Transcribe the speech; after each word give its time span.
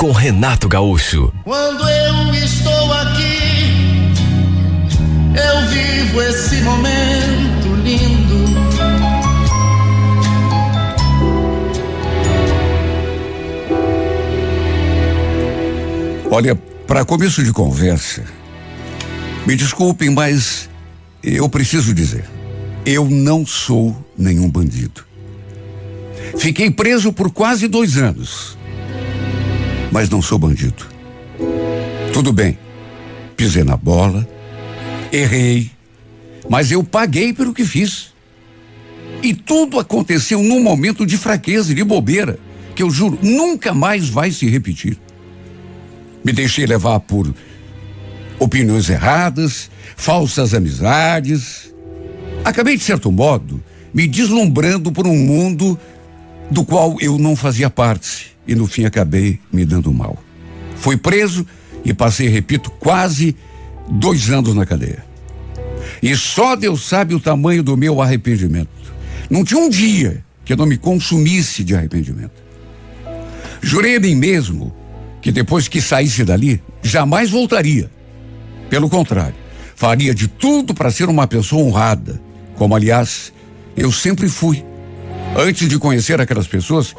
com 0.00 0.12
Renato 0.12 0.66
Gaúcho. 0.66 1.30
Quando 1.44 1.86
eu 1.86 2.34
estou 2.34 2.92
aqui, 2.94 4.14
eu 5.36 5.68
vivo 5.68 6.22
esse 6.22 6.56
momento 6.62 7.74
lindo. 7.84 8.34
Olha, 16.30 16.56
para 16.86 17.04
começo 17.04 17.44
de 17.44 17.52
conversa, 17.52 18.24
me 19.46 19.54
desculpem, 19.54 20.08
mas 20.08 20.70
eu 21.22 21.46
preciso 21.46 21.92
dizer, 21.92 22.24
eu 22.86 23.06
não 23.06 23.44
sou 23.44 23.94
nenhum 24.16 24.48
bandido. 24.48 25.04
Fiquei 26.38 26.70
preso 26.70 27.12
por 27.12 27.30
quase 27.30 27.68
dois 27.68 27.98
anos, 27.98 28.56
mas 29.90 30.08
não 30.08 30.22
sou 30.22 30.38
bandido. 30.38 30.86
Tudo 32.12 32.32
bem, 32.32 32.58
pisei 33.36 33.64
na 33.64 33.76
bola, 33.76 34.28
errei, 35.12 35.70
mas 36.48 36.70
eu 36.70 36.82
paguei 36.84 37.32
pelo 37.32 37.54
que 37.54 37.64
fiz. 37.64 38.10
E 39.22 39.34
tudo 39.34 39.78
aconteceu 39.78 40.42
num 40.42 40.62
momento 40.62 41.04
de 41.04 41.16
fraqueza 41.16 41.72
e 41.72 41.74
de 41.74 41.84
bobeira, 41.84 42.38
que 42.74 42.82
eu 42.82 42.90
juro 42.90 43.18
nunca 43.22 43.74
mais 43.74 44.08
vai 44.08 44.30
se 44.30 44.48
repetir. 44.48 44.98
Me 46.24 46.32
deixei 46.32 46.66
levar 46.66 47.00
por 47.00 47.32
opiniões 48.38 48.88
erradas, 48.88 49.70
falsas 49.96 50.54
amizades. 50.54 51.74
Acabei, 52.44 52.76
de 52.76 52.84
certo 52.84 53.12
modo, 53.12 53.62
me 53.92 54.06
deslumbrando 54.06 54.92
por 54.92 55.06
um 55.06 55.16
mundo 55.16 55.78
do 56.50 56.64
qual 56.64 56.96
eu 57.00 57.18
não 57.18 57.36
fazia 57.36 57.68
parte 57.68 58.30
e 58.50 58.54
no 58.56 58.66
fim 58.66 58.84
acabei 58.84 59.38
me 59.52 59.64
dando 59.64 59.92
mal. 59.92 60.18
Fui 60.74 60.96
preso 60.96 61.46
e 61.84 61.94
passei, 61.94 62.26
repito, 62.26 62.68
quase 62.68 63.36
dois 63.88 64.28
anos 64.28 64.56
na 64.56 64.66
cadeia. 64.66 65.04
E 66.02 66.16
só 66.16 66.56
Deus 66.56 66.82
sabe 66.82 67.14
o 67.14 67.20
tamanho 67.20 67.62
do 67.62 67.76
meu 67.76 68.02
arrependimento. 68.02 68.68
Não 69.30 69.44
tinha 69.44 69.60
um 69.60 69.68
dia 69.68 70.24
que 70.44 70.52
eu 70.52 70.56
não 70.56 70.66
me 70.66 70.76
consumisse 70.76 71.62
de 71.62 71.76
arrependimento. 71.76 72.42
Jurei 73.62 73.96
a 73.96 74.00
mim 74.00 74.16
mesmo 74.16 74.74
que 75.22 75.30
depois 75.30 75.68
que 75.68 75.80
saísse 75.80 76.24
dali, 76.24 76.60
jamais 76.82 77.30
voltaria. 77.30 77.88
Pelo 78.68 78.90
contrário, 78.90 79.36
faria 79.76 80.12
de 80.12 80.26
tudo 80.26 80.74
para 80.74 80.90
ser 80.90 81.08
uma 81.08 81.28
pessoa 81.28 81.62
honrada, 81.62 82.20
como 82.56 82.74
aliás 82.74 83.32
eu 83.76 83.92
sempre 83.92 84.28
fui, 84.28 84.64
antes 85.36 85.68
de 85.68 85.78
conhecer 85.78 86.20
aquelas 86.20 86.48
pessoas 86.48 86.96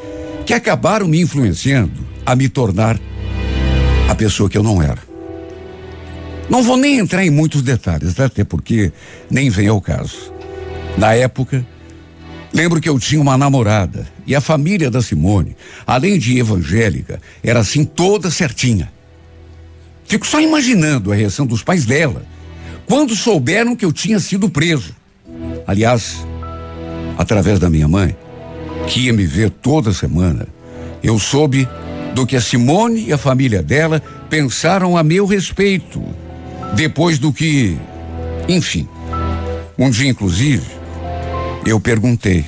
que 0.52 0.56
acabaram 0.56 1.08
me 1.08 1.18
influenciando 1.18 2.06
a 2.26 2.36
me 2.36 2.46
tornar 2.46 3.00
a 4.06 4.14
pessoa 4.14 4.50
que 4.50 4.58
eu 4.58 4.62
não 4.62 4.82
era. 4.82 4.98
Não 6.50 6.62
vou 6.62 6.76
nem 6.76 6.98
entrar 6.98 7.24
em 7.24 7.30
muitos 7.30 7.62
detalhes, 7.62 8.20
até 8.20 8.44
porque 8.44 8.92
nem 9.30 9.48
vem 9.48 9.68
ao 9.68 9.80
caso. 9.80 10.30
Na 10.98 11.14
época, 11.14 11.66
lembro 12.52 12.82
que 12.82 12.88
eu 12.90 12.98
tinha 12.98 13.18
uma 13.18 13.38
namorada 13.38 14.06
e 14.26 14.34
a 14.34 14.42
família 14.42 14.90
da 14.90 15.00
Simone, 15.00 15.56
além 15.86 16.18
de 16.18 16.38
evangélica, 16.38 17.18
era 17.42 17.60
assim 17.60 17.82
toda 17.82 18.30
certinha. 18.30 18.92
Fico 20.04 20.26
só 20.26 20.38
imaginando 20.38 21.12
a 21.12 21.14
reação 21.14 21.46
dos 21.46 21.62
pais 21.62 21.86
dela 21.86 22.26
quando 22.84 23.16
souberam 23.16 23.74
que 23.74 23.86
eu 23.86 23.92
tinha 23.92 24.20
sido 24.20 24.50
preso. 24.50 24.94
Aliás, 25.66 26.18
através 27.16 27.58
da 27.58 27.70
minha 27.70 27.88
mãe, 27.88 28.14
que 28.92 29.06
ia 29.06 29.12
me 29.12 29.24
ver 29.24 29.48
toda 29.48 29.90
semana, 29.90 30.46
eu 31.02 31.18
soube 31.18 31.66
do 32.14 32.26
que 32.26 32.36
a 32.36 32.40
Simone 32.42 33.06
e 33.06 33.12
a 33.12 33.16
família 33.16 33.62
dela 33.62 34.02
pensaram 34.28 34.98
a 34.98 35.02
meu 35.02 35.24
respeito. 35.24 36.02
Depois 36.74 37.18
do 37.18 37.32
que, 37.32 37.74
enfim, 38.46 38.86
um 39.78 39.88
dia 39.88 40.10
inclusive, 40.10 40.66
eu 41.64 41.80
perguntei. 41.80 42.44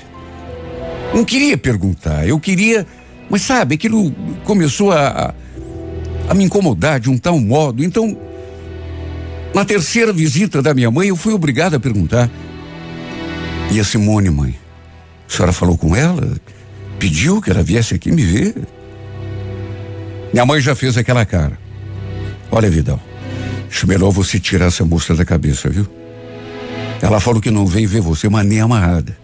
Não 1.15 1.25
queria 1.25 1.56
perguntar, 1.56 2.28
eu 2.28 2.38
queria, 2.38 2.87
mas 3.31 3.41
sabe, 3.41 3.77
aquilo 3.77 4.12
começou 4.44 4.93
a, 4.93 5.33
a 6.28 6.34
me 6.34 6.44
incomodar 6.44 7.00
de 7.00 7.09
um 7.09 7.16
tal 7.16 7.41
modo. 7.41 7.83
Então, 7.83 8.15
na 9.54 9.65
terceira 9.65 10.12
visita 10.12 10.60
da 10.60 10.75
minha 10.75 10.91
mãe, 10.91 11.09
eu 11.09 11.16
fui 11.16 11.33
obrigado 11.33 11.72
a 11.72 11.81
perguntar. 11.81 12.31
E 13.72 13.81
a 13.81 13.84
Simone, 13.84 14.28
mãe? 14.28 14.64
A 15.29 15.33
senhora 15.33 15.53
falou 15.53 15.77
com 15.77 15.95
ela? 15.95 16.37
Pediu 16.99 17.41
que 17.41 17.51
ela 17.51 17.62
viesse 17.62 17.95
aqui 17.95 18.11
me 18.11 18.23
ver? 18.23 18.55
Minha 20.33 20.47
mãe 20.47 20.61
já 20.61 20.75
fez 20.75 20.97
aquela 20.97 21.25
cara. 21.25 21.59
Olha, 22.51 22.71
Vidal, 22.71 23.01
acho 23.69 23.87
melhor 23.87 24.11
você 24.11 24.39
tirar 24.39 24.67
essa 24.67 24.84
moça 24.84 25.15
da 25.15 25.25
cabeça, 25.25 25.69
viu? 25.69 25.87
Ela 27.01 27.21
falou 27.21 27.41
que 27.41 27.51
não 27.51 27.67
vem 27.67 27.87
ver 27.87 28.01
você, 28.01 28.29
mas 28.29 28.47
nem 28.47 28.61
amarrada. 28.61 29.17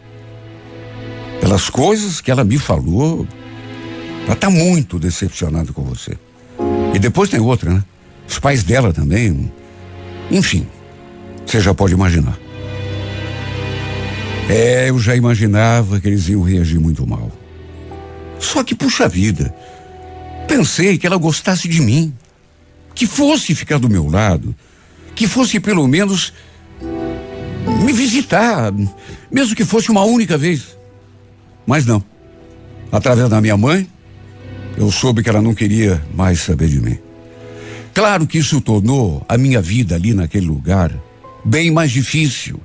Pelas 1.40 1.70
coisas 1.70 2.20
que 2.20 2.30
ela 2.30 2.44
me 2.44 2.58
falou, 2.58 3.26
ela 4.24 4.34
está 4.34 4.50
muito 4.50 4.98
decepcionada 4.98 5.72
com 5.72 5.82
você. 5.82 6.18
E 6.94 6.98
depois 6.98 7.30
tem 7.30 7.40
outra, 7.40 7.72
né? 7.72 7.84
Os 8.28 8.38
pais 8.38 8.62
dela 8.62 8.92
também. 8.92 9.50
Enfim, 10.30 10.66
você 11.46 11.60
já 11.60 11.72
pode 11.72 11.94
imaginar. 11.94 12.38
É, 14.48 14.90
eu 14.90 14.98
já 14.98 15.14
imaginava 15.14 16.00
que 16.00 16.08
eles 16.08 16.28
iam 16.28 16.42
reagir 16.42 16.80
muito 16.80 17.06
mal. 17.06 17.30
Só 18.38 18.64
que, 18.64 18.74
puxa 18.74 19.08
vida, 19.08 19.54
pensei 20.48 20.98
que 20.98 21.06
ela 21.06 21.16
gostasse 21.16 21.68
de 21.68 21.80
mim, 21.80 22.12
que 22.94 23.06
fosse 23.06 23.54
ficar 23.54 23.78
do 23.78 23.88
meu 23.88 24.08
lado, 24.08 24.54
que 25.14 25.28
fosse 25.28 25.60
pelo 25.60 25.86
menos 25.86 26.32
me 27.84 27.92
visitar, 27.92 28.72
mesmo 29.30 29.54
que 29.54 29.64
fosse 29.64 29.90
uma 29.90 30.04
única 30.04 30.36
vez. 30.36 30.76
Mas 31.66 31.86
não. 31.86 32.02
Através 32.90 33.28
da 33.28 33.40
minha 33.40 33.56
mãe, 33.56 33.88
eu 34.76 34.90
soube 34.90 35.22
que 35.22 35.28
ela 35.28 35.42
não 35.42 35.54
queria 35.54 36.02
mais 36.14 36.40
saber 36.40 36.68
de 36.68 36.80
mim. 36.80 36.98
Claro 37.94 38.26
que 38.26 38.38
isso 38.38 38.60
tornou 38.60 39.24
a 39.28 39.36
minha 39.36 39.60
vida 39.60 39.94
ali 39.94 40.14
naquele 40.14 40.46
lugar 40.46 40.92
bem 41.44 41.70
mais 41.70 41.90
difícil, 41.90 42.60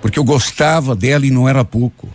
porque 0.00 0.18
eu 0.18 0.24
gostava 0.24 0.94
dela 0.94 1.26
e 1.26 1.30
não 1.30 1.48
era 1.48 1.64
pouco. 1.64 2.08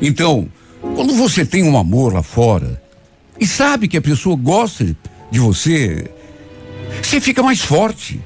Então, 0.00 0.48
quando 0.94 1.14
você 1.14 1.44
tem 1.44 1.62
um 1.62 1.76
amor 1.76 2.12
lá 2.12 2.22
fora 2.22 2.82
e 3.38 3.46
sabe 3.46 3.88
que 3.88 3.96
a 3.96 4.02
pessoa 4.02 4.36
gosta 4.36 4.96
de 5.30 5.38
você, 5.38 6.10
você 7.02 7.20
fica 7.20 7.42
mais 7.42 7.60
forte. 7.60 8.20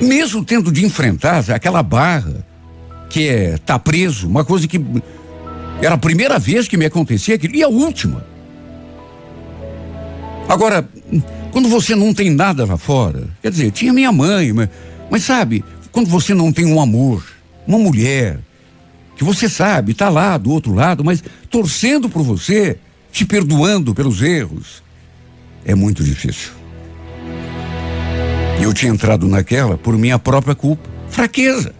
Mesmo 0.00 0.44
tendo 0.44 0.72
de 0.72 0.84
enfrentar 0.84 1.48
aquela 1.50 1.82
barra 1.82 2.44
que 3.08 3.28
é 3.28 3.58
tá 3.58 3.78
preso, 3.78 4.26
uma 4.26 4.44
coisa 4.44 4.66
que 4.66 4.80
era 5.80 5.94
a 5.94 5.98
primeira 5.98 6.38
vez 6.38 6.66
que 6.66 6.76
me 6.76 6.86
acontecia 6.86 7.34
aquilo 7.34 7.54
e 7.54 7.62
a 7.62 7.68
última. 7.68 8.26
Agora, 10.48 10.88
quando 11.50 11.68
você 11.68 11.94
não 11.94 12.12
tem 12.12 12.30
nada 12.30 12.64
lá 12.64 12.76
fora, 12.76 13.28
quer 13.40 13.50
dizer, 13.50 13.70
tinha 13.70 13.92
minha 13.92 14.10
mãe, 14.10 14.52
mas, 14.52 14.68
mas 15.10 15.22
sabe, 15.22 15.64
quando 15.90 16.08
você 16.08 16.34
não 16.34 16.52
tem 16.52 16.66
um 16.66 16.80
amor, 16.80 17.22
uma 17.66 17.78
mulher, 17.78 18.38
que 19.16 19.24
você 19.24 19.48
sabe, 19.48 19.92
está 19.92 20.08
lá 20.08 20.36
do 20.36 20.50
outro 20.50 20.72
lado, 20.72 21.04
mas 21.04 21.22
torcendo 21.50 22.08
por 22.08 22.22
você, 22.22 22.78
te 23.10 23.24
perdoando 23.24 23.94
pelos 23.94 24.22
erros, 24.22 24.82
é 25.64 25.74
muito 25.74 26.02
difícil. 26.02 26.50
Eu 28.60 28.72
tinha 28.72 28.92
entrado 28.92 29.26
naquela 29.26 29.76
por 29.76 29.96
minha 29.96 30.18
própria 30.18 30.54
culpa, 30.54 30.88
fraqueza, 31.08 31.74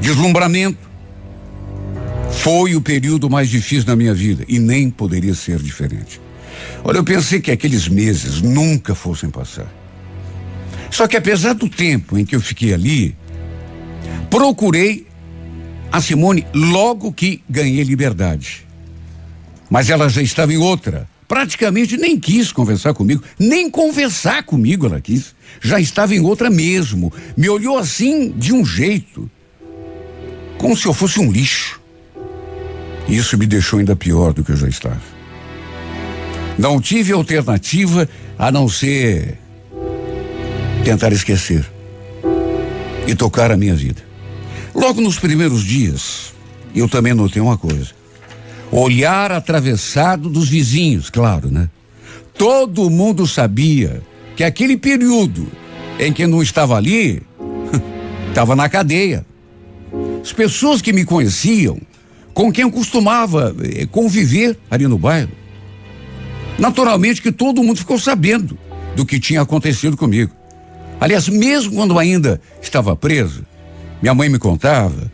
deslumbramento. 0.00 0.88
Foi 2.30 2.74
o 2.76 2.80
período 2.80 3.28
mais 3.28 3.48
difícil 3.48 3.84
da 3.84 3.96
minha 3.96 4.14
vida 4.14 4.44
e 4.48 4.58
nem 4.58 4.90
poderia 4.90 5.34
ser 5.34 5.58
diferente. 5.58 6.20
Olha, 6.84 6.98
eu 6.98 7.04
pensei 7.04 7.40
que 7.40 7.50
aqueles 7.50 7.88
meses 7.88 8.40
nunca 8.40 8.94
fossem 8.94 9.30
passar. 9.30 9.72
Só 10.90 11.06
que 11.06 11.16
apesar 11.16 11.54
do 11.54 11.68
tempo 11.68 12.16
em 12.16 12.24
que 12.24 12.34
eu 12.34 12.40
fiquei 12.40 12.72
ali, 12.72 13.16
procurei 14.30 15.06
a 15.90 16.00
Simone 16.00 16.46
logo 16.54 17.12
que 17.12 17.42
ganhei 17.48 17.82
liberdade. 17.82 18.66
Mas 19.70 19.90
ela 19.90 20.08
já 20.08 20.22
estava 20.22 20.52
em 20.52 20.56
outra, 20.56 21.08
praticamente 21.26 21.96
nem 21.96 22.18
quis 22.18 22.52
conversar 22.52 22.94
comigo, 22.94 23.22
nem 23.38 23.70
conversar 23.70 24.42
comigo 24.42 24.86
ela 24.86 25.00
quis. 25.00 25.34
Já 25.60 25.80
estava 25.80 26.14
em 26.14 26.20
outra 26.20 26.50
mesmo. 26.50 27.12
Me 27.36 27.48
olhou 27.48 27.78
assim 27.78 28.30
de 28.30 28.52
um 28.52 28.64
jeito, 28.64 29.30
como 30.56 30.76
se 30.76 30.86
eu 30.86 30.94
fosse 30.94 31.20
um 31.20 31.30
lixo. 31.30 31.80
Isso 33.08 33.38
me 33.38 33.46
deixou 33.46 33.78
ainda 33.78 33.96
pior 33.96 34.32
do 34.32 34.44
que 34.44 34.52
eu 34.52 34.56
já 34.56 34.68
estava. 34.68 35.00
Não 36.58 36.80
tive 36.80 37.12
alternativa 37.12 38.08
a 38.38 38.50
não 38.50 38.68
ser 38.68 39.38
tentar 40.84 41.12
esquecer 41.12 41.64
e 43.08 43.14
tocar 43.14 43.50
a 43.50 43.56
minha 43.56 43.74
vida. 43.74 44.02
Logo 44.74 45.00
nos 45.00 45.18
primeiros 45.18 45.64
dias, 45.64 46.34
eu 46.74 46.86
também 46.86 47.14
notei 47.14 47.40
uma 47.40 47.56
coisa. 47.56 47.88
Olhar 48.70 49.32
atravessado 49.32 50.28
dos 50.28 50.46
vizinhos, 50.46 51.08
claro, 51.08 51.50
né? 51.50 51.70
Todo 52.34 52.90
mundo 52.90 53.26
sabia 53.26 54.02
que 54.36 54.44
aquele 54.44 54.76
período 54.76 55.48
em 55.98 56.12
que 56.12 56.26
não 56.26 56.42
estava 56.42 56.76
ali, 56.76 57.22
estava 58.28 58.54
na 58.54 58.68
cadeia. 58.68 59.24
As 60.22 60.32
pessoas 60.32 60.82
que 60.82 60.92
me 60.92 61.06
conheciam, 61.06 61.80
com 62.34 62.52
quem 62.52 62.62
eu 62.62 62.70
costumava 62.70 63.56
eh, 63.62 63.86
conviver 63.86 64.56
ali 64.70 64.86
no 64.86 64.98
bairro, 64.98 65.30
naturalmente 66.58 67.22
que 67.22 67.32
todo 67.32 67.62
mundo 67.62 67.78
ficou 67.78 67.98
sabendo 67.98 68.58
do 68.94 69.06
que 69.06 69.18
tinha 69.18 69.40
acontecido 69.40 69.96
comigo. 69.96 70.37
Aliás, 71.00 71.28
mesmo 71.28 71.74
quando 71.74 71.98
ainda 71.98 72.40
estava 72.60 72.96
preso, 72.96 73.46
minha 74.02 74.14
mãe 74.14 74.28
me 74.28 74.38
contava 74.38 75.10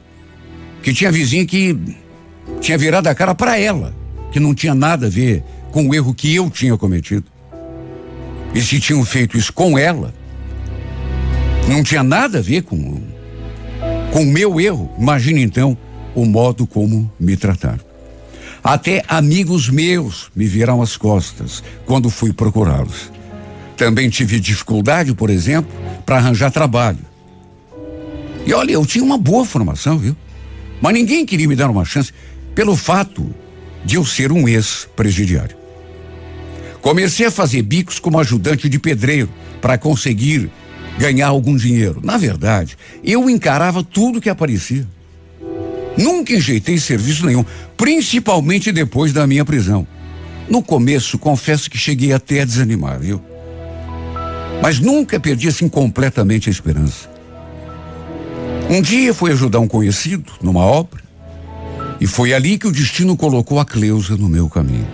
que 0.82 0.92
tinha 0.92 1.10
vizinha 1.12 1.44
que 1.46 1.78
tinha 2.60 2.76
virado 2.76 3.06
a 3.06 3.14
cara 3.14 3.34
para 3.34 3.58
ela, 3.58 3.94
que 4.31 4.40
não 4.40 4.54
tinha 4.54 4.75
nada 4.75 5.06
a 5.06 5.10
ver 5.10 5.42
com 5.70 5.88
o 5.88 5.94
erro 5.94 6.14
que 6.14 6.34
eu 6.34 6.50
tinha 6.50 6.76
cometido. 6.76 7.25
E 8.54 8.60
se 8.60 8.78
tinham 8.78 9.04
feito 9.04 9.36
isso 9.36 9.52
com 9.52 9.78
ela, 9.78 10.14
não 11.69 11.82
tinha 11.82 12.02
nada 12.02 12.38
a 12.38 12.42
ver 12.42 12.62
com 12.62 13.02
com 14.12 14.22
o 14.22 14.26
meu 14.26 14.60
erro. 14.60 14.90
Imagine 14.98 15.42
então 15.42 15.76
o 16.14 16.25
modo 16.25 16.66
como 16.66 17.10
me 17.19 17.36
trataram. 17.36 17.81
Até 18.62 19.02
amigos 19.08 19.69
meus 19.69 20.31
me 20.34 20.46
viram 20.46 20.81
as 20.81 20.96
costas 20.96 21.62
quando 21.84 22.08
fui 22.08 22.32
procurá-los. 22.32 23.10
Também 23.76 24.09
tive 24.09 24.38
dificuldade, 24.38 25.15
por 25.15 25.31
exemplo, 25.31 25.73
para 26.06 26.17
arranjar 26.17 26.50
trabalho. 26.50 26.99
E 28.47 28.53
olha, 28.53 28.73
eu 28.73 28.85
tinha 28.85 29.05
uma 29.05 29.19
boa 29.19 29.44
formação, 29.44 29.99
viu? 29.99 30.17
Mas 30.81 30.93
ninguém 30.93 31.25
queria 31.25 31.49
me 31.49 31.56
dar 31.56 31.71
uma 31.71 31.85
chance 31.85 32.12
pelo 32.55 32.76
fato 32.76 33.35
de 33.85 33.97
eu 33.97 34.05
ser 34.05 34.31
um 34.31 34.47
ex-presidiário. 34.47 35.56
Comecei 36.81 37.26
a 37.26 37.31
fazer 37.31 37.62
bicos 37.62 37.99
como 37.99 38.21
ajudante 38.21 38.69
de 38.69 38.79
pedreiro 38.79 39.31
para 39.61 39.79
conseguir 39.79 40.50
ganhar 40.99 41.29
algum 41.29 41.56
dinheiro. 41.56 42.00
Na 42.05 42.17
verdade, 42.17 42.77
eu 43.03 43.29
encarava 43.31 43.82
tudo 43.82 44.20
que 44.20 44.29
aparecia. 44.29 44.87
Nunca 45.97 46.35
enjeitei 46.35 46.77
serviço 46.79 47.25
nenhum, 47.25 47.44
principalmente 47.77 48.70
depois 48.70 49.12
da 49.12 49.27
minha 49.27 49.44
prisão. 49.44 49.87
No 50.49 50.62
começo, 50.62 51.19
confesso 51.19 51.70
que 51.70 51.79
cheguei 51.79 52.12
até 52.12 52.43
a 52.43 52.44
desanimar, 52.44 52.99
viu? 52.99 53.23
Mas 54.62 54.79
nunca 54.79 55.21
perdi 55.21 55.49
assim 55.49 55.69
completamente 55.69 56.49
a 56.49 56.53
esperança. 56.53 57.09
Um 58.69 58.81
dia 58.81 59.12
fui 59.12 59.31
ajudar 59.31 59.61
um 59.61 59.69
conhecido 59.69 60.33
numa 60.43 60.65
obra 60.65 61.03
e 62.01 62.06
foi 62.06 62.33
ali 62.33 62.59
que 62.59 62.67
o 62.67 62.73
destino 62.73 63.17
colocou 63.17 63.61
a 63.61 63.65
Cleusa 63.65 64.17
no 64.17 64.29
meu 64.29 64.49
caminho. 64.49 64.89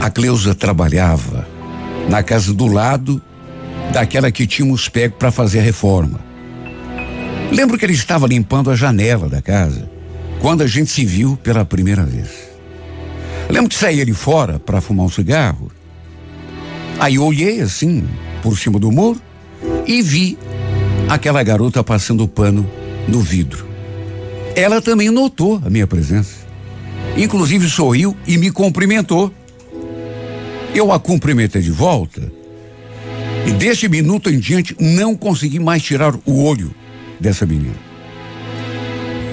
A 0.00 0.10
Cleusa 0.10 0.54
trabalhava 0.54 1.46
na 2.08 2.22
casa 2.22 2.52
do 2.52 2.66
lado 2.66 3.22
daquela 3.92 4.30
que 4.32 4.46
tínhamos 4.46 4.88
pego 4.88 5.14
para 5.16 5.30
fazer 5.30 5.60
a 5.60 5.62
reforma. 5.62 6.20
Lembro 7.52 7.78
que 7.78 7.84
ele 7.84 7.92
estava 7.92 8.26
limpando 8.26 8.70
a 8.70 8.76
janela 8.76 9.28
da 9.28 9.40
casa 9.40 9.88
quando 10.40 10.62
a 10.62 10.66
gente 10.66 10.90
se 10.90 11.04
viu 11.04 11.36
pela 11.36 11.64
primeira 11.64 12.04
vez. 12.04 12.28
Lembro 13.48 13.68
que 13.68 13.76
saí 13.76 14.00
ali 14.00 14.12
fora 14.12 14.58
para 14.58 14.80
fumar 14.80 15.06
um 15.06 15.10
cigarro. 15.10 15.70
Aí 17.02 17.18
olhei 17.18 17.60
assim, 17.60 18.04
por 18.44 18.56
cima 18.56 18.78
do 18.78 18.92
muro, 18.92 19.20
e 19.88 20.00
vi 20.00 20.38
aquela 21.08 21.42
garota 21.42 21.82
passando 21.82 22.28
pano 22.28 22.64
no 23.08 23.18
vidro. 23.18 23.66
Ela 24.54 24.80
também 24.80 25.10
notou 25.10 25.60
a 25.66 25.68
minha 25.68 25.84
presença. 25.84 26.46
Inclusive 27.16 27.68
sorriu 27.68 28.16
e 28.24 28.38
me 28.38 28.52
cumprimentou. 28.52 29.34
Eu 30.72 30.92
a 30.92 31.00
cumprimentei 31.00 31.60
de 31.60 31.72
volta 31.72 32.32
e 33.48 33.50
desse 33.50 33.88
minuto 33.88 34.30
em 34.30 34.38
diante 34.38 34.76
não 34.78 35.16
consegui 35.16 35.58
mais 35.58 35.82
tirar 35.82 36.14
o 36.24 36.44
olho 36.44 36.72
dessa 37.18 37.44
menina. 37.44 37.74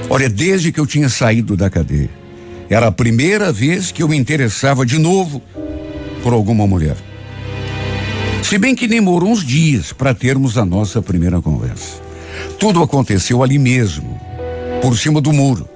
Olha, 0.09 0.27
desde 0.27 0.71
que 0.71 0.79
eu 0.79 0.87
tinha 0.87 1.07
saído 1.07 1.55
da 1.55 1.69
cadeia, 1.69 2.09
era 2.67 2.87
a 2.87 2.91
primeira 2.91 3.51
vez 3.51 3.91
que 3.91 4.01
eu 4.01 4.07
me 4.07 4.17
interessava 4.17 4.83
de 4.87 4.97
novo 4.97 5.39
por 6.23 6.33
alguma 6.33 6.65
mulher. 6.65 6.97
Se 8.43 8.57
bem 8.57 8.73
que 8.73 8.87
demorou 8.87 9.29
uns 9.29 9.45
dias 9.45 9.93
para 9.93 10.13
termos 10.13 10.57
a 10.57 10.65
nossa 10.65 11.01
primeira 11.01 11.41
conversa. 11.41 12.01
Tudo 12.57 12.81
aconteceu 12.81 13.43
ali 13.43 13.59
mesmo, 13.59 14.19
por 14.81 14.97
cima 14.97 15.21
do 15.21 15.31
muro. 15.31 15.67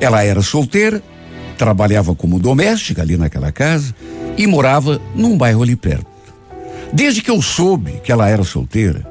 Ela 0.00 0.24
era 0.24 0.42
solteira, 0.42 1.02
trabalhava 1.56 2.14
como 2.14 2.38
doméstica 2.38 3.02
ali 3.02 3.16
naquela 3.16 3.52
casa 3.52 3.94
e 4.36 4.46
morava 4.46 5.00
num 5.14 5.36
bairro 5.36 5.62
ali 5.62 5.76
perto. 5.76 6.06
Desde 6.92 7.22
que 7.22 7.30
eu 7.30 7.40
soube 7.42 8.00
que 8.02 8.10
ela 8.10 8.28
era 8.28 8.42
solteira, 8.44 9.06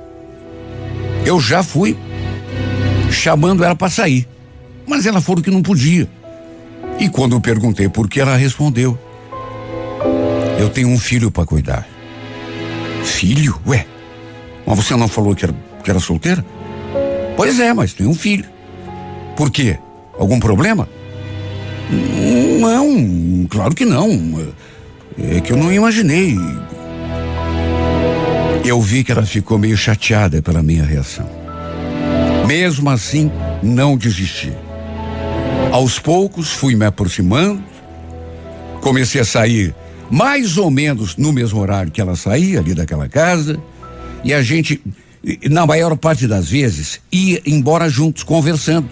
eu 1.25 1.39
já 1.39 1.61
fui 1.63 1.97
chamando 3.11 3.63
ela 3.63 3.75
para 3.75 3.89
sair. 3.89 4.27
Mas 4.87 5.05
ela 5.05 5.21
falou 5.21 5.43
que 5.43 5.51
não 5.51 5.61
podia. 5.61 6.09
E 6.99 7.09
quando 7.09 7.35
eu 7.35 7.41
perguntei 7.41 7.89
por 7.89 8.07
que, 8.09 8.19
ela 8.19 8.35
respondeu: 8.35 8.97
Eu 10.57 10.69
tenho 10.69 10.87
um 10.87 10.97
filho 10.97 11.29
para 11.29 11.45
cuidar. 11.45 11.96
Filho? 13.07 13.59
Ué, 13.65 13.85
mas 14.65 14.77
você 14.77 14.95
não 14.95 15.07
falou 15.07 15.33
que 15.33 15.45
era, 15.45 15.55
que 15.83 15.89
era 15.89 15.99
solteira? 15.99 16.45
Pois 17.35 17.59
é, 17.59 17.73
mas 17.73 17.93
tem 17.93 18.05
um 18.05 18.13
filho. 18.13 18.45
Por 19.35 19.49
quê? 19.49 19.77
Algum 20.19 20.39
problema? 20.39 20.87
Não, 22.59 23.47
claro 23.49 23.73
que 23.73 23.85
não. 23.85 24.53
É 25.17 25.39
que 25.39 25.53
eu 25.53 25.57
não 25.57 25.71
imaginei. 25.71 26.37
Eu 28.65 28.81
vi 28.81 29.03
que 29.03 29.11
ela 29.11 29.25
ficou 29.25 29.57
meio 29.57 29.77
chateada 29.77 30.41
pela 30.41 30.61
minha 30.61 30.83
reação. 30.83 31.29
Mesmo 32.45 32.89
assim, 32.89 33.31
não 33.63 33.97
desisti. 33.97 34.53
Aos 35.71 35.99
poucos 35.99 36.51
fui 36.51 36.75
me 36.75 36.85
aproximando, 36.85 37.63
comecei 38.81 39.21
a 39.21 39.25
sair 39.25 39.73
mais 40.09 40.57
ou 40.57 40.71
menos 40.71 41.17
no 41.17 41.33
mesmo 41.33 41.59
horário 41.59 41.91
que 41.91 42.01
ela 42.01 42.15
saía 42.15 42.59
ali 42.59 42.73
daquela 42.73 43.09
casa, 43.09 43.59
e 44.23 44.33
a 44.33 44.41
gente, 44.41 44.81
na 45.49 45.65
maior 45.65 45.95
parte 45.97 46.27
das 46.27 46.49
vezes, 46.49 47.01
ia 47.11 47.41
embora 47.45 47.89
juntos, 47.89 48.23
conversando. 48.23 48.89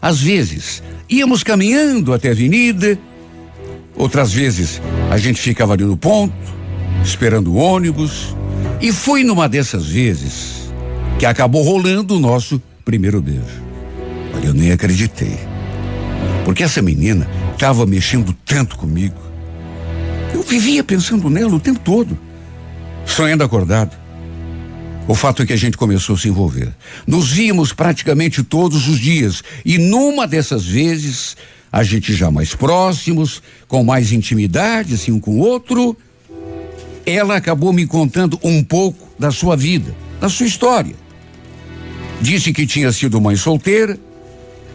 Às 0.00 0.20
vezes, 0.20 0.82
íamos 1.08 1.42
caminhando 1.42 2.12
até 2.12 2.28
a 2.28 2.32
avenida, 2.32 2.98
outras 3.96 4.32
vezes 4.32 4.80
a 5.10 5.18
gente 5.18 5.40
ficava 5.40 5.72
ali 5.72 5.84
no 5.84 5.96
ponto, 5.96 6.34
esperando 7.02 7.52
o 7.52 7.56
ônibus, 7.56 8.36
e 8.80 8.92
foi 8.92 9.24
numa 9.24 9.48
dessas 9.48 9.86
vezes 9.86 10.70
que 11.18 11.24
acabou 11.24 11.62
rolando 11.62 12.16
o 12.16 12.20
nosso 12.20 12.60
primeiro 12.84 13.22
beijo. 13.22 13.64
Olha, 14.34 14.48
eu 14.48 14.54
nem 14.54 14.70
acreditei. 14.70 15.38
Porque 16.44 16.62
essa 16.62 16.82
menina 16.82 17.28
estava 17.54 17.86
mexendo 17.86 18.36
tanto 18.44 18.76
comigo 18.76 19.25
vivia 20.46 20.84
pensando 20.84 21.28
nela 21.28 21.54
o 21.54 21.60
tempo 21.60 21.80
todo, 21.80 22.18
sonhando 23.04 23.44
acordado. 23.44 23.96
O 25.08 25.14
fato 25.14 25.42
é 25.42 25.46
que 25.46 25.52
a 25.52 25.56
gente 25.56 25.76
começou 25.76 26.16
a 26.16 26.18
se 26.18 26.28
envolver. 26.28 26.74
Nos 27.06 27.30
víamos 27.30 27.72
praticamente 27.72 28.42
todos 28.42 28.88
os 28.88 28.98
dias. 28.98 29.42
E 29.64 29.78
numa 29.78 30.26
dessas 30.26 30.64
vezes, 30.64 31.36
a 31.70 31.84
gente 31.84 32.12
já 32.12 32.30
mais 32.30 32.54
próximos, 32.54 33.40
com 33.68 33.84
mais 33.84 34.10
intimidade, 34.10 34.94
assim 34.94 35.12
um 35.12 35.20
com 35.20 35.36
o 35.36 35.38
outro, 35.38 35.96
ela 37.04 37.36
acabou 37.36 37.72
me 37.72 37.86
contando 37.86 38.38
um 38.42 38.64
pouco 38.64 39.08
da 39.16 39.30
sua 39.30 39.56
vida, 39.56 39.94
da 40.20 40.28
sua 40.28 40.46
história. 40.46 40.96
Disse 42.20 42.52
que 42.52 42.66
tinha 42.66 42.90
sido 42.90 43.20
mãe 43.20 43.36
solteira, 43.36 43.96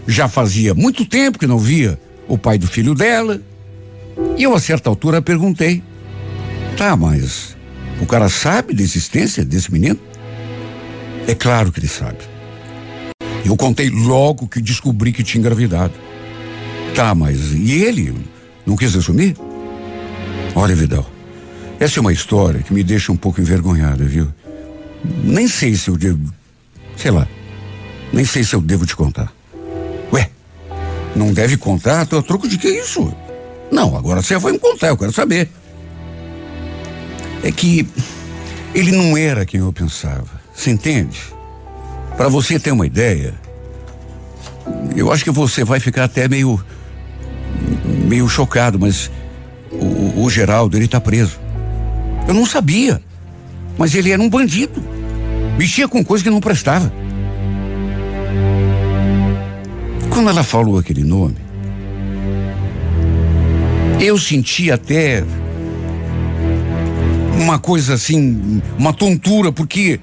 já 0.07 0.29
fazia 0.29 0.73
muito 0.73 1.05
tempo 1.05 1.39
que 1.39 1.47
não 1.47 1.57
via 1.57 1.99
o 2.27 2.37
pai 2.37 2.57
do 2.57 2.67
filho 2.67 2.95
dela, 2.95 3.41
e 4.38 4.44
eu, 4.44 4.53
a 4.53 4.60
certa 4.60 4.89
altura, 4.89 5.22
perguntei: 5.22 5.84
tá, 6.77 6.96
mas 6.96 7.56
o 8.01 8.06
cara 8.06 8.30
sabe 8.30 8.74
da 8.74 8.82
existência 8.82 9.46
desse 9.46 9.72
menino? 9.72 10.00
É 11.27 11.36
claro 11.36 11.72
que 11.72 11.80
ele 11.80 11.88
sabe. 11.88 12.18
Eu 13.46 13.56
contei 13.56 13.89
logo 13.89 14.48
que 14.48 14.62
descobri 14.62 15.12
que 15.12 15.24
tinha 15.24 15.39
engravidado. 15.39 15.94
Tá, 16.96 17.15
mas 17.15 17.53
e 17.53 17.72
ele? 17.74 18.13
Não 18.65 18.75
quis 18.75 18.96
assumir? 18.96 19.36
Olha, 20.53 20.75
Vidal, 20.75 21.10
essa 21.80 22.00
é 22.00 22.01
uma 22.01 22.13
história 22.13 22.62
que 22.62 22.74
me 22.74 22.84
deixa 22.84 23.12
um 23.12 23.15
pouco 23.15 23.41
envergonhada, 23.41 24.03
viu? 24.03 24.27
Nem 25.24 25.48
sei 25.48 25.75
se 25.75 25.89
eu 25.89 25.98
devo. 25.98 26.32
Sei 26.96 27.12
lá. 27.12 27.27
Nem 28.12 28.25
sei 28.25 28.44
se 28.44 28.53
eu 28.53 28.62
devo 28.62 28.86
te 28.86 28.96
contar. 28.96 29.32
Ué, 30.12 30.30
não 31.15 31.34
deve 31.34 31.58
contar? 31.58 32.06
Tô 32.06 32.18
a 32.18 32.24
troco 32.24 32.48
de 32.48 32.58
que 32.58 32.68
isso? 32.68 33.13
Não, 33.71 33.95
agora 33.95 34.21
você 34.21 34.37
vai 34.37 34.51
me 34.51 34.59
contar, 34.59 34.87
eu 34.87 34.97
quero 34.97 35.13
saber. 35.13 35.49
É 37.43 37.51
que 37.51 37.87
ele 38.73 38.91
não 38.91 39.17
era 39.17 39.45
quem 39.45 39.59
eu 39.59 39.71
pensava. 39.71 40.41
Você 40.53 40.71
entende? 40.71 41.19
Para 42.17 42.27
você 42.27 42.59
ter 42.59 42.71
uma 42.71 42.85
ideia, 42.85 43.33
eu 44.95 45.11
acho 45.11 45.23
que 45.23 45.31
você 45.31 45.63
vai 45.63 45.79
ficar 45.79 46.03
até 46.03 46.27
meio 46.27 46.63
meio 48.07 48.27
chocado, 48.27 48.77
mas 48.77 49.09
o, 49.71 50.23
o 50.23 50.29
Geraldo, 50.29 50.77
ele 50.77 50.87
tá 50.87 50.99
preso. 50.99 51.39
Eu 52.27 52.33
não 52.33 52.45
sabia. 52.45 53.01
Mas 53.77 53.95
ele 53.95 54.11
era 54.11 54.21
um 54.21 54.29
bandido. 54.29 54.83
Mexia 55.57 55.87
com 55.87 56.03
coisa 56.03 56.23
que 56.23 56.29
não 56.29 56.41
prestava. 56.41 56.91
Quando 60.09 60.29
ela 60.29 60.43
falou 60.43 60.77
aquele 60.77 61.03
nome, 61.03 61.37
eu 64.01 64.17
senti 64.17 64.72
até 64.72 65.24
uma 67.39 67.60
coisa 67.60 67.93
assim, 67.93 68.60
uma 68.77 68.91
tontura, 68.91 69.51
porque 69.51 70.00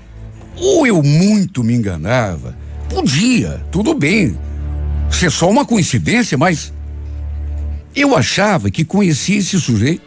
ou 0.56 0.86
eu 0.86 1.02
muito 1.02 1.64
me 1.64 1.74
enganava, 1.74 2.56
podia, 2.88 3.60
tudo 3.72 3.94
bem, 3.94 4.38
ser 5.10 5.30
só 5.30 5.50
uma 5.50 5.64
coincidência, 5.64 6.38
mas 6.38 6.72
eu 7.94 8.16
achava 8.16 8.70
que 8.70 8.84
conhecia 8.84 9.38
esse 9.38 9.60
sujeito. 9.60 10.02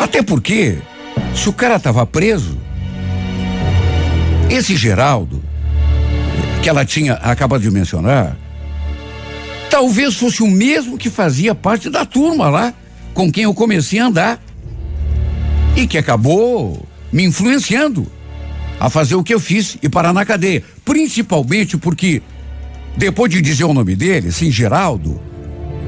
Até 0.00 0.22
porque, 0.22 0.78
se 1.34 1.48
o 1.48 1.52
cara 1.52 1.76
estava 1.76 2.06
preso, 2.06 2.58
esse 4.48 4.76
Geraldo, 4.76 5.42
que 6.62 6.68
ela 6.68 6.84
tinha 6.84 7.14
acabado 7.14 7.60
de 7.62 7.70
mencionar, 7.70 8.36
talvez 9.72 10.16
fosse 10.16 10.42
o 10.42 10.46
mesmo 10.46 10.98
que 10.98 11.08
fazia 11.08 11.54
parte 11.54 11.88
da 11.88 12.04
turma 12.04 12.50
lá, 12.50 12.74
com 13.14 13.32
quem 13.32 13.44
eu 13.44 13.54
comecei 13.54 13.98
a 13.98 14.04
andar. 14.04 14.44
E 15.74 15.86
que 15.86 15.96
acabou 15.96 16.86
me 17.10 17.24
influenciando 17.24 18.06
a 18.78 18.90
fazer 18.90 19.14
o 19.14 19.24
que 19.24 19.32
eu 19.32 19.40
fiz 19.40 19.78
e 19.82 19.88
parar 19.88 20.12
na 20.12 20.26
cadeia. 20.26 20.62
Principalmente 20.84 21.78
porque, 21.78 22.20
depois 22.98 23.32
de 23.32 23.40
dizer 23.40 23.64
o 23.64 23.72
nome 23.72 23.96
dele, 23.96 24.30
sim, 24.30 24.50
Geraldo, 24.50 25.18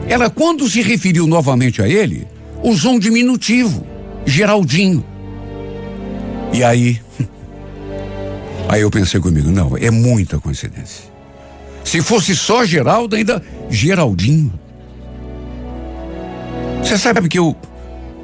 ela, 0.08 0.30
quando 0.30 0.66
se 0.66 0.80
referiu 0.80 1.26
novamente 1.26 1.82
a 1.82 1.86
ele, 1.86 2.26
usou 2.62 2.94
um 2.94 2.98
diminutivo. 2.98 3.86
Geraldinho. 4.24 5.04
E 6.54 6.64
aí, 6.64 6.98
aí 8.66 8.80
eu 8.80 8.90
pensei 8.90 9.20
comigo, 9.20 9.50
não, 9.50 9.76
é 9.76 9.90
muita 9.90 10.38
coincidência. 10.38 11.13
Se 11.94 12.02
fosse 12.02 12.34
só 12.34 12.64
Geraldo, 12.64 13.14
ainda 13.14 13.40
Geraldinho. 13.70 14.52
Você 16.82 16.98
sabe 16.98 17.28
que 17.28 17.38
eu 17.38 17.54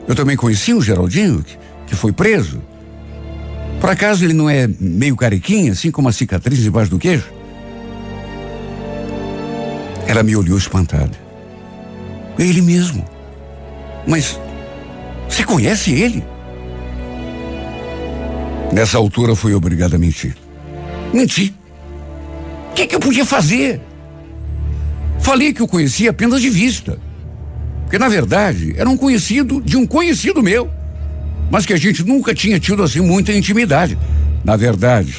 eu 0.08 0.14
também 0.16 0.36
conheci 0.36 0.74
o 0.74 0.82
Geraldinho, 0.82 1.40
que, 1.44 1.56
que 1.86 1.94
foi 1.94 2.10
preso. 2.10 2.60
Por 3.80 3.88
acaso 3.88 4.24
ele 4.24 4.32
não 4.32 4.50
é 4.50 4.68
meio 4.80 5.14
carequinha, 5.14 5.70
assim 5.70 5.88
como 5.88 6.08
a 6.08 6.12
cicatriz 6.12 6.58
debaixo 6.58 6.90
do 6.90 6.98
queijo? 6.98 7.30
Ela 10.08 10.24
me 10.24 10.34
olhou 10.34 10.58
espantada. 10.58 11.16
Ele 12.36 12.62
mesmo. 12.62 13.04
Mas 14.04 14.36
você 15.28 15.44
conhece 15.44 15.92
ele? 15.92 16.24
Nessa 18.72 18.98
altura 18.98 19.36
fui 19.36 19.54
obrigado 19.54 19.94
a 19.94 19.98
mentir. 19.98 20.36
Menti. 21.14 21.59
O 22.70 22.72
que, 22.72 22.86
que 22.86 22.94
eu 22.94 23.00
podia 23.00 23.24
fazer? 23.24 23.80
Falei 25.20 25.52
que 25.52 25.62
o 25.62 25.68
conhecia 25.68 26.10
apenas 26.10 26.40
de 26.40 26.48
vista. 26.48 26.98
Porque, 27.82 27.98
na 27.98 28.08
verdade, 28.08 28.74
era 28.76 28.88
um 28.88 28.96
conhecido 28.96 29.60
de 29.60 29.76
um 29.76 29.86
conhecido 29.86 30.42
meu. 30.42 30.70
Mas 31.50 31.66
que 31.66 31.72
a 31.72 31.76
gente 31.76 32.04
nunca 32.04 32.32
tinha 32.32 32.58
tido 32.58 32.82
assim 32.82 33.00
muita 33.00 33.32
intimidade. 33.32 33.98
Na 34.44 34.56
verdade, 34.56 35.16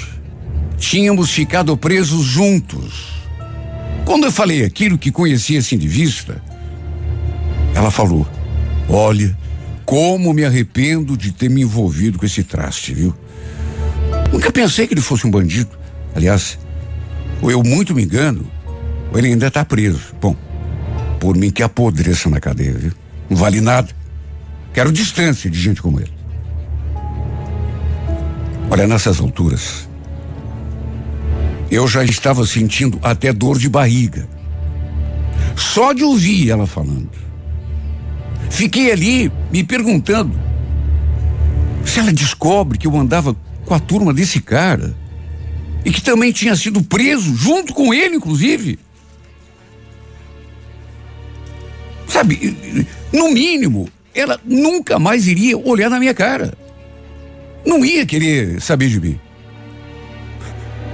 tínhamos 0.78 1.32
ficado 1.32 1.76
presos 1.78 2.24
juntos. 2.24 3.22
Quando 4.06 4.26
eu 4.26 4.32
falei 4.32 4.64
aquilo 4.64 4.98
que 4.98 5.12
conhecia 5.12 5.60
assim 5.60 5.78
de 5.78 5.88
vista, 5.88 6.42
ela 7.76 7.92
falou: 7.92 8.26
Olha, 8.90 9.38
como 9.86 10.34
me 10.34 10.46
arrependo 10.46 11.18
de 11.18 11.32
ter 11.32 11.50
me 11.50 11.62
envolvido 11.62 12.18
com 12.18 12.26
esse 12.26 12.44
traste, 12.44 12.94
viu? 12.94 13.14
Nunca 14.32 14.52
pensei 14.52 14.88
que 14.88 14.94
ele 14.94 15.02
fosse 15.02 15.28
um 15.28 15.32
bandido. 15.32 15.70
Aliás, 16.16 16.58
ou 17.42 17.52
eu 17.52 17.64
muito 17.64 17.96
me 17.96 18.04
engano, 18.04 18.46
ou 19.12 19.18
ele 19.18 19.30
ainda 19.30 19.48
está 19.48 19.66
preso. 19.66 20.14
Bom, 20.22 20.36
por 21.20 21.36
mim 21.36 21.52
que 21.52 21.64
apodreça 21.64 22.30
na 22.30 22.40
cadeia, 22.40 22.74
viu? 22.74 22.92
Não 23.30 23.38
vale 23.38 23.60
nada. 23.62 23.90
Quero 24.74 24.92
distância 24.92 25.50
de 25.50 25.60
gente 25.60 25.82
como 25.82 26.00
ele. 26.00 26.14
Olha, 28.70 28.88
nessas 28.88 29.20
alturas, 29.20 29.90
eu 31.70 31.88
já 31.88 32.04
estava 32.04 32.46
sentindo 32.46 33.00
até 33.02 33.34
dor 33.34 33.58
de 33.58 33.68
barriga. 33.68 34.28
Só 35.56 35.94
de 35.94 36.04
ouvir 36.04 36.50
ela 36.50 36.66
falando. 36.66 37.10
Fiquei 38.50 38.92
ali 38.92 39.32
me 39.52 39.64
perguntando 39.64 40.40
se 41.86 42.00
ela 42.00 42.12
descobre 42.12 42.78
que 42.78 42.88
eu 42.88 42.96
andava 42.96 43.36
com 43.66 43.74
a 43.74 43.80
turma 43.80 44.14
desse 44.14 44.42
cara 44.42 44.96
e 45.84 45.92
que 45.92 46.02
também 46.02 46.32
tinha 46.32 46.56
sido 46.56 46.82
preso 46.82 47.36
junto 47.36 47.74
com 47.74 47.94
ele, 47.94 48.16
inclusive. 48.16 48.78
Sabe, 52.08 52.86
no 53.12 53.32
mínimo, 53.32 53.90
ela 54.14 54.40
nunca 54.46 55.00
mais 55.00 55.28
iria 55.28 55.58
olhar 55.58 55.90
na 55.90 56.00
minha 56.00 56.14
cara. 56.14 56.54
Não 57.66 57.86
ia 57.86 58.06
querer 58.06 58.62
saber 58.62 58.90
de 58.90 59.00
mim. 59.00 59.20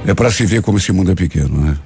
É 0.05 0.13
para 0.13 0.31
se 0.31 0.45
ver 0.45 0.61
como 0.61 0.77
esse 0.77 0.91
mundo 0.91 1.11
é 1.11 1.15
pequeno, 1.15 1.59
né? 1.59 1.77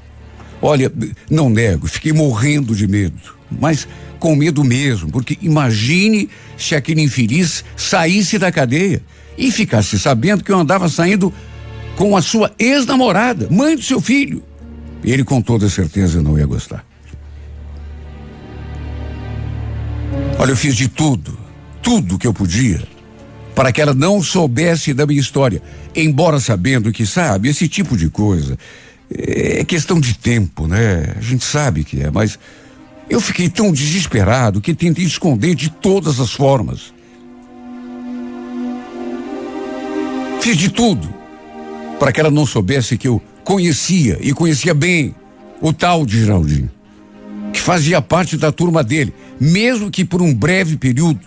Olha, 0.61 0.91
não 1.29 1.49
nego, 1.49 1.87
fiquei 1.87 2.13
morrendo 2.13 2.75
de 2.75 2.87
medo, 2.87 3.19
mas 3.49 3.87
com 4.19 4.35
medo 4.35 4.63
mesmo, 4.63 5.09
porque 5.09 5.35
imagine 5.41 6.29
se 6.55 6.75
aquele 6.75 7.01
infeliz 7.01 7.65
saísse 7.75 8.37
da 8.37 8.51
cadeia 8.51 9.01
e 9.35 9.51
ficasse 9.51 9.97
sabendo 9.97 10.43
que 10.43 10.51
eu 10.51 10.59
andava 10.59 10.87
saindo 10.87 11.33
com 11.95 12.15
a 12.15 12.21
sua 12.21 12.51
ex-namorada, 12.57 13.47
mãe 13.49 13.75
do 13.75 13.83
seu 13.83 14.01
filho. 14.01 14.43
Ele 15.03 15.23
com 15.23 15.41
toda 15.41 15.69
certeza 15.69 16.21
não 16.21 16.37
ia 16.37 16.45
gostar. 16.45 16.85
Olha, 20.37 20.51
eu 20.51 20.57
fiz 20.57 20.75
de 20.75 20.87
tudo, 20.87 21.37
tudo 21.81 22.17
que 22.17 22.27
eu 22.27 22.33
podia, 22.33 22.81
para 23.53 23.71
que 23.71 23.81
ela 23.81 23.93
não 23.93 24.21
soubesse 24.21 24.93
da 24.93 25.05
minha 25.05 25.19
história, 25.19 25.61
embora 25.95 26.39
sabendo 26.39 26.91
que, 26.91 27.05
sabe, 27.05 27.49
esse 27.49 27.67
tipo 27.67 27.95
de 27.95 28.09
coisa 28.09 28.57
é 29.09 29.63
questão 29.63 29.99
de 29.99 30.17
tempo, 30.17 30.67
né? 30.67 31.13
A 31.17 31.21
gente 31.21 31.43
sabe 31.43 31.83
que 31.83 32.01
é, 32.01 32.09
mas 32.09 32.39
eu 33.09 33.19
fiquei 33.19 33.49
tão 33.49 33.71
desesperado 33.71 34.61
que 34.61 34.73
tentei 34.73 35.05
esconder 35.05 35.53
de 35.53 35.69
todas 35.69 36.19
as 36.19 36.31
formas. 36.31 36.93
Fiz 40.39 40.57
de 40.57 40.69
tudo 40.69 41.20
para 42.01 42.11
que 42.11 42.19
ela 42.19 42.31
não 42.31 42.47
soubesse 42.47 42.97
que 42.97 43.07
eu 43.07 43.21
conhecia 43.43 44.17
e 44.21 44.33
conhecia 44.33 44.73
bem 44.73 45.13
o 45.61 45.71
tal 45.71 46.03
de 46.03 46.19
Geraldinho, 46.19 46.71
que 47.53 47.61
fazia 47.61 48.01
parte 48.01 48.37
da 48.37 48.51
turma 48.51 48.83
dele, 48.83 49.13
mesmo 49.39 49.91
que 49.91 50.03
por 50.03 50.19
um 50.19 50.33
breve 50.33 50.77
período. 50.77 51.19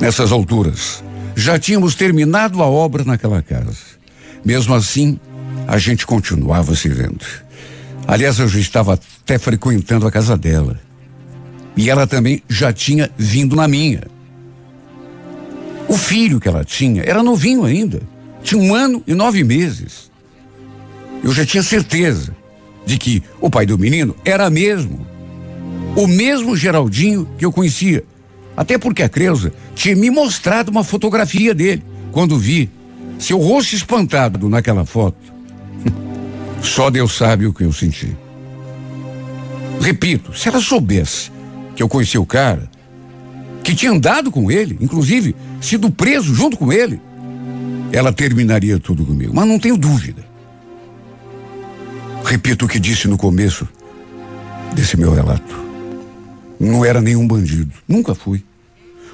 Nessas 0.00 0.32
alturas, 0.32 1.04
já 1.36 1.60
tínhamos 1.60 1.94
terminado 1.94 2.60
a 2.60 2.66
obra 2.66 3.04
naquela 3.04 3.40
casa. 3.40 3.78
Mesmo 4.44 4.74
assim, 4.74 5.16
a 5.68 5.78
gente 5.78 6.04
continuava 6.04 6.74
se 6.74 6.88
vendo. 6.88 7.24
Aliás, 8.04 8.40
eu 8.40 8.48
já 8.48 8.58
estava 8.58 8.94
até 8.94 9.38
frequentando 9.38 10.08
a 10.08 10.10
casa 10.10 10.36
dela. 10.36 10.76
E 11.76 11.88
ela 11.88 12.04
também 12.04 12.42
já 12.48 12.72
tinha 12.72 13.08
vindo 13.16 13.54
na 13.54 13.68
minha. 13.68 14.02
Filho 15.98 16.40
que 16.40 16.48
ela 16.48 16.64
tinha 16.64 17.02
era 17.02 17.22
novinho 17.22 17.64
ainda. 17.64 18.00
Tinha 18.42 18.60
um 18.60 18.74
ano 18.74 19.02
e 19.06 19.14
nove 19.14 19.44
meses. 19.44 20.10
Eu 21.22 21.32
já 21.32 21.44
tinha 21.44 21.62
certeza 21.62 22.34
de 22.86 22.96
que 22.96 23.22
o 23.40 23.50
pai 23.50 23.66
do 23.66 23.78
menino 23.78 24.14
era 24.24 24.48
mesmo. 24.48 25.06
O 25.96 26.06
mesmo 26.06 26.56
Geraldinho 26.56 27.28
que 27.36 27.44
eu 27.44 27.52
conhecia. 27.52 28.04
Até 28.56 28.78
porque 28.78 29.02
a 29.02 29.08
Creuza 29.08 29.52
tinha 29.74 29.94
me 29.94 30.10
mostrado 30.10 30.70
uma 30.70 30.82
fotografia 30.82 31.54
dele. 31.54 31.82
Quando 32.12 32.38
vi 32.38 32.70
seu 33.18 33.38
rosto 33.38 33.74
espantado 33.74 34.48
naquela 34.48 34.84
foto, 34.84 35.18
só 36.62 36.88
Deus 36.88 37.16
sabe 37.16 37.46
o 37.46 37.52
que 37.52 37.64
eu 37.64 37.72
senti. 37.72 38.16
Repito, 39.80 40.36
se 40.36 40.48
ela 40.48 40.60
soubesse 40.60 41.30
que 41.76 41.82
eu 41.82 41.88
conheci 41.88 42.18
o 42.18 42.26
cara, 42.26 42.68
que 43.62 43.74
tinha 43.74 43.92
andado 43.92 44.30
com 44.30 44.50
ele, 44.50 44.76
inclusive 44.80 45.34
sido 45.60 45.90
preso 45.90 46.34
junto 46.34 46.56
com 46.56 46.72
ele, 46.72 47.00
ela 47.92 48.12
terminaria 48.12 48.78
tudo 48.78 49.04
comigo. 49.04 49.32
Mas 49.34 49.46
não 49.46 49.58
tenho 49.58 49.76
dúvida. 49.76 50.26
Repito 52.24 52.66
o 52.66 52.68
que 52.68 52.78
disse 52.78 53.08
no 53.08 53.16
começo 53.16 53.68
desse 54.74 54.96
meu 54.96 55.14
relato. 55.14 55.56
Não 56.60 56.84
era 56.84 57.00
nenhum 57.00 57.26
bandido, 57.26 57.72
nunca 57.86 58.14
fui. 58.14 58.42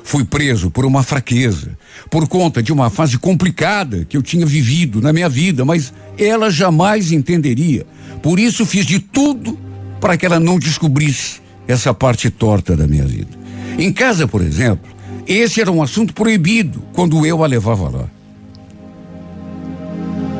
Fui 0.02 0.24
preso 0.24 0.70
por 0.70 0.84
uma 0.84 1.02
fraqueza, 1.02 1.78
por 2.10 2.28
conta 2.28 2.62
de 2.62 2.72
uma 2.72 2.90
fase 2.90 3.18
complicada 3.18 4.04
que 4.04 4.16
eu 4.16 4.22
tinha 4.22 4.44
vivido 4.44 5.00
na 5.00 5.12
minha 5.12 5.28
vida, 5.28 5.64
mas 5.64 5.94
ela 6.18 6.50
jamais 6.50 7.10
entenderia. 7.10 7.86
Por 8.22 8.38
isso 8.38 8.66
fiz 8.66 8.84
de 8.84 8.98
tudo 8.98 9.58
para 10.00 10.16
que 10.16 10.26
ela 10.26 10.38
não 10.38 10.58
descobrisse 10.58 11.40
essa 11.66 11.94
parte 11.94 12.28
torta 12.28 12.76
da 12.76 12.86
minha 12.86 13.04
vida. 13.04 13.43
Em 13.78 13.92
casa, 13.92 14.28
por 14.28 14.40
exemplo, 14.40 14.92
esse 15.26 15.60
era 15.60 15.70
um 15.70 15.82
assunto 15.82 16.14
proibido 16.14 16.82
quando 16.92 17.24
eu 17.26 17.42
a 17.42 17.46
levava 17.46 17.88
lá. 17.88 18.10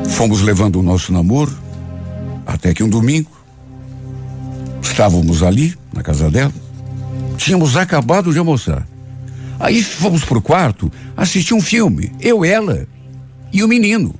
Fomos 0.09 0.41
levando 0.41 0.79
o 0.79 0.83
nosso 0.83 1.11
namoro 1.11 1.53
até 2.45 2.73
que 2.73 2.83
um 2.83 2.89
domingo 2.89 3.29
estávamos 4.81 5.43
ali 5.43 5.75
na 5.91 6.01
casa 6.01 6.29
dela. 6.29 6.53
Tínhamos 7.37 7.75
acabado 7.75 8.31
de 8.31 8.39
almoçar. 8.39 8.87
Aí 9.59 9.81
fomos 9.83 10.23
pro 10.23 10.41
quarto 10.41 10.91
assistir 11.17 11.53
um 11.53 11.61
filme, 11.61 12.11
eu, 12.19 12.45
ela 12.45 12.87
e 13.51 13.63
o 13.63 13.67
menino. 13.67 14.13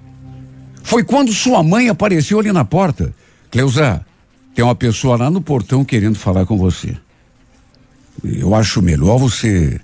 Foi 0.84 1.04
quando 1.04 1.34
sua 1.34 1.64
mãe 1.64 1.90
apareceu 1.90 2.40
ali 2.40 2.52
na 2.52 2.66
porta. 2.66 3.14
Cleusa, 3.52 4.06
tem 4.54 4.64
uma 4.64 4.76
pessoa 4.76 5.18
lá 5.18 5.30
no 5.30 5.42
portão 5.42 5.84
querendo 5.84 6.18
falar 6.18 6.46
com 6.46 6.58
você. 6.58 6.96
Eu 8.24 8.56
acho 8.56 8.82
melhor 8.82 9.18
você 9.18 9.80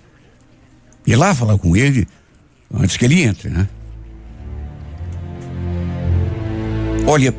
ir 1.06 1.16
lá 1.16 1.34
falar 1.36 1.58
com 1.58 1.76
ele 1.76 2.08
antes 2.74 2.98
que 2.98 3.06
ele 3.06 3.22
entre, 3.24 3.50
né? 3.50 3.68
Olha, 7.06 7.34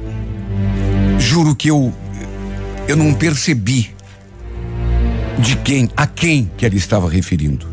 juro 1.19 1.55
que 1.55 1.69
eu 1.69 1.93
eu 2.89 2.97
não 2.97 3.15
percebi 3.15 3.91
de 5.39 5.57
quem, 5.57 5.89
a 5.97 6.07
quem 6.07 6.51
que 6.57 6.67
ele 6.67 6.77
estava 6.77 7.09
referindo. 7.09 7.67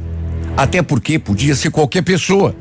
Até 0.55 0.81
porque 0.81 1.17
podia 1.17 1.55
ser 1.55 1.71
qualquer 1.71 2.03
pessoa. 2.03 2.55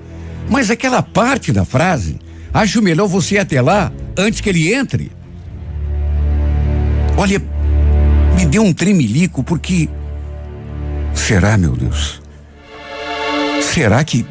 Mas 0.48 0.70
aquela 0.70 1.02
parte 1.02 1.52
da 1.52 1.64
frase, 1.64 2.18
acho 2.52 2.82
melhor 2.82 3.06
você 3.06 3.34
ir 3.34 3.38
até 3.38 3.60
lá 3.60 3.92
antes 4.16 4.40
que 4.40 4.48
ele 4.48 4.72
entre. 4.72 5.12
Olha, 7.16 7.42
me 8.36 8.46
deu 8.46 8.62
um 8.62 8.72
tremelico 8.72 9.42
porque. 9.42 9.88
Será, 11.18 11.58
meu 11.58 11.76
Deus? 11.76 12.22
Será 13.60 14.02
que. 14.02 14.25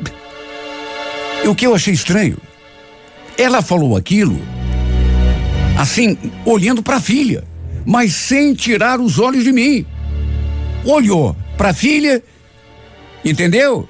O 1.46 1.54
que 1.54 1.68
eu 1.68 1.76
achei 1.76 1.94
estranho? 1.94 2.38
Ela 3.38 3.62
falou 3.62 3.96
aquilo, 3.96 4.40
assim, 5.78 6.18
olhando 6.44 6.82
para 6.82 6.96
a 6.96 7.02
filha, 7.02 7.44
mas 7.86 8.16
sem 8.16 8.56
tirar 8.56 9.00
os 9.00 9.20
olhos 9.20 9.44
de 9.44 9.52
mim. 9.52 9.86
Olhou 10.84 11.36
para 11.56 11.70
a 11.70 11.74
filha, 11.74 12.24
entendeu? 13.24 13.88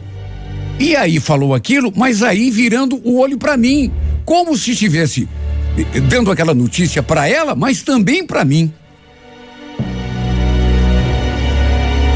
E 0.77 0.95
aí 0.95 1.19
falou 1.19 1.55
aquilo, 1.55 1.93
mas 1.95 2.21
aí 2.21 2.51
virando 2.51 3.01
o 3.05 3.19
olho 3.19 3.37
para 3.37 3.55
mim, 3.55 3.91
como 4.25 4.57
se 4.57 4.71
estivesse 4.71 5.29
eh, 5.77 5.99
dando 6.01 6.29
aquela 6.29 6.53
notícia 6.53 7.01
para 7.01 7.27
ela, 7.27 7.55
mas 7.55 7.81
também 7.81 8.25
para 8.25 8.43
mim. 8.43 8.73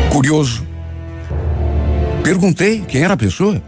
Curioso. 0.10 0.61
Perguntei 2.24 2.82
quem 2.82 3.04
era 3.04 3.16
a 3.16 3.18
pessoa. 3.18 3.62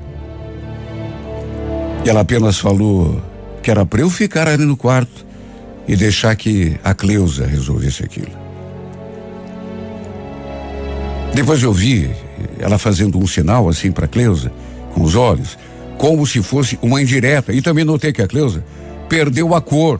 E 2.06 2.10
ela 2.10 2.22
apenas 2.22 2.60
falou 2.60 3.22
que 3.62 3.72
era 3.72 3.86
para 3.86 4.02
eu 4.02 4.10
ficar 4.10 4.48
ali 4.48 4.66
no 4.66 4.78
quarto 4.78 5.26
e 5.88 5.96
deixar 5.96 6.36
que 6.36 6.78
a 6.84 6.94
Cleusa 6.94 7.46
resolvesse 7.48 8.04
aquilo. 8.04 8.32
Depois 11.34 11.64
eu 11.64 11.74
vi 11.74 12.12
ela 12.60 12.78
fazendo 12.78 13.18
um 13.18 13.26
sinal 13.26 13.68
assim 13.68 13.92
para 13.92 14.08
Cleusa, 14.08 14.52
com 14.94 15.02
os 15.02 15.16
olhos, 15.16 15.58
como 15.98 16.28
se 16.28 16.44
fosse 16.44 16.78
uma 16.82 17.02
indireta. 17.02 17.52
E 17.52 17.62
também 17.62 17.84
notei 17.84 18.14
que 18.14 18.22
a 18.22 18.28
Cleusa 18.28 18.64
perdeu 19.10 19.56
a 19.56 19.62
cor. 19.62 20.00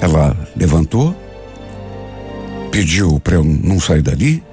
Ela 0.00 0.36
levantou, 0.54 1.16
pediu 2.70 3.18
para 3.20 3.36
eu 3.36 3.44
não 3.44 3.80
sair 3.80 4.02
dali, 4.02 4.43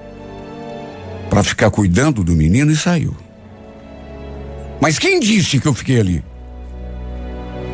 para 1.31 1.45
ficar 1.45 1.71
cuidando 1.71 2.25
do 2.25 2.33
menino 2.33 2.69
e 2.71 2.75
saiu. 2.75 3.15
Mas 4.81 4.99
quem 4.99 5.17
disse 5.17 5.61
que 5.61 5.65
eu 5.65 5.73
fiquei 5.73 5.97
ali? 5.97 6.21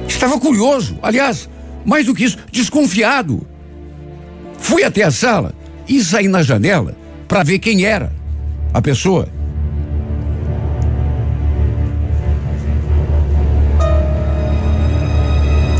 Estava 0.07 0.39
curioso, 0.39 0.99
aliás, 1.01 1.49
mais 1.83 2.05
do 2.05 2.13
que 2.13 2.23
isso, 2.23 2.37
desconfiado. 2.51 3.47
Fui 4.59 4.83
até 4.83 5.01
a 5.01 5.09
sala 5.09 5.55
e 5.87 6.03
saí 6.03 6.27
na 6.27 6.43
janela 6.43 6.95
para 7.27 7.41
ver 7.41 7.57
quem 7.57 7.83
era 7.83 8.13
a 8.71 8.79
pessoa. 8.79 9.27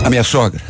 A 0.04 0.10
minha 0.10 0.24
sogra 0.24 0.64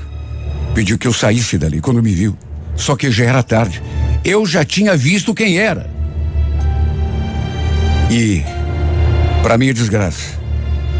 pediu 0.75 0.97
que 0.97 1.07
eu 1.07 1.13
saísse 1.13 1.57
dali 1.57 1.79
quando 1.79 2.03
me 2.03 2.11
viu. 2.11 2.37
Só 2.75 2.97
que 2.97 3.09
já 3.09 3.23
era 3.23 3.41
tarde. 3.41 3.81
Eu 4.25 4.45
já 4.45 4.65
tinha 4.65 4.97
visto 4.97 5.33
quem 5.33 5.57
era. 5.57 5.96
E, 8.09 8.43
para 9.41 9.57
minha 9.57 9.73
desgraça, 9.73 10.37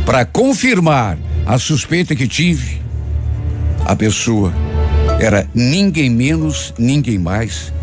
para 0.06 0.26
confirmar 0.26 1.18
a 1.46 1.58
suspeita 1.58 2.16
que 2.16 2.28
tive, 2.28 2.82
a 3.86 3.96
pessoa 3.96 4.54
era 5.20 5.48
ninguém 5.54 6.10
menos, 6.10 6.74
ninguém 6.78 7.18
mais 7.18 7.74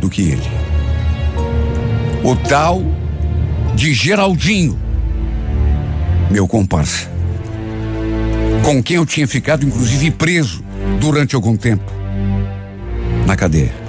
do 0.00 0.08
que 0.08 0.22
ele. 0.22 0.42
O 2.22 2.36
tal 2.36 2.82
de 3.74 3.92
Geraldinho, 3.92 4.78
meu 6.30 6.46
comparsa, 6.46 7.08
com 8.64 8.82
quem 8.82 8.96
eu 8.96 9.06
tinha 9.06 9.26
ficado 9.26 9.64
inclusive 9.64 10.10
preso 10.10 10.64
durante 11.00 11.34
algum 11.34 11.56
tempo 11.56 11.92
na 13.26 13.36
cadeia. 13.36 13.87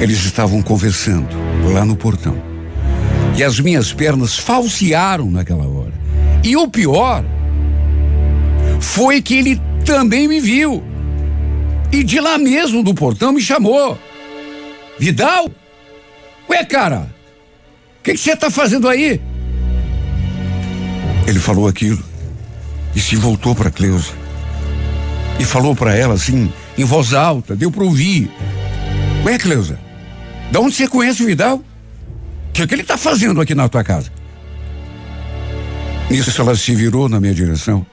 Eles 0.00 0.24
estavam 0.24 0.62
conversando 0.62 1.28
lá 1.72 1.84
no 1.84 1.94
portão. 1.94 2.36
E 3.36 3.44
as 3.44 3.60
minhas 3.60 3.92
pernas 3.92 4.38
falsearam 4.38 5.30
naquela 5.30 5.66
hora. 5.66 5.92
E 6.42 6.56
o 6.56 6.68
pior 6.68 7.24
foi 8.80 9.20
que 9.20 9.34
ele 9.34 9.60
também 9.84 10.26
me 10.26 10.40
viu. 10.40 10.82
E 11.92 12.02
de 12.02 12.18
lá 12.18 12.38
mesmo 12.38 12.82
do 12.82 12.94
portão 12.94 13.32
me 13.32 13.40
chamou. 13.40 13.98
Vidal? 14.98 15.50
Ué, 16.48 16.64
cara, 16.64 17.12
o 17.98 18.02
que 18.02 18.16
você 18.16 18.32
está 18.32 18.50
fazendo 18.50 18.88
aí? 18.88 19.20
Ele 21.26 21.38
falou 21.38 21.68
aquilo 21.68 22.02
e 22.94 23.00
se 23.00 23.16
voltou 23.16 23.54
para 23.54 23.70
Cleusa. 23.70 24.12
E 25.38 25.44
falou 25.44 25.74
para 25.74 25.94
ela 25.94 26.14
assim, 26.14 26.52
em 26.76 26.84
voz 26.84 27.12
alta, 27.12 27.54
deu 27.54 27.70
para 27.70 27.84
ouvir. 27.84 28.30
Ué, 29.24 29.38
Cleusa, 29.38 29.78
de 30.50 30.58
onde 30.58 30.74
você 30.74 30.88
conhece 30.88 31.22
o 31.22 31.26
Vidal? 31.26 31.56
O 31.56 32.52
que, 32.52 32.62
é 32.62 32.66
que 32.66 32.74
ele 32.74 32.82
está 32.82 32.96
fazendo 32.96 33.40
aqui 33.40 33.54
na 33.54 33.68
tua 33.68 33.84
casa? 33.84 34.10
Nisso 36.10 36.40
ela 36.40 36.56
se 36.56 36.74
virou 36.74 37.08
na 37.08 37.20
minha 37.20 37.32
direção, 37.32 37.86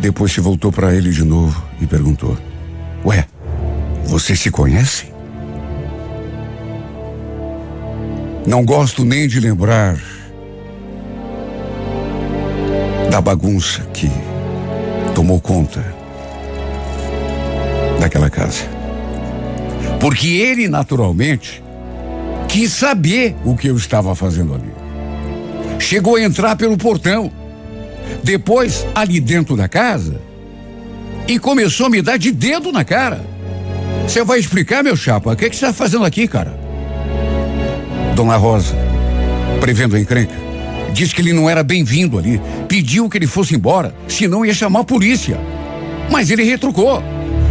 depois 0.00 0.32
se 0.32 0.40
voltou 0.40 0.72
para 0.72 0.92
ele 0.94 1.10
de 1.10 1.22
novo 1.22 1.62
e 1.80 1.86
perguntou: 1.86 2.36
Ué, 3.04 3.24
você 4.04 4.34
se 4.34 4.50
conhece? 4.50 5.06
Não 8.44 8.64
gosto 8.64 9.04
nem 9.04 9.28
de 9.28 9.38
lembrar 9.38 9.96
da 13.10 13.20
bagunça 13.20 13.82
que 13.94 14.10
tomou 15.14 15.40
conta 15.40 15.84
daquela 18.00 18.28
casa. 18.28 18.64
Porque 20.00 20.28
ele, 20.28 20.68
naturalmente, 20.68 21.62
quis 22.48 22.72
saber 22.72 23.36
o 23.44 23.56
que 23.56 23.68
eu 23.68 23.76
estava 23.76 24.14
fazendo 24.14 24.54
ali. 24.54 24.72
Chegou 25.78 26.16
a 26.16 26.22
entrar 26.22 26.56
pelo 26.56 26.76
portão, 26.76 27.30
depois 28.22 28.86
ali 28.94 29.20
dentro 29.20 29.56
da 29.56 29.68
casa, 29.68 30.20
e 31.28 31.38
começou 31.38 31.86
a 31.86 31.90
me 31.90 32.00
dar 32.00 32.16
de 32.16 32.30
dedo 32.30 32.72
na 32.72 32.84
cara. 32.84 33.24
Você 34.06 34.22
vai 34.22 34.38
explicar, 34.38 34.82
meu 34.82 34.96
chapa, 34.96 35.32
o 35.32 35.36
que 35.36 35.44
você 35.44 35.50
está 35.50 35.72
fazendo 35.72 36.04
aqui, 36.04 36.28
cara? 36.28 36.58
Dona 38.14 38.36
Rosa, 38.36 38.74
prevendo 39.60 39.96
a 39.96 40.00
encrenca, 40.00 40.34
disse 40.92 41.14
que 41.14 41.20
ele 41.20 41.32
não 41.32 41.50
era 41.50 41.62
bem-vindo 41.62 42.18
ali, 42.18 42.40
pediu 42.68 43.08
que 43.08 43.18
ele 43.18 43.26
fosse 43.26 43.54
embora, 43.54 43.94
senão 44.08 44.46
ia 44.46 44.54
chamar 44.54 44.80
a 44.80 44.84
polícia. 44.84 45.38
Mas 46.10 46.30
ele 46.30 46.44
retrucou. 46.44 47.02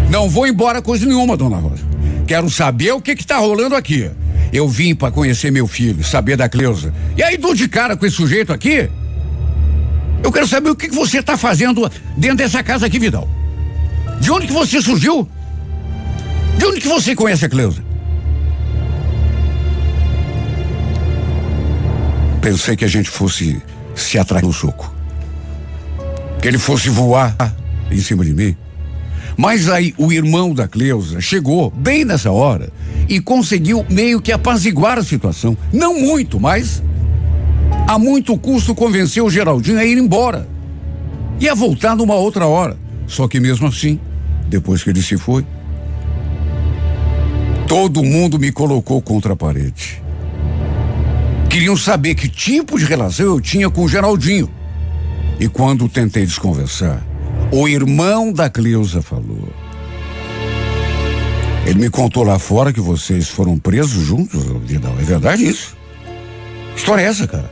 Não 0.09 0.29
vou 0.29 0.47
embora 0.47 0.81
coisa 0.81 1.05
nenhuma, 1.05 1.35
dona 1.35 1.57
Rosa. 1.57 1.83
Quero 2.25 2.49
saber 2.49 2.93
o 2.93 3.01
que 3.01 3.15
que 3.15 3.25
tá 3.25 3.37
rolando 3.37 3.75
aqui. 3.75 4.09
Eu 4.51 4.67
vim 4.67 4.95
para 4.95 5.11
conhecer 5.11 5.51
meu 5.51 5.67
filho, 5.67 6.03
saber 6.03 6.37
da 6.37 6.47
Cleusa. 6.47 6.93
E 7.17 7.23
aí 7.23 7.37
dou 7.37 7.53
de 7.53 7.67
cara 7.67 7.97
com 7.97 8.05
esse 8.05 8.15
sujeito 8.15 8.53
aqui. 8.53 8.89
Eu 10.23 10.31
quero 10.31 10.47
saber 10.47 10.69
o 10.69 10.75
que, 10.75 10.89
que 10.89 10.95
você 10.95 11.21
tá 11.21 11.37
fazendo 11.37 11.89
dentro 12.17 12.37
dessa 12.37 12.63
casa 12.63 12.85
aqui, 12.85 12.97
Vidal. 12.97 13.29
De 14.19 14.31
onde 14.31 14.47
que 14.47 14.53
você 14.53 14.81
surgiu? 14.81 15.27
De 16.57 16.65
onde 16.65 16.79
que 16.81 16.87
você 16.87 17.15
conhece 17.15 17.45
a 17.45 17.49
Cleusa? 17.49 17.83
Pensei 22.41 22.75
que 22.75 22.85
a 22.85 22.87
gente 22.87 23.09
fosse 23.09 23.61
se 23.95 24.17
atrair 24.17 24.43
no 24.43 24.53
soco. 24.53 24.93
Que 26.41 26.47
ele 26.47 26.57
fosse 26.57 26.89
voar 26.89 27.35
em 27.91 27.99
cima 27.99 28.23
de 28.23 28.33
mim. 28.33 28.55
Mas 29.37 29.69
aí 29.69 29.93
o 29.97 30.11
irmão 30.11 30.53
da 30.53 30.67
Cleusa 30.67 31.19
chegou 31.19 31.69
bem 31.69 32.05
nessa 32.05 32.31
hora 32.31 32.71
e 33.09 33.19
conseguiu 33.19 33.85
meio 33.89 34.21
que 34.21 34.31
apaziguar 34.31 34.97
a 34.97 35.03
situação. 35.03 35.57
Não 35.73 35.99
muito, 35.99 36.39
mas 36.39 36.81
a 37.87 37.99
muito 37.99 38.37
custo 38.37 38.73
convenceu 38.73 39.25
o 39.25 39.29
Geraldinho 39.29 39.79
a 39.79 39.85
ir 39.85 39.97
embora. 39.97 40.47
Ia 41.39 41.53
voltar 41.53 41.95
numa 41.95 42.15
outra 42.15 42.47
hora. 42.47 42.77
Só 43.07 43.27
que 43.27 43.39
mesmo 43.39 43.67
assim, 43.67 43.99
depois 44.47 44.83
que 44.83 44.89
ele 44.89 45.01
se 45.01 45.17
foi, 45.17 45.45
todo 47.67 48.03
mundo 48.03 48.39
me 48.39 48.51
colocou 48.51 49.01
contra 49.01 49.33
a 49.33 49.35
parede. 49.35 50.01
Queriam 51.49 51.77
saber 51.77 52.15
que 52.15 52.27
tipo 52.27 52.79
de 52.79 52.85
relação 52.85 53.25
eu 53.25 53.41
tinha 53.41 53.69
com 53.69 53.83
o 53.83 53.89
Geraldinho. 53.89 54.49
E 55.39 55.47
quando 55.47 55.87
tentei 55.89 56.25
desconversar, 56.25 57.05
o 57.51 57.67
irmão 57.67 58.31
da 58.31 58.49
Cleusa 58.49 59.01
falou. 59.01 59.49
Ele 61.65 61.79
me 61.79 61.89
contou 61.89 62.23
lá 62.23 62.37
fora 62.37 62.71
que 62.71 62.79
vocês 62.79 63.27
foram 63.27 63.57
presos 63.57 64.05
juntos, 64.05 64.43
Vidal. 64.63 64.95
É 64.99 65.03
verdade 65.03 65.47
isso? 65.47 65.75
História 66.75 67.01
é 67.01 67.05
essa, 67.05 67.27
cara? 67.27 67.51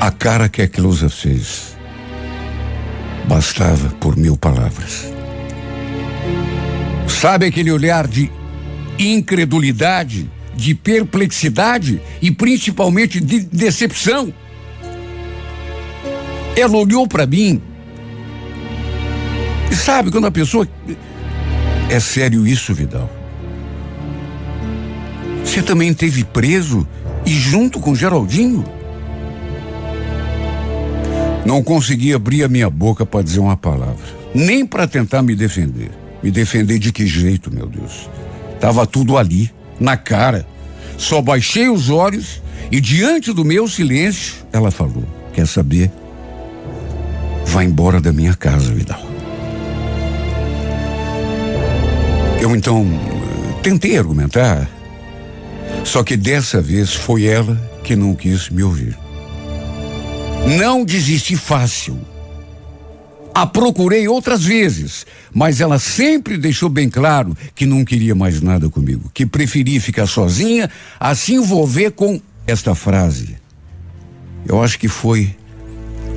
A 0.00 0.10
cara 0.10 0.48
que 0.48 0.62
a 0.62 0.68
Cleusa 0.68 1.08
fez 1.08 1.76
bastava 3.28 3.90
por 4.00 4.16
mil 4.16 4.36
palavras. 4.36 5.12
Sabe 7.06 7.46
aquele 7.46 7.70
olhar 7.70 8.08
de 8.08 8.28
incredulidade, 8.98 10.28
de 10.56 10.74
perplexidade 10.74 12.00
e 12.20 12.32
principalmente 12.32 13.20
de 13.20 13.40
decepção? 13.40 14.34
Ela 16.56 16.76
olhou 16.76 17.06
para 17.06 17.26
mim. 17.26 17.60
E 19.70 19.74
sabe 19.74 20.10
quando 20.10 20.26
a 20.26 20.30
pessoa. 20.30 20.68
É 21.88 21.98
sério 21.98 22.46
isso, 22.46 22.74
Vidal? 22.74 23.10
Você 25.44 25.62
também 25.62 25.92
teve 25.92 26.24
preso 26.24 26.86
e 27.26 27.30
junto 27.30 27.80
com 27.80 27.94
Geraldinho? 27.94 28.64
Não 31.44 31.62
consegui 31.62 32.14
abrir 32.14 32.44
a 32.44 32.48
minha 32.48 32.70
boca 32.70 33.04
para 33.04 33.22
dizer 33.22 33.40
uma 33.40 33.56
palavra, 33.56 34.06
nem 34.34 34.64
para 34.64 34.86
tentar 34.86 35.22
me 35.22 35.34
defender. 35.34 35.90
Me 36.22 36.30
defender 36.30 36.78
de 36.78 36.92
que 36.92 37.06
jeito, 37.06 37.52
meu 37.52 37.66
Deus? 37.66 38.08
Tava 38.60 38.86
tudo 38.86 39.18
ali, 39.18 39.50
na 39.80 39.96
cara. 39.96 40.46
Só 40.96 41.20
baixei 41.20 41.68
os 41.68 41.90
olhos 41.90 42.40
e 42.70 42.80
diante 42.80 43.32
do 43.32 43.44
meu 43.44 43.66
silêncio, 43.66 44.34
ela 44.52 44.70
falou: 44.70 45.04
"Quer 45.32 45.46
saber? 45.46 45.90
Vá 47.46 47.64
embora 47.64 48.00
da 48.00 48.12
minha 48.12 48.34
casa, 48.34 48.72
Vidal." 48.72 49.12
Eu 52.40 52.56
então 52.56 52.84
tentei 53.62 53.96
argumentar, 53.96 54.68
só 55.84 56.02
que 56.02 56.16
dessa 56.16 56.60
vez 56.60 56.92
foi 56.92 57.24
ela 57.24 57.54
que 57.84 57.94
não 57.94 58.14
quis 58.14 58.50
me 58.50 58.62
ouvir. 58.62 58.98
Não 60.58 60.84
desisti 60.84 61.36
fácil. 61.36 61.98
A 63.34 63.46
procurei 63.46 64.08
outras 64.08 64.44
vezes, 64.44 65.06
mas 65.32 65.60
ela 65.60 65.78
sempre 65.78 66.36
deixou 66.36 66.68
bem 66.68 66.90
claro 66.90 67.36
que 67.54 67.64
não 67.64 67.84
queria 67.84 68.14
mais 68.14 68.42
nada 68.42 68.68
comigo, 68.68 69.10
que 69.14 69.24
preferia 69.24 69.80
ficar 69.80 70.06
sozinha 70.06 70.68
a 70.98 71.14
se 71.14 71.34
envolver 71.34 71.92
com 71.92 72.20
esta 72.46 72.74
frase. 72.74 73.36
Eu 74.46 74.62
acho 74.62 74.78
que 74.78 74.88
foi 74.88 75.34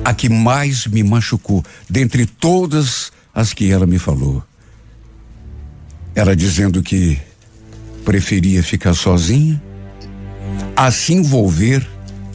a 0.06 0.14
que 0.14 0.28
mais 0.28 0.86
me 0.86 1.02
machucou, 1.02 1.64
dentre 1.90 2.26
todas 2.26 3.10
as 3.34 3.52
que 3.52 3.72
ela 3.72 3.88
me 3.88 3.98
falou. 3.98 4.40
Ela 6.14 6.36
dizendo 6.36 6.80
que 6.80 7.18
preferia 8.04 8.62
ficar 8.62 8.94
sozinha 8.94 9.60
a 10.76 10.92
se 10.92 11.12
envolver 11.12 11.84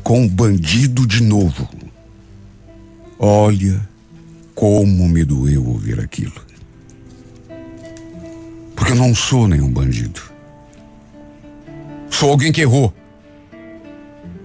com 0.04 0.24
um 0.24 0.28
bandido 0.28 1.08
de 1.08 1.24
novo. 1.24 1.66
Olha 3.18 3.80
como 4.54 5.08
me 5.08 5.24
doeu 5.24 5.66
ouvir 5.66 6.02
aquilo. 6.02 6.42
Porque 8.76 8.92
eu 8.92 8.98
não 8.98 9.16
sou 9.16 9.48
nenhum 9.48 9.72
bandido. 9.72 10.20
Sou 12.10 12.32
alguém 12.32 12.52
que 12.52 12.60
errou. 12.60 12.94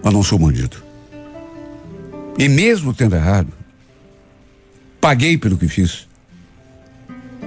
Mas 0.01 0.13
não 0.13 0.23
sou 0.23 0.39
bandido. 0.39 0.86
E 2.37 2.47
mesmo 2.47 2.93
tendo 2.93 3.15
errado, 3.15 3.51
paguei 5.01 5.37
pelo 5.37 5.57
que 5.57 5.67
fiz. 5.67 6.07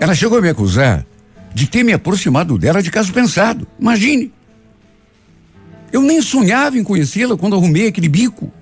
Ela 0.01 0.15
chegou 0.15 0.39
a 0.39 0.43
me 0.43 0.49
acusar 0.49 1.07
de 1.55 1.67
ter 1.67 1.83
me 1.83 1.93
aproximado 1.93 2.59
dela 2.59 2.83
de 2.83 2.91
caso 2.91 3.13
pensado. 3.13 3.67
Imagine. 3.79 4.33
Eu 5.93 6.03
nem 6.03 6.23
sonhava 6.23 6.79
em 6.79 6.85
conhecê-la 6.85 7.37
quando 7.37 7.57
arrumei 7.57 7.89
aquele 7.89 8.09
bico. 8.09 8.53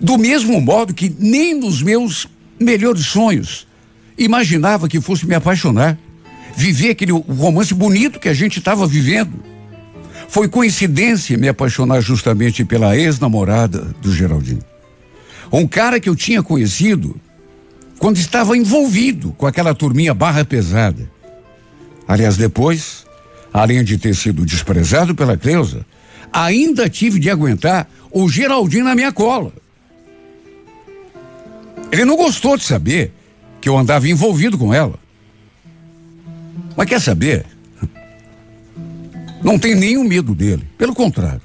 Do 0.00 0.18
mesmo 0.18 0.60
modo 0.60 0.92
que 0.92 1.14
nem 1.18 1.54
nos 1.54 1.82
meus 1.82 2.26
melhores 2.58 3.06
sonhos 3.06 3.66
imaginava 4.18 4.88
que 4.88 5.00
fosse 5.00 5.26
me 5.26 5.34
apaixonar, 5.34 5.98
viver 6.56 6.90
aquele 6.90 7.12
romance 7.12 7.72
bonito 7.72 8.20
que 8.20 8.28
a 8.28 8.34
gente 8.34 8.58
estava 8.58 8.86
vivendo. 8.86 9.42
Foi 10.28 10.48
coincidência 10.48 11.36
me 11.36 11.48
apaixonar 11.48 12.00
justamente 12.00 12.64
pela 12.64 12.96
ex-namorada 12.96 13.94
do 14.00 14.14
Geraldinho. 14.14 14.71
Um 15.52 15.66
cara 15.66 16.00
que 16.00 16.08
eu 16.08 16.16
tinha 16.16 16.42
conhecido 16.42 17.20
quando 17.98 18.16
estava 18.16 18.56
envolvido 18.56 19.32
com 19.32 19.46
aquela 19.46 19.74
turminha 19.74 20.14
barra 20.14 20.44
pesada. 20.44 21.10
Aliás, 22.08 22.36
depois, 22.36 23.04
além 23.52 23.84
de 23.84 23.98
ter 23.98 24.14
sido 24.14 24.46
desprezado 24.46 25.14
pela 25.14 25.36
Cleusa, 25.36 25.84
ainda 26.32 26.88
tive 26.88 27.20
de 27.20 27.28
aguentar 27.28 27.88
o 28.10 28.28
Geraldinho 28.28 28.84
na 28.84 28.94
minha 28.94 29.12
cola. 29.12 29.52
Ele 31.92 32.06
não 32.06 32.16
gostou 32.16 32.56
de 32.56 32.64
saber 32.64 33.12
que 33.60 33.68
eu 33.68 33.76
andava 33.76 34.08
envolvido 34.08 34.56
com 34.56 34.72
ela. 34.72 34.98
Mas 36.74 36.88
quer 36.88 37.00
saber? 37.00 37.44
Não 39.42 39.58
tem 39.58 39.74
nenhum 39.74 40.04
medo 40.04 40.34
dele. 40.34 40.66
Pelo 40.78 40.94
contrário. 40.94 41.42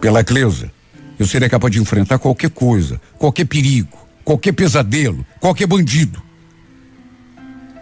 Pela 0.00 0.24
Cleusa, 0.24 0.72
eu 1.18 1.26
seria 1.26 1.48
capaz 1.48 1.72
de 1.72 1.80
enfrentar 1.80 2.18
qualquer 2.18 2.50
coisa, 2.50 3.00
qualquer 3.18 3.44
perigo, 3.44 3.96
qualquer 4.24 4.52
pesadelo, 4.52 5.26
qualquer 5.40 5.66
bandido. 5.66 6.22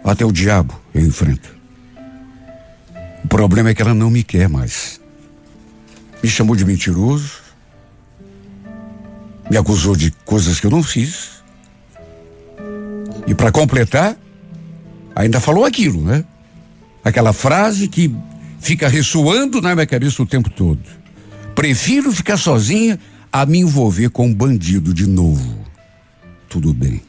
Até 0.03 0.25
o 0.25 0.31
diabo 0.31 0.79
eu 0.93 1.05
enfrento. 1.05 1.55
O 3.23 3.27
problema 3.27 3.69
é 3.69 3.75
que 3.75 3.81
ela 3.81 3.93
não 3.93 4.09
me 4.09 4.23
quer 4.23 4.47
mais. 4.47 5.01
Me 6.23 6.29
chamou 6.29 6.55
de 6.55 6.65
mentiroso. 6.65 7.41
Me 9.49 9.57
acusou 9.57 9.95
de 9.95 10.11
coisas 10.25 10.59
que 10.59 10.65
eu 10.65 10.71
não 10.71 10.81
fiz. 10.81 11.43
E 13.27 13.35
para 13.35 13.51
completar, 13.51 14.17
ainda 15.15 15.39
falou 15.39 15.65
aquilo, 15.65 16.01
né? 16.01 16.23
Aquela 17.03 17.33
frase 17.33 17.87
que 17.87 18.13
fica 18.59 18.87
ressoando 18.87 19.61
na 19.61 19.75
minha 19.75 19.85
cabeça 19.85 20.23
o 20.23 20.25
tempo 20.25 20.49
todo. 20.49 20.81
Prefiro 21.53 22.11
ficar 22.11 22.37
sozinha 22.37 22.97
a 23.31 23.45
me 23.45 23.59
envolver 23.59 24.09
com 24.09 24.27
um 24.27 24.33
bandido 24.33 24.93
de 24.93 25.07
novo. 25.07 25.65
Tudo 26.49 26.73
bem. 26.73 27.01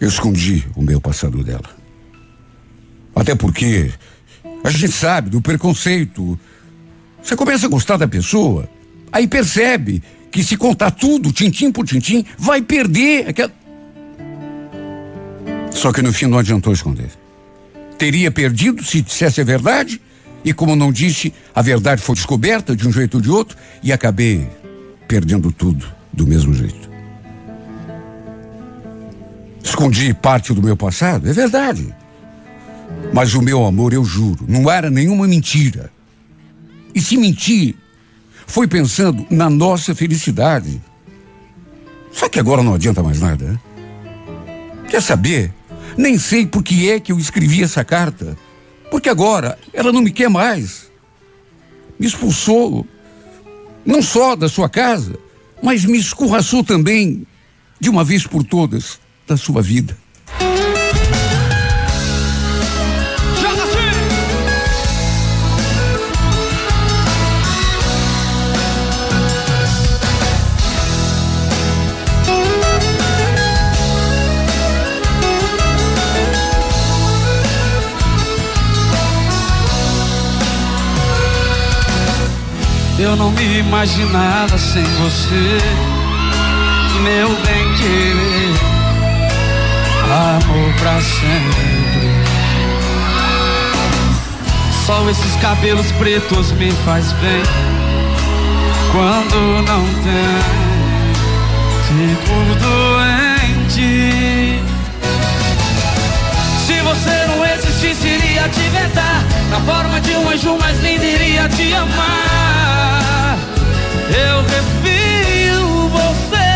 Eu 0.00 0.08
escondi 0.08 0.66
o 0.76 0.82
meu 0.82 1.00
passado 1.00 1.42
dela. 1.42 1.70
Até 3.14 3.34
porque 3.34 3.92
a 4.62 4.70
gente 4.70 4.92
sabe 4.92 5.30
do 5.30 5.40
preconceito. 5.40 6.38
Você 7.22 7.36
começa 7.36 7.66
a 7.66 7.68
gostar 7.68 7.96
da 7.96 8.08
pessoa, 8.08 8.68
aí 9.12 9.26
percebe 9.26 10.02
que 10.30 10.42
se 10.42 10.56
contar 10.56 10.90
tudo, 10.90 11.32
tintim 11.32 11.70
por 11.70 11.86
tintim, 11.86 12.24
vai 12.36 12.60
perder 12.60 13.28
aquela. 13.28 13.52
Só 15.70 15.92
que 15.92 16.02
no 16.02 16.12
fim 16.12 16.26
não 16.26 16.38
adiantou 16.38 16.72
esconder. 16.72 17.10
Teria 17.98 18.30
perdido 18.30 18.84
se 18.84 19.00
dissesse 19.00 19.40
a 19.40 19.44
verdade, 19.44 20.00
e 20.44 20.52
como 20.52 20.76
não 20.76 20.92
disse, 20.92 21.32
a 21.54 21.62
verdade 21.62 22.02
foi 22.02 22.14
descoberta 22.14 22.76
de 22.76 22.86
um 22.86 22.92
jeito 22.92 23.14
ou 23.14 23.20
de 23.20 23.30
outro, 23.30 23.56
e 23.82 23.92
acabei 23.92 24.48
perdendo 25.08 25.50
tudo 25.50 25.86
do 26.12 26.26
mesmo 26.26 26.52
jeito. 26.52 26.90
Escondi 29.62 30.12
parte 30.12 30.52
do 30.52 30.62
meu 30.62 30.76
passado, 30.76 31.28
é 31.28 31.32
verdade. 31.32 31.94
Mas 33.12 33.34
o 33.34 33.40
meu 33.40 33.64
amor, 33.64 33.92
eu 33.92 34.04
juro, 34.04 34.44
não 34.46 34.70
era 34.70 34.90
nenhuma 34.90 35.26
mentira. 35.26 35.90
E 36.94 37.00
se 37.00 37.16
mentir, 37.16 37.74
foi 38.46 38.68
pensando 38.68 39.26
na 39.30 39.48
nossa 39.48 39.94
felicidade. 39.94 40.80
Só 42.12 42.28
que 42.28 42.38
agora 42.38 42.62
não 42.62 42.74
adianta 42.74 43.02
mais 43.02 43.20
nada. 43.20 43.44
Né? 43.44 43.58
Quer 44.88 45.02
saber? 45.02 45.52
Nem 45.96 46.18
sei 46.18 46.46
por 46.46 46.62
que 46.62 46.90
é 46.90 47.00
que 47.00 47.10
eu 47.10 47.18
escrevi 47.18 47.62
essa 47.62 47.84
carta. 47.84 48.36
Porque 48.94 49.08
agora 49.08 49.58
ela 49.72 49.92
não 49.92 50.00
me 50.00 50.12
quer 50.12 50.30
mais. 50.30 50.88
Me 51.98 52.06
expulsou, 52.06 52.86
não 53.84 54.00
só 54.00 54.36
da 54.36 54.48
sua 54.48 54.68
casa, 54.68 55.18
mas 55.60 55.84
me 55.84 55.98
escorraçou 55.98 56.62
também, 56.62 57.26
de 57.80 57.90
uma 57.90 58.04
vez 58.04 58.24
por 58.24 58.44
todas, 58.44 59.00
da 59.26 59.36
sua 59.36 59.60
vida. 59.60 59.98
Eu 82.96 83.16
não 83.16 83.32
me 83.32 83.58
imaginava 83.58 84.56
sem 84.56 84.84
você, 84.84 85.58
meu 87.02 87.28
bem 87.28 87.74
querer, 87.74 88.54
amor 90.10 90.72
pra 90.74 91.00
sempre. 91.00 92.14
Só 94.86 95.10
esses 95.10 95.34
cabelos 95.40 95.90
pretos 95.92 96.52
me 96.52 96.70
faz 96.84 97.10
bem. 97.14 97.42
Quando 98.92 99.64
não 99.66 99.84
tem, 100.04 100.38
fico 101.88 102.54
doente. 102.60 104.62
Se 106.64 106.80
você 106.80 107.23
iria 108.34 108.48
te. 108.48 108.64
Na 109.50 109.60
forma 109.60 110.00
de 110.00 110.10
um 110.16 110.28
anjo 110.28 110.58
mais 110.58 110.80
lindo, 110.80 111.04
iria 111.04 111.48
te 111.48 111.72
amar. 111.74 113.38
Eu 114.08 114.42
respiro 114.42 115.88
você. 115.88 116.50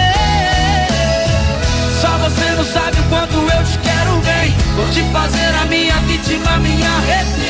Só 2.00 2.08
você 2.18 2.50
não 2.56 2.64
sabe 2.64 2.98
o 2.98 3.04
quanto 3.04 3.36
eu 3.36 3.64
te 3.64 3.78
quero 3.78 4.16
bem. 4.22 4.56
Vou 4.74 4.88
te 4.88 5.02
fazer 5.12 5.54
a 5.62 5.64
minha 5.66 5.94
vítima, 6.00 6.58
minha 6.58 6.98
refém. 7.06 7.48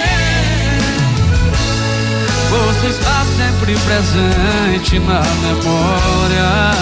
Você 2.51 2.87
está 2.89 3.25
sempre 3.37 3.75
presente 3.87 4.99
na 4.99 5.23
memória. 5.43 6.73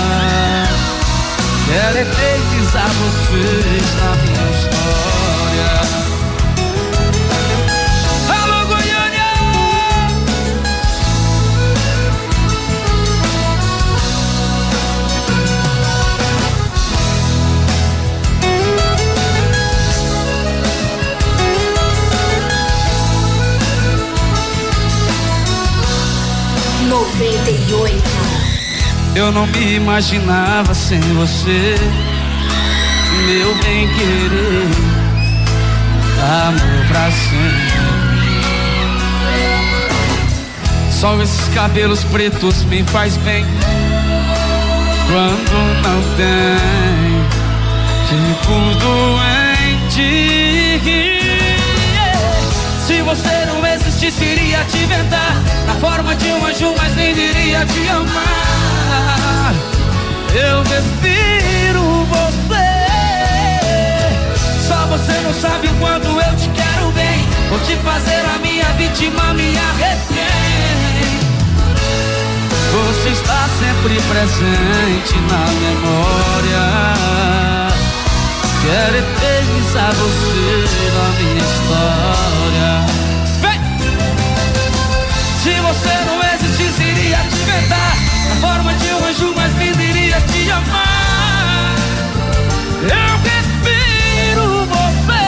Quero 1.67 1.99
eternizar 1.99 2.89
vocês 2.89 3.95
na 4.01 4.11
minha 4.23 4.51
história. 4.51 5.96
98. 26.97 28.03
Eu 29.15 29.31
não 29.31 29.47
me 29.49 29.75
imaginava 29.75 30.73
sem 30.73 30.99
você, 31.01 31.77
meu 33.27 33.55
bem 33.57 33.87
querer, 33.89 34.71
amor 36.47 36.87
pra 36.89 37.11
sempre. 37.11 37.77
Só 40.91 41.21
esses 41.21 41.49
cabelos 41.49 42.03
pretos 42.05 42.65
me 42.65 42.83
faz 42.85 43.19
bem. 43.19 43.45
Quando 45.07 45.53
não 45.83 46.03
tem, 46.17 46.57
fico 48.09 48.55
doente. 48.81 50.17
Se 52.87 53.03
você 53.03 53.45
não 53.47 53.61
existisse, 54.07 54.25
iria 54.25 54.65
te 54.65 54.79
inventar. 54.79 55.43
Na 55.67 55.75
forma 55.75 56.15
de 56.15 56.27
um 56.27 56.47
anjo, 56.47 56.75
mas 56.77 56.95
nem 56.95 57.15
diria 57.15 57.67
te 57.67 57.89
amar. 57.89 59.55
Eu 60.35 60.63
respiro 60.63 62.07
você. 62.07 62.69
Só 64.67 64.87
você 64.87 65.13
não 65.23 65.35
sabe 65.35 65.69
o 65.69 65.75
quanto 65.75 66.09
eu 66.09 66.37
te 66.37 66.49
quero 66.49 66.91
bem. 66.93 67.27
Vou 67.49 67.59
te 67.61 67.77
fazer 67.77 68.25
a 68.35 68.39
minha 68.39 68.65
vítima, 68.77 69.35
minha 69.35 69.73
refém. 69.79 70.27
Você 72.73 73.09
está 73.09 73.49
sempre 73.59 74.01
presente 74.03 75.15
na 75.31 75.47
memória. 75.65 76.67
Quero 78.63 78.97
eternizar 78.97 79.93
você 79.95 80.65
na 80.95 81.09
minha 81.19 81.45
história. 81.45 83.06
Eu 92.83 93.13
respiro 93.29 94.67
você. 94.67 95.27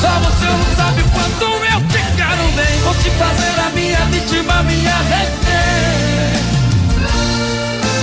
Só 0.00 0.12
você 0.20 0.46
não 0.46 0.64
sabe 0.76 1.02
quanto 1.12 1.44
eu 1.44 1.80
te 1.88 2.02
quero 2.16 2.44
bem. 2.56 2.74
Vou 2.84 2.94
te 2.94 3.10
fazer 3.10 3.60
a 3.66 3.70
minha 3.74 4.04
vítima, 4.06 4.62
minha 4.62 4.96
refém. 4.96 5.48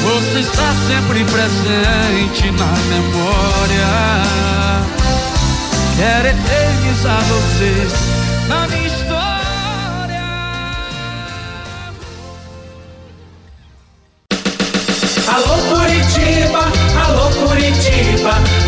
Você 0.03 0.39
está 0.39 0.73
sempre 0.87 1.23
presente 1.25 2.51
na 2.51 2.71
memória. 2.89 4.25
Quero 5.97 6.27
eternizar 6.27 7.21
vocês 7.23 8.24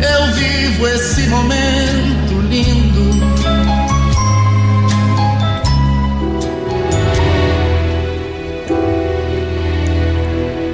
eu 0.00 0.34
vivo 0.34 0.86
esse 0.88 1.22
momento 1.28 2.40
lindo. 2.48 3.26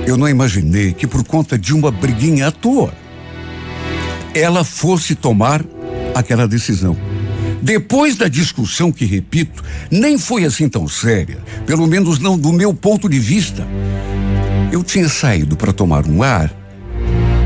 Eu 0.07 0.17
não 0.17 0.29
imaginei 0.29 0.93
que 0.93 1.07
por 1.07 1.25
conta 1.25 1.57
de 1.57 1.73
uma 1.73 1.91
briguinha 1.91 2.49
à 2.49 2.51
toa, 2.51 2.93
ela 4.35 4.65
fosse 4.65 5.15
tomar 5.15 5.65
aquela 6.15 6.47
decisão. 6.47 6.97
Depois 7.63 8.17
da 8.17 8.27
discussão 8.27 8.91
que, 8.91 9.05
repito, 9.05 9.63
nem 9.91 10.19
foi 10.19 10.45
assim 10.45 10.69
tão 10.69 10.89
séria, 10.89 11.39
pelo 11.65 11.87
menos 11.87 12.19
não 12.19 12.37
do 12.37 12.53
meu 12.53 12.75
ponto 12.75 13.09
de 13.09 13.21
vista, 13.21 13.67
eu 14.73 14.83
tinha 14.83 15.09
saído 15.09 15.57
para 15.57 15.73
tomar 15.73 16.07
um 16.07 16.23
ar, 16.23 16.53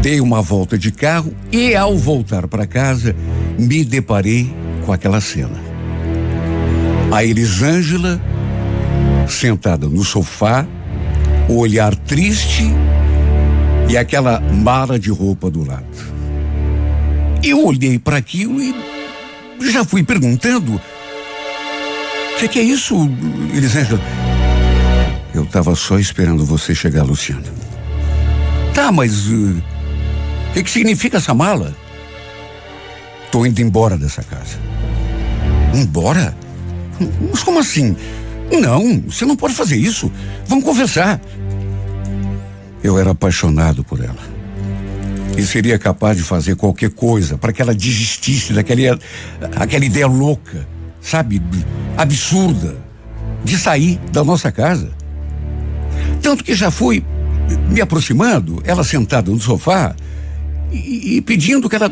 dei 0.06 0.20
uma 0.20 0.40
volta 0.40 0.78
de 0.78 0.92
carro 0.92 1.34
e, 1.50 1.74
ao 1.74 1.98
voltar 1.98 2.46
para 2.46 2.64
casa, 2.64 3.12
me 3.58 3.84
deparei 3.84 4.54
com 4.84 4.92
aquela 4.92 5.20
cena. 5.20 5.60
A 7.10 7.24
Elisângela, 7.24 8.22
sentada 9.26 9.88
no 9.88 10.04
sofá, 10.04 10.64
o 11.48 11.56
olhar 11.58 11.92
triste 11.92 12.62
e 13.88 13.96
aquela 13.96 14.38
mala 14.38 14.96
de 14.96 15.10
roupa 15.10 15.50
do 15.50 15.66
lado. 15.66 15.84
Eu 17.42 17.66
olhei 17.66 17.98
para 17.98 18.16
aquilo 18.16 18.62
e 18.62 18.72
já 19.72 19.84
fui 19.84 20.04
perguntando: 20.04 20.72
O 20.76 22.38
que, 22.38 22.46
que, 22.46 22.60
é 22.60 22.62
isso, 22.62 23.10
Elisângela? 23.52 24.00
Eu 25.34 25.42
estava 25.42 25.74
só 25.74 25.98
esperando 25.98 26.44
você 26.44 26.76
chegar, 26.76 27.02
Luciano. 27.02 27.42
Tá, 28.72 28.92
mas 28.92 29.26
uh, 29.26 29.75
o 30.56 30.58
que, 30.58 30.64
que 30.64 30.70
significa 30.70 31.18
essa 31.18 31.34
mala? 31.34 31.76
Tô 33.30 33.44
indo 33.44 33.60
embora 33.60 33.98
dessa 33.98 34.22
casa. 34.22 34.56
Embora? 35.74 36.34
Mas 37.30 37.42
como 37.42 37.58
assim? 37.58 37.94
Não, 38.50 39.02
você 39.02 39.26
não 39.26 39.36
pode 39.36 39.52
fazer 39.52 39.76
isso. 39.76 40.10
Vamos 40.46 40.64
conversar. 40.64 41.20
Eu 42.82 42.98
era 42.98 43.10
apaixonado 43.10 43.84
por 43.84 44.02
ela. 44.02 44.16
E 45.36 45.42
seria 45.42 45.78
capaz 45.78 46.16
de 46.16 46.22
fazer 46.22 46.56
qualquer 46.56 46.88
coisa 46.88 47.36
para 47.36 47.52
que 47.52 47.60
ela 47.60 47.74
desistisse 47.74 48.54
daquela 48.54 48.98
aquela 49.56 49.84
ideia 49.84 50.06
louca, 50.06 50.66
sabe, 51.02 51.42
absurda, 51.98 52.78
de 53.44 53.58
sair 53.58 54.00
da 54.10 54.24
nossa 54.24 54.50
casa. 54.50 54.90
Tanto 56.22 56.42
que 56.42 56.54
já 56.54 56.70
fui 56.70 57.04
me 57.68 57.82
aproximando, 57.82 58.62
ela 58.64 58.82
sentada 58.82 59.30
no 59.30 59.38
sofá 59.38 59.94
e, 60.70 61.16
e 61.16 61.20
pedindo 61.20 61.68
que 61.68 61.76
ela 61.76 61.90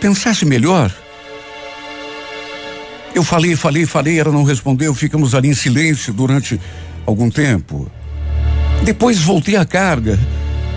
pensasse 0.00 0.44
melhor. 0.44 0.92
Eu 3.14 3.22
falei, 3.22 3.56
falei, 3.56 3.86
falei, 3.86 4.20
ela 4.20 4.30
não 4.30 4.44
respondeu, 4.44 4.94
ficamos 4.94 5.34
ali 5.34 5.48
em 5.48 5.54
silêncio 5.54 6.12
durante 6.12 6.60
algum 7.06 7.30
tempo. 7.30 7.90
Depois 8.84 9.18
voltei 9.20 9.56
à 9.56 9.64
carga. 9.64 10.18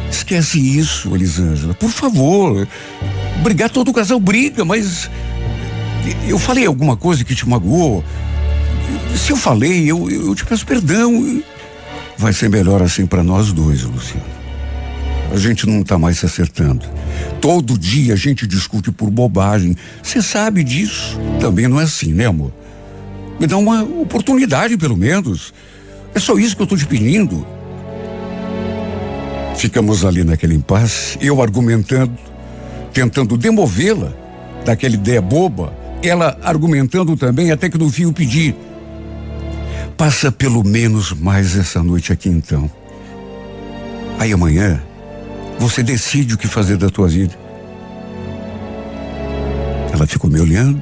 Esquece 0.10 0.58
isso, 0.58 1.14
Elisângela, 1.14 1.74
por 1.74 1.90
favor. 1.90 2.68
Brigar 3.44 3.70
todo 3.70 3.94
casal 3.94 4.20
briga, 4.20 4.64
mas 4.64 5.10
eu 6.28 6.40
falei 6.40 6.66
alguma 6.66 6.96
coisa 6.96 7.24
que 7.24 7.36
te 7.36 7.48
magoou. 7.48 8.04
Se 9.16 9.32
eu 9.32 9.38
falei, 9.38 9.92
eu, 9.92 10.10
eu 10.10 10.34
te 10.34 10.46
peço 10.46 10.66
perdão. 10.66 11.44
Vai 12.18 12.34
ser 12.34 12.50
melhor 12.50 12.82
assim 12.82 13.06
para 13.06 13.24
nós 13.24 13.52
dois, 13.52 13.84
Luciano. 13.84 14.39
A 15.32 15.38
gente 15.38 15.68
não 15.68 15.84
tá 15.84 15.98
mais 15.98 16.20
se 16.20 16.26
acertando. 16.26 16.86
Todo 17.40 17.78
dia 17.78 18.14
a 18.14 18.18
gente 18.18 18.48
discute 18.48 18.92
por 18.92 19.10
bobagem. 19.12 19.76
Você 20.02 20.22
sabe 20.22 20.64
disso. 20.64 21.20
Também 21.40 21.68
não 21.68 21.80
é 21.80 21.84
assim, 21.84 22.14
né, 22.14 22.26
amor? 22.26 22.52
Me 23.40 23.46
dá 23.46 23.58
uma 23.58 23.84
oportunidade, 23.84 24.76
pelo 24.78 24.98
menos. 24.98 25.54
É 26.14 26.20
só 26.20 26.38
isso 26.38 26.56
que 26.56 26.64
eu 26.64 26.68
tô 26.68 26.76
te 26.76 26.86
pedindo. 26.86 27.46
Ficamos 29.56 30.04
ali 30.04 30.24
naquele 30.24 30.56
impasse, 30.56 31.18
eu 31.22 31.42
argumentando, 31.42 32.18
tentando 32.94 33.38
demovê-la 33.38 34.14
daquela 34.66 34.94
ideia 34.94 35.22
boba, 35.22 35.74
ela 36.02 36.38
argumentando 36.42 37.16
também, 37.18 37.52
até 37.52 37.70
que 37.70 37.78
no 37.78 37.90
fim 37.90 38.04
eu 38.04 38.14
pedi. 38.14 38.56
Passa 39.98 40.32
pelo 40.32 40.64
menos 40.64 41.12
mais 41.12 41.58
essa 41.58 41.84
noite 41.84 42.14
aqui 42.14 42.30
então. 42.30 42.72
Aí 44.18 44.32
amanhã 44.32 44.82
você 45.60 45.84
decide 45.84 46.34
o 46.34 46.38
que 46.38 46.48
fazer 46.48 46.78
da 46.78 46.90
tua 46.90 47.08
vida. 47.08 47.38
Ela 49.92 50.08
ficou 50.08 50.32
me 50.32 50.40
olhando, 50.40 50.82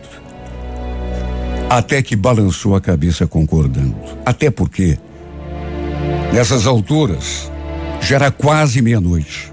até 1.67 2.01
que 2.03 2.15
balançou 2.15 2.75
a 2.75 2.81
cabeça 2.81 3.25
concordando. 3.25 3.95
Até 4.23 4.51
porque, 4.51 4.99
nessas 6.31 6.67
alturas, 6.67 7.51
já 7.99 8.17
era 8.17 8.31
quase 8.31 8.79
meia-noite. 8.81 9.51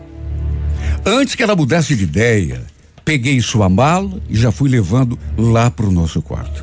Antes 1.06 1.34
que 1.34 1.42
ela 1.42 1.56
mudasse 1.56 1.96
de 1.96 2.04
ideia, 2.04 2.62
peguei 3.02 3.40
sua 3.40 3.68
mala 3.68 4.20
e 4.28 4.36
já 4.36 4.52
fui 4.52 4.68
levando 4.68 5.18
lá 5.38 5.70
para 5.70 5.86
o 5.86 5.92
nosso 5.92 6.20
quarto. 6.20 6.62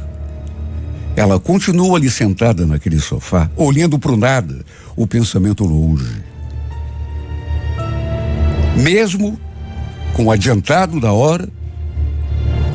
Ela 1.15 1.39
continua 1.39 1.97
ali 1.97 2.09
sentada 2.09 2.65
naquele 2.65 2.99
sofá, 2.99 3.49
olhando 3.55 3.97
para 3.97 4.11
o 4.11 4.17
nada, 4.17 4.63
o 4.95 5.07
pensamento 5.07 5.65
longe. 5.65 6.30
Mesmo 8.81 9.39
com 10.13 10.25
o 10.25 10.31
adiantado 10.31 10.99
da 10.99 11.11
hora, 11.11 11.47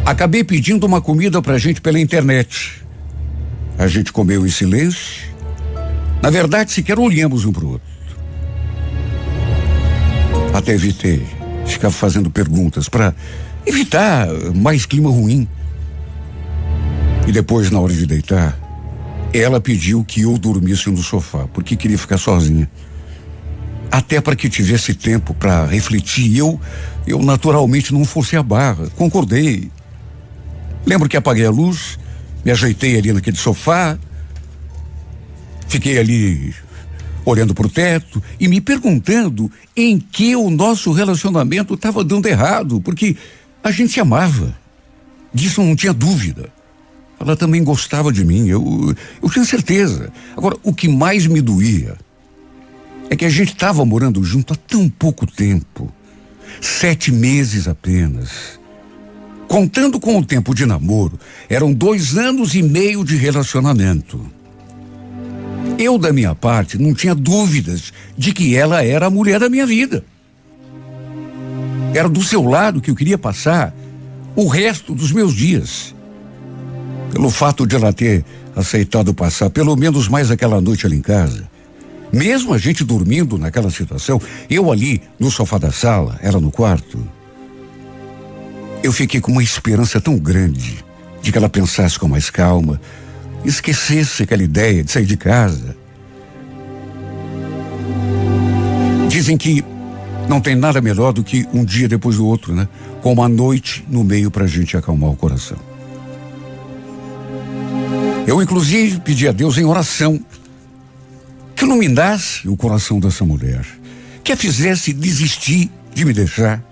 acabei 0.05 0.45
pedindo 0.45 0.87
uma 0.87 1.01
comida 1.01 1.43
pra 1.43 1.59
gente 1.59 1.81
pela 1.81 1.99
internet. 1.99 2.81
A 3.77 3.89
gente 3.89 4.13
comeu 4.13 4.47
em 4.47 4.49
silêncio. 4.49 5.35
Na 6.23 6.31
verdade, 6.31 6.71
sequer 6.71 6.99
olhamos 6.99 7.45
um 7.45 7.53
pro 7.53 7.71
outro. 7.71 7.89
Até 10.55 10.75
evitei 10.75 11.27
ficar 11.67 11.91
fazendo 11.91 12.31
perguntas 12.31 12.89
para 12.89 13.13
evitar 13.67 14.29
mais 14.55 14.87
clima 14.87 15.11
ruim. 15.11 15.49
E 17.27 17.33
depois, 17.33 17.69
na 17.71 17.81
hora 17.81 17.93
de 17.93 18.07
deitar, 18.07 18.57
ela 19.33 19.61
pediu 19.61 20.05
que 20.05 20.23
eu 20.23 20.39
dormisse 20.39 20.89
no 20.89 21.03
sofá, 21.03 21.49
porque 21.53 21.77
queria 21.77 21.99
ficar 21.99 22.17
sozinha 22.17 22.71
até 23.97 24.21
para 24.21 24.37
que 24.37 24.51
tivesse 24.51 24.93
tempo 24.93 25.33
para 25.33 25.65
refletir. 25.65 26.37
Eu, 26.37 26.61
eu 27.07 27.23
naturalmente 27.23 27.95
não 27.95 28.05
fosse 28.05 28.37
a 28.37 28.43
barra. 28.43 28.91
Concordei. 28.95 29.71
Lembro 30.85 31.09
que 31.09 31.17
apaguei 31.17 31.47
a 31.47 31.51
luz, 31.51 31.99
me 32.45 32.51
ajeitei 32.51 32.99
ali 32.99 33.11
naquele 33.11 33.39
sofá, 33.39 33.99
fiquei 35.67 35.99
ali 35.99 36.55
olhando 37.25 37.55
para 37.55 37.67
o 37.67 37.71
teto 37.71 38.23
e 38.39 38.47
me 38.47 38.61
perguntando 38.61 39.51
em 39.75 39.99
que 39.99 40.37
o 40.37 40.51
nosso 40.51 40.93
relacionamento 40.93 41.73
estava 41.73 42.05
dando 42.05 42.29
errado, 42.29 42.81
porque 42.83 43.17
a 43.65 43.71
gente 43.71 43.95
se 43.95 44.01
amava. 44.01 44.55
Disso 45.33 45.63
não 45.63 45.75
tinha 45.75 45.95
dúvida. 45.95 46.51
Ela 47.19 47.35
também 47.35 47.65
gostava 47.65 48.13
de 48.13 48.25
mim, 48.27 48.47
eu, 48.47 48.95
eu 49.23 49.31
tinha 49.31 49.45
certeza. 49.45 50.13
Agora, 50.37 50.57
o 50.63 50.75
que 50.75 50.87
mais 50.87 51.27
me 51.27 51.41
doía 51.41 51.97
é 53.09 53.17
que 53.17 53.25
a 53.25 53.31
gente 53.31 53.53
estava 53.53 53.85
morando 53.85 54.23
junto 54.23 54.53
há 54.53 54.57
tão 54.57 54.89
pouco 54.89 55.27
tempo 55.27 55.93
sete 56.61 57.13
meses 57.13 57.69
apenas. 57.69 58.59
Contando 59.49 60.01
com 60.01 60.19
o 60.19 60.25
tempo 60.25 60.55
de 60.55 60.67
namoro, 60.67 61.19
eram 61.49 61.73
dois 61.73 62.17
anos 62.17 62.55
e 62.55 62.63
meio 62.63 63.05
de 63.05 63.17
relacionamento. 63.17 64.21
Eu, 65.79 65.99
da 65.99 66.13
minha 66.13 66.35
parte, 66.35 66.79
não 66.79 66.95
tinha 66.95 67.15
dúvidas 67.15 67.93
de 68.17 68.33
que 68.33 68.57
ela 68.57 68.83
era 68.85 69.07
a 69.07 69.11
mulher 69.11 69.39
da 69.39 69.49
minha 69.49 69.67
vida. 69.67 70.05
Era 71.95 72.09
do 72.09 72.23
seu 72.23 72.43
lado 72.43 72.81
que 72.81 72.91
eu 72.91 72.95
queria 72.95 73.19
passar 73.19 73.75
o 74.35 74.49
resto 74.49 74.95
dos 74.95 75.13
meus 75.13 75.35
dias. 75.35 75.95
Pelo 77.13 77.31
fato 77.31 77.67
de 77.67 77.77
ela 77.77 77.93
ter 77.93 78.25
aceitado 78.55 79.15
passar 79.15 79.51
pelo 79.51 79.77
menos 79.77 80.09
mais 80.09 80.31
aquela 80.31 80.61
noite 80.61 80.87
ali 80.87 80.97
em 80.97 81.03
casa, 81.03 81.49
mesmo 82.17 82.55
a 82.55 82.59
gente 82.59 82.83
dormindo 82.83 83.37
naquela 83.37 83.71
situação, 83.71 84.21
eu 84.49 84.73
ali 84.73 85.03
no 85.19 85.31
sofá 85.31 85.59
da 85.59 85.71
sala, 85.71 86.19
ela 86.23 86.41
no 86.41 86.51
quarto, 86.51 86.99
eu 88.83 88.93
fiquei 88.93 89.21
com 89.21 89.31
uma 89.31 89.43
esperança 89.43 90.01
tão 90.01 90.19
grande 90.19 90.85
de 91.21 91.31
que 91.31 91.37
ela 91.37 91.49
pensasse 91.49 91.99
com 91.99 92.09
mais 92.09 92.31
calma, 92.31 92.81
esquecesse 93.45 94.23
aquela 94.23 94.43
ideia 94.43 94.83
de 94.83 94.91
sair 94.91 95.05
de 95.05 95.17
casa. 95.17 95.77
Dizem 99.09 99.37
que 99.37 99.65
não 100.29 100.41
tem 100.41 100.55
nada 100.55 100.81
melhor 100.81 101.13
do 101.13 101.23
que 101.23 101.47
um 101.53 101.65
dia 101.65 101.89
depois 101.89 102.17
do 102.17 102.27
outro, 102.27 102.55
né? 102.55 102.67
Com 103.03 103.13
uma 103.13 103.29
noite 103.29 103.85
no 103.89 104.03
meio 104.03 104.31
pra 104.31 104.47
gente 104.47 104.77
acalmar 104.77 105.11
o 105.11 105.17
coração. 105.17 105.59
Eu, 108.27 108.43
inclusive, 108.43 109.01
pedi 109.01 109.29
a 109.29 109.33
Deus 109.33 109.57
em 109.57 109.65
oração 109.65 110.21
que 111.57 111.65
iluminasse 111.65 112.47
o 112.47 112.57
coração 112.57 113.01
dessa 113.01 113.25
mulher, 113.25 113.67
que 114.23 114.31
a 114.31 114.37
fizesse 114.37 114.93
desistir 114.93 115.71
de 115.95 116.05
me 116.05 116.13
deixar. 116.13 116.63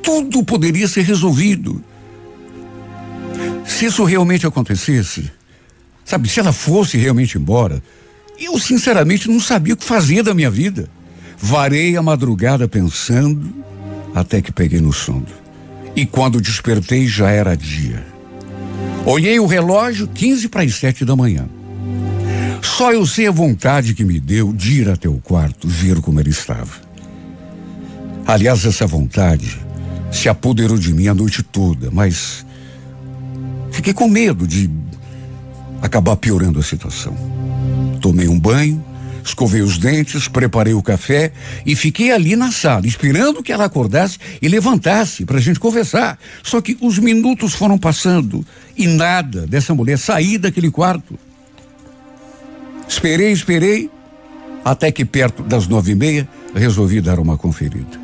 Tudo 0.00 0.44
poderia 0.44 0.86
ser 0.86 1.02
resolvido. 1.02 1.82
Se 3.66 3.86
isso 3.86 4.04
realmente 4.04 4.46
acontecesse, 4.46 5.30
sabe, 6.04 6.28
se 6.28 6.38
ela 6.38 6.52
fosse 6.52 6.96
realmente 6.96 7.36
embora, 7.36 7.82
eu 8.38 8.58
sinceramente 8.58 9.28
não 9.28 9.40
sabia 9.40 9.74
o 9.74 9.76
que 9.76 9.84
fazer 9.84 10.22
da 10.22 10.32
minha 10.32 10.50
vida. 10.50 10.88
Varei 11.36 11.96
a 11.96 12.02
madrugada 12.02 12.68
pensando, 12.68 13.52
até 14.14 14.40
que 14.40 14.52
peguei 14.52 14.80
no 14.80 14.92
sono. 14.92 15.26
E 15.96 16.06
quando 16.06 16.40
despertei 16.40 17.08
já 17.08 17.30
era 17.30 17.56
dia. 17.56 18.06
Olhei 19.04 19.40
o 19.40 19.46
relógio, 19.46 20.06
15 20.06 20.48
para 20.48 20.62
as 20.62 20.74
sete 20.74 21.04
da 21.04 21.16
manhã. 21.16 21.48
Só 22.62 22.92
eu 22.92 23.06
sei 23.06 23.26
a 23.26 23.30
vontade 23.30 23.94
que 23.94 24.04
me 24.04 24.18
deu 24.18 24.52
de 24.52 24.80
ir 24.80 24.88
até 24.88 25.08
o 25.08 25.18
quarto 25.18 25.68
ver 25.68 26.00
como 26.00 26.20
ele 26.20 26.30
estava. 26.30 26.70
Aliás, 28.26 28.64
essa 28.64 28.86
vontade 28.86 29.60
se 30.10 30.28
apoderou 30.28 30.78
de 30.78 30.94
mim 30.94 31.08
a 31.08 31.14
noite 31.14 31.42
toda, 31.42 31.90
mas 31.90 32.46
fiquei 33.70 33.92
com 33.92 34.08
medo 34.08 34.46
de 34.46 34.70
acabar 35.82 36.16
piorando 36.16 36.60
a 36.60 36.62
situação. 36.62 37.14
Tomei 38.00 38.28
um 38.28 38.38
banho, 38.38 38.82
Escovei 39.24 39.62
os 39.62 39.78
dentes, 39.78 40.26
preparei 40.26 40.74
o 40.74 40.82
café 40.82 41.32
e 41.64 41.76
fiquei 41.76 42.10
ali 42.10 42.34
na 42.34 42.50
sala, 42.50 42.86
esperando 42.86 43.42
que 43.42 43.52
ela 43.52 43.64
acordasse 43.64 44.18
e 44.40 44.48
levantasse 44.48 45.24
para 45.24 45.38
a 45.38 45.40
gente 45.40 45.60
conversar. 45.60 46.18
Só 46.42 46.60
que 46.60 46.76
os 46.80 46.98
minutos 46.98 47.54
foram 47.54 47.78
passando 47.78 48.44
e 48.76 48.86
nada 48.86 49.46
dessa 49.46 49.74
mulher 49.74 49.98
sair 49.98 50.38
daquele 50.38 50.70
quarto. 50.70 51.16
Esperei, 52.88 53.32
esperei, 53.32 53.90
até 54.64 54.92
que 54.92 55.04
perto 55.04 55.42
das 55.42 55.66
nove 55.66 55.92
e 55.92 55.94
meia 55.94 56.28
resolvi 56.54 57.00
dar 57.00 57.18
uma 57.18 57.36
conferida. 57.36 58.00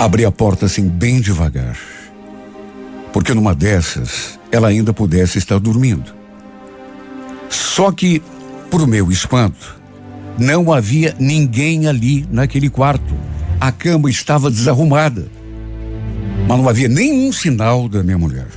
Abri 0.00 0.24
a 0.24 0.32
porta 0.32 0.66
assim 0.66 0.88
bem 0.88 1.20
devagar, 1.20 1.78
porque 3.12 3.32
numa 3.32 3.54
dessas 3.54 4.38
ela 4.50 4.68
ainda 4.68 4.92
pudesse 4.92 5.38
estar 5.38 5.58
dormindo. 5.58 6.12
Só 7.48 7.92
que, 7.92 8.20
por 8.70 8.86
meu 8.86 9.12
espanto, 9.12 9.80
não 10.38 10.72
havia 10.72 11.14
ninguém 11.18 11.86
ali 11.86 12.26
naquele 12.30 12.68
quarto. 12.68 13.14
A 13.60 13.70
cama 13.70 14.10
estava 14.10 14.50
desarrumada, 14.50 15.28
mas 16.48 16.58
não 16.58 16.68
havia 16.68 16.88
nenhum 16.88 17.30
sinal 17.30 17.88
da 17.88 18.02
minha 18.02 18.18
mulher. 18.18 18.48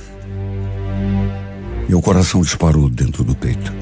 Meu 1.88 2.02
coração 2.02 2.40
disparou 2.40 2.88
dentro 2.88 3.22
do 3.22 3.34
peito. 3.34 3.72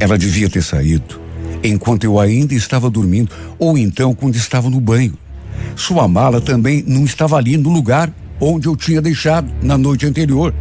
Ela 0.00 0.16
devia 0.16 0.48
ter 0.48 0.62
saído 0.62 1.20
enquanto 1.62 2.04
eu 2.04 2.20
ainda 2.20 2.54
estava 2.54 2.88
dormindo, 2.88 3.30
ou 3.58 3.76
então 3.76 4.14
quando 4.14 4.36
estava 4.36 4.70
no 4.70 4.80
banho. 4.80 5.14
Sua 5.74 6.06
mala 6.08 6.40
também 6.40 6.84
não 6.86 7.04
estava 7.04 7.36
ali 7.36 7.56
no 7.56 7.70
lugar 7.70 8.12
onde 8.40 8.68
eu 8.68 8.76
tinha 8.76 9.00
deixado 9.00 9.50
na 9.62 9.76
noite 9.76 10.06
anterior. 10.06 10.54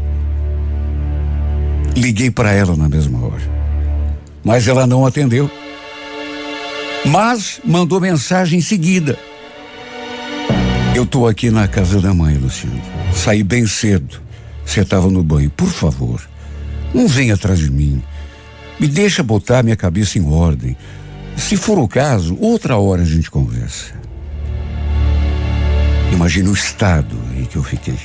Liguei 1.95 2.29
para 2.29 2.51
ela 2.51 2.75
na 2.75 2.89
mesma 2.89 3.23
hora, 3.25 3.41
mas 4.43 4.67
ela 4.67 4.85
não 4.85 5.05
atendeu. 5.05 5.49
Mas 7.05 7.61
mandou 7.63 8.01
mensagem 8.01 8.59
em 8.59 8.61
seguida. 8.61 9.17
Eu 10.93 11.03
estou 11.03 11.27
aqui 11.27 11.49
na 11.49 11.67
casa 11.67 12.01
da 12.01 12.13
mãe, 12.13 12.35
Luciano. 12.37 12.81
Saí 13.13 13.43
bem 13.43 13.65
cedo. 13.67 14.26
Você 14.67 14.81
estava 14.81 15.09
no 15.09 15.23
banho. 15.23 15.49
Por 15.49 15.69
favor, 15.69 16.21
não 16.93 17.07
venha 17.07 17.35
atrás 17.35 17.57
de 17.57 17.71
mim. 17.71 18.03
Me 18.77 18.87
deixa 18.87 19.23
botar 19.23 19.63
minha 19.63 19.77
cabeça 19.77 20.19
em 20.19 20.29
ordem. 20.29 20.75
Se 21.37 21.55
for 21.55 21.79
o 21.79 21.87
caso, 21.87 22.37
outra 22.39 22.75
hora 22.75 23.01
a 23.01 23.05
gente 23.05 23.31
conversa. 23.31 23.93
Imagine 26.11 26.49
o 26.49 26.53
estado 26.53 27.15
em 27.37 27.45
que 27.45 27.55
eu 27.55 27.63
fiquei. 27.63 27.97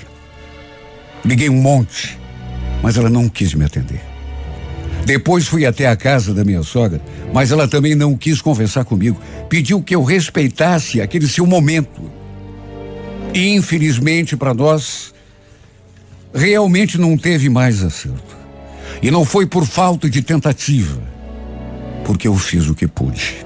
Liguei 1.25 1.49
um 1.49 1.61
monte, 1.61 2.19
mas 2.81 2.97
ela 2.97 3.11
não 3.11 3.29
quis 3.29 3.55
me 3.55 3.65
atender. 3.65 4.01
Depois 5.05 5.49
fui 5.49 5.67
até 5.67 5.89
a 5.89 5.97
casa 5.97 6.33
da 6.33 6.45
minha 6.45 6.63
sogra, 6.63 7.01
mas 7.33 7.51
ela 7.51 7.67
também 7.67 7.97
não 7.97 8.17
quis 8.17 8.41
conversar 8.41 8.85
comigo. 8.85 9.21
Pediu 9.49 9.83
que 9.83 9.95
eu 9.95 10.05
respeitasse 10.05 11.01
aquele 11.01 11.27
seu 11.27 11.45
momento. 11.45 12.11
E 13.35 13.55
infelizmente 13.55 14.37
para 14.37 14.55
nós, 14.55 15.13
realmente 16.33 16.99
não 16.99 17.17
teve 17.17 17.49
mais 17.49 17.83
acerto. 17.83 18.37
E 19.03 19.11
não 19.11 19.25
foi 19.25 19.47
por 19.47 19.67
falta 19.67 20.09
de 20.09 20.23
tentativa, 20.23 21.01
porque 22.05 22.29
eu 22.29 22.37
fiz 22.37 22.69
o 22.69 22.75
que 22.75 22.87
pude. 22.87 23.45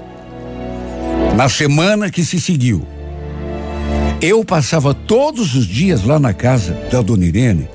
Na 1.35 1.49
semana 1.49 2.09
que 2.09 2.23
se 2.23 2.39
seguiu, 2.39 2.85
eu 4.21 4.43
passava 4.43 4.93
todos 4.93 5.55
os 5.55 5.65
dias 5.65 6.03
lá 6.03 6.19
na 6.19 6.33
casa 6.33 6.73
da 6.91 7.01
dona 7.01 7.25
Irene 7.25 7.67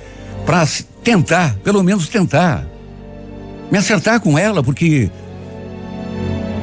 para 0.46 0.66
tentar, 1.02 1.56
pelo 1.62 1.82
menos 1.82 2.08
tentar, 2.08 2.66
me 3.70 3.78
acertar 3.78 4.20
com 4.20 4.38
ela, 4.38 4.62
porque, 4.62 5.10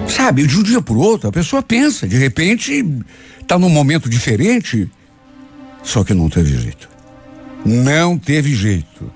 sabe, 0.07 0.45
de 0.45 0.57
um 0.57 0.63
dia 0.63 0.81
para 0.81 0.93
o 0.93 0.99
outro 0.99 1.29
a 1.29 1.31
pessoa 1.31 1.61
pensa, 1.61 2.07
de 2.07 2.17
repente 2.17 2.85
está 3.41 3.57
num 3.57 3.69
momento 3.69 4.09
diferente, 4.09 4.89
só 5.81 6.03
que 6.03 6.13
não 6.13 6.29
teve 6.29 6.57
jeito. 6.57 6.98
Não 7.65 8.17
teve 8.17 8.55
jeito. 8.55 9.11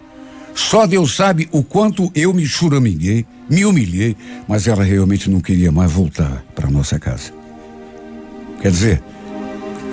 Só 0.56 0.86
Deus 0.86 1.16
sabe 1.16 1.48
o 1.52 1.64
quanto 1.64 2.12
eu 2.14 2.34
me 2.34 2.46
churamiguei, 2.46 3.26
me 3.50 3.66
humilhei, 3.66 4.16
mas 4.48 4.68
ela 4.68 4.84
realmente 4.84 5.30
não 5.30 5.42
queria 5.42 5.72
mais 5.72 5.92
voltar 5.92 6.44
para 6.54 6.70
nossa 6.70 7.00
casa. 7.00 7.34
Quer 8.62 8.72
dizer, 8.72 9.04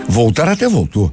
voltar 0.09 0.49
até 0.49 0.69
voltou, 0.69 1.13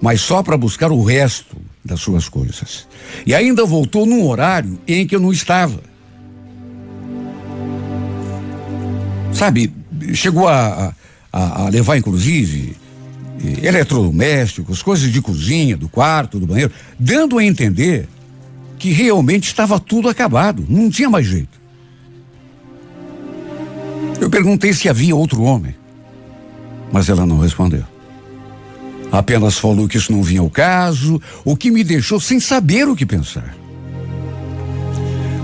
mas 0.00 0.20
só 0.20 0.42
para 0.42 0.56
buscar 0.56 0.90
o 0.90 1.02
resto 1.02 1.56
das 1.84 2.00
suas 2.00 2.28
coisas. 2.28 2.88
E 3.24 3.34
ainda 3.34 3.64
voltou 3.64 4.06
num 4.06 4.26
horário 4.26 4.78
em 4.86 5.06
que 5.06 5.14
eu 5.14 5.20
não 5.20 5.32
estava. 5.32 5.80
Sabe, 9.32 9.72
chegou 10.14 10.48
a, 10.48 10.94
a, 11.32 11.64
a 11.64 11.68
levar, 11.68 11.96
inclusive, 11.96 12.76
eletrodomésticos, 13.62 14.82
coisas 14.82 15.10
de 15.10 15.20
cozinha, 15.20 15.76
do 15.76 15.88
quarto, 15.88 16.38
do 16.38 16.46
banheiro, 16.46 16.72
dando 16.98 17.38
a 17.38 17.44
entender 17.44 18.08
que 18.78 18.90
realmente 18.90 19.46
estava 19.46 19.78
tudo 19.80 20.08
acabado, 20.08 20.64
não 20.68 20.90
tinha 20.90 21.08
mais 21.08 21.26
jeito. 21.26 21.60
Eu 24.20 24.30
perguntei 24.30 24.72
se 24.72 24.88
havia 24.88 25.14
outro 25.14 25.42
homem, 25.42 25.74
mas 26.92 27.08
ela 27.08 27.26
não 27.26 27.38
respondeu. 27.38 27.84
Apenas 29.10 29.58
falou 29.58 29.86
que 29.86 29.96
isso 29.96 30.12
não 30.12 30.22
vinha 30.22 30.40
ao 30.40 30.50
caso, 30.50 31.20
o 31.44 31.56
que 31.56 31.70
me 31.70 31.84
deixou 31.84 32.18
sem 32.18 32.40
saber 32.40 32.88
o 32.88 32.96
que 32.96 33.06
pensar. 33.06 33.54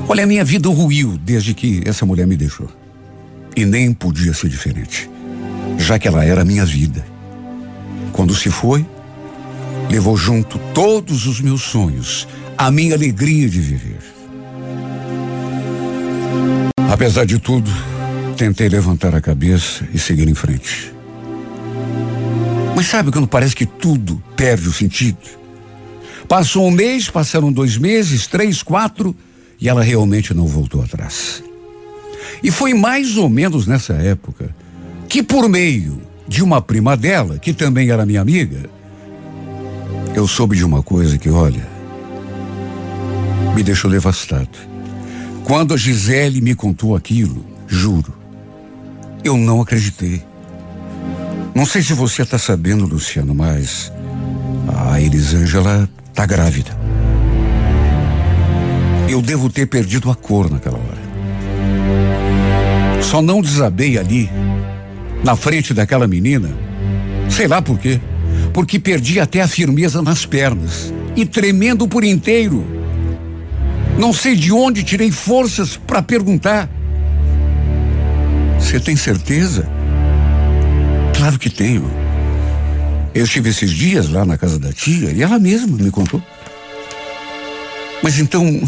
Olha, 0.08 0.24
a 0.24 0.26
minha 0.26 0.44
vida 0.44 0.68
ruiu 0.68 1.16
desde 1.18 1.54
que 1.54 1.82
essa 1.86 2.04
mulher 2.04 2.26
me 2.26 2.36
deixou. 2.36 2.68
E 3.56 3.64
nem 3.64 3.92
podia 3.92 4.34
ser 4.34 4.48
diferente, 4.48 5.08
já 5.78 5.98
que 5.98 6.08
ela 6.08 6.24
era 6.24 6.44
minha 6.44 6.64
vida. 6.64 7.04
Quando 8.20 8.34
se 8.34 8.50
foi, 8.50 8.86
levou 9.88 10.14
junto 10.14 10.58
todos 10.74 11.26
os 11.26 11.40
meus 11.40 11.62
sonhos, 11.62 12.28
a 12.58 12.70
minha 12.70 12.94
alegria 12.94 13.48
de 13.48 13.58
viver. 13.58 14.02
Apesar 16.92 17.24
de 17.24 17.38
tudo, 17.38 17.70
tentei 18.36 18.68
levantar 18.68 19.14
a 19.14 19.22
cabeça 19.22 19.88
e 19.94 19.98
seguir 19.98 20.28
em 20.28 20.34
frente. 20.34 20.92
Mas 22.76 22.88
sabe 22.88 23.10
quando 23.10 23.26
parece 23.26 23.56
que 23.56 23.64
tudo 23.64 24.22
perde 24.36 24.68
o 24.68 24.72
sentido? 24.74 25.16
Passou 26.28 26.66
um 26.66 26.70
mês, 26.70 27.08
passaram 27.08 27.50
dois 27.50 27.78
meses, 27.78 28.26
três, 28.26 28.62
quatro, 28.62 29.16
e 29.58 29.66
ela 29.66 29.82
realmente 29.82 30.34
não 30.34 30.46
voltou 30.46 30.82
atrás. 30.82 31.42
E 32.42 32.50
foi 32.50 32.74
mais 32.74 33.16
ou 33.16 33.30
menos 33.30 33.66
nessa 33.66 33.94
época 33.94 34.54
que, 35.08 35.22
por 35.22 35.48
meio 35.48 36.09
de 36.30 36.44
uma 36.44 36.62
prima 36.62 36.96
dela, 36.96 37.40
que 37.40 37.52
também 37.52 37.90
era 37.90 38.06
minha 38.06 38.20
amiga, 38.20 38.70
eu 40.14 40.28
soube 40.28 40.56
de 40.56 40.64
uma 40.64 40.80
coisa 40.80 41.18
que, 41.18 41.28
olha, 41.28 41.66
me 43.52 43.64
deixou 43.64 43.90
devastado. 43.90 44.48
Quando 45.42 45.74
a 45.74 45.76
Gisele 45.76 46.40
me 46.40 46.54
contou 46.54 46.94
aquilo, 46.94 47.44
juro, 47.66 48.14
eu 49.24 49.36
não 49.36 49.60
acreditei. 49.60 50.22
Não 51.52 51.66
sei 51.66 51.82
se 51.82 51.94
você 51.94 52.22
está 52.22 52.38
sabendo, 52.38 52.86
Luciano, 52.86 53.34
mas 53.34 53.92
a 54.88 55.00
Elisângela 55.00 55.90
está 56.10 56.26
grávida. 56.26 56.78
Eu 59.08 59.20
devo 59.20 59.50
ter 59.50 59.66
perdido 59.66 60.08
a 60.12 60.14
cor 60.14 60.48
naquela 60.48 60.78
hora. 60.78 61.00
Só 63.02 63.20
não 63.20 63.42
desabei 63.42 63.98
ali, 63.98 64.30
na 65.24 65.36
frente 65.36 65.74
daquela 65.74 66.06
menina, 66.06 66.50
sei 67.28 67.46
lá 67.46 67.60
por 67.60 67.78
quê. 67.78 68.00
Porque 68.52 68.78
perdi 68.78 69.20
até 69.20 69.42
a 69.42 69.48
firmeza 69.48 70.02
nas 70.02 70.26
pernas 70.26 70.92
e 71.14 71.24
tremendo 71.24 71.86
por 71.86 72.04
inteiro. 72.04 72.64
Não 73.98 74.12
sei 74.12 74.34
de 74.34 74.52
onde 74.52 74.82
tirei 74.82 75.10
forças 75.10 75.76
para 75.76 76.02
perguntar. 76.02 76.68
Você 78.58 78.80
tem 78.80 78.96
certeza? 78.96 79.68
Claro 81.16 81.38
que 81.38 81.50
tenho. 81.50 81.90
Eu 83.14 83.24
estive 83.24 83.50
esses 83.50 83.70
dias 83.70 84.08
lá 84.08 84.24
na 84.24 84.38
casa 84.38 84.58
da 84.58 84.72
tia 84.72 85.10
e 85.10 85.22
ela 85.22 85.38
mesma 85.38 85.76
me 85.76 85.90
contou. 85.90 86.22
Mas 88.02 88.18
então. 88.18 88.62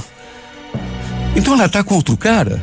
Então 1.34 1.55
ela 1.55 1.66
está 1.66 1.82
com 1.82 1.94
outro 1.94 2.16
cara? 2.16 2.61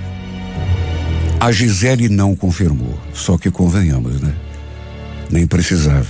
A 1.39 1.53
Gisele 1.53 2.09
não 2.09 2.35
confirmou, 2.35 2.99
só 3.13 3.37
que 3.37 3.49
convenhamos, 3.49 4.19
né? 4.19 4.33
Nem 5.31 5.47
precisava. 5.47 6.07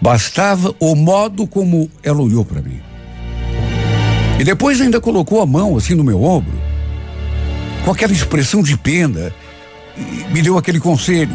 Bastava 0.00 0.72
o 0.78 0.94
modo 0.94 1.48
como 1.48 1.90
ela 2.00 2.22
olhou 2.22 2.44
para 2.44 2.62
mim. 2.62 2.80
E 4.38 4.44
depois 4.44 4.80
ainda 4.80 5.00
colocou 5.00 5.40
a 5.42 5.46
mão 5.46 5.76
assim 5.76 5.94
no 5.94 6.04
meu 6.04 6.22
ombro, 6.22 6.56
com 7.84 7.90
aquela 7.90 8.12
expressão 8.12 8.62
de 8.62 8.76
pena, 8.76 9.32
e 9.96 10.32
me 10.32 10.40
deu 10.42 10.56
aquele 10.56 10.78
conselho. 10.78 11.34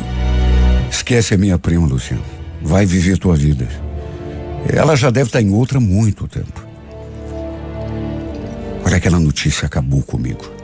Esquece 0.89 1.34
a 1.34 1.38
minha 1.38 1.59
prima, 1.59 1.86
Luciano. 1.86 2.23
Vai 2.61 2.86
viver 2.86 3.17
tua 3.17 3.36
vida. 3.36 3.67
Ela 4.69 4.95
já 4.95 5.09
deve 5.09 5.28
estar 5.28 5.41
em 5.41 5.51
outra 5.51 5.80
há 5.80 5.82
muito 5.82 6.28
tempo. 6.30 6.65
Olha, 8.86 8.95
aquela 8.95 9.19
notícia 9.19 9.65
acabou 9.65 10.01
comigo. 10.01 10.57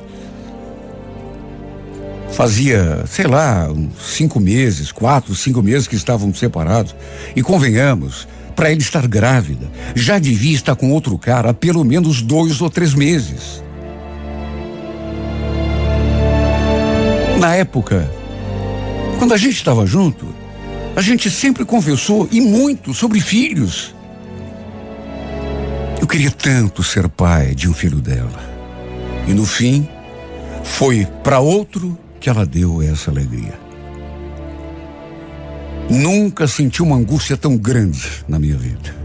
Fazia, 2.36 3.04
sei 3.06 3.28
lá, 3.28 3.70
uns 3.72 4.16
cinco 4.16 4.40
meses, 4.40 4.92
quatro, 4.92 5.36
cinco 5.36 5.62
meses 5.62 5.88
que 5.88 5.96
estavam 5.96 6.34
separados. 6.34 6.96
E 7.36 7.44
convenhamos, 7.44 8.28
para 8.56 8.72
ele 8.72 8.82
estar 8.82 9.08
grávida, 9.08 9.70
já 9.94 10.18
devia 10.18 10.56
estar 10.56 10.76
com 10.76 10.92
outro 10.92 11.16
cara 11.18 11.52
há 11.52 11.54
pelo 11.54 11.84
menos 11.84 12.24
dois 12.24 12.60
ou 12.60 12.72
três 12.72 12.96
meses. 12.96 13.64
Na 17.40 17.56
época, 17.56 18.10
quando 19.20 19.34
a 19.34 19.38
gente 19.38 19.56
estava 19.56 19.86
junto, 19.86 20.26
a 20.96 21.02
gente 21.02 21.30
sempre 21.30 21.64
conversou 21.64 22.28
e 22.32 22.42
muito 22.42 22.96
sobre 22.96 23.20
filhos. 23.20 23.94
Eu 26.02 26.08
queria 26.08 26.32
tanto 26.32 26.82
ser 26.82 27.08
pai 27.10 27.54
de 27.54 27.70
um 27.70 27.74
filho 27.74 28.02
dela. 28.02 28.44
E 29.28 29.34
no 29.34 29.46
fim, 29.46 29.88
foi 30.64 31.08
para 31.24 31.40
outro 31.40 31.98
que 32.24 32.30
ela 32.30 32.46
deu 32.46 32.82
essa 32.82 33.12
alegria. 33.12 33.60
Nunca 35.90 36.48
senti 36.48 36.82
uma 36.82 36.96
angústia 36.96 37.36
tão 37.36 37.58
grande 37.58 38.00
na 38.30 38.40
minha 38.40 38.56
vida. 38.56 38.96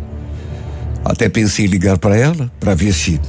Até 1.04 1.28
pensei 1.28 1.64
em 1.64 1.68
ligar 1.68 1.98
para 1.98 2.16
ela 2.16 2.48
para 2.60 2.76
ver 2.76 2.94
se 2.94 3.20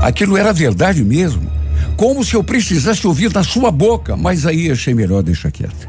aquilo 0.00 0.36
era 0.36 0.52
verdade 0.52 1.04
mesmo. 1.04 1.48
Como 1.96 2.24
se 2.24 2.34
eu 2.34 2.42
precisasse 2.42 3.06
ouvir 3.06 3.30
da 3.30 3.44
sua 3.44 3.70
boca, 3.70 4.16
mas 4.16 4.44
aí 4.44 4.72
achei 4.72 4.92
melhor 4.92 5.22
deixar 5.22 5.52
quieto. 5.52 5.88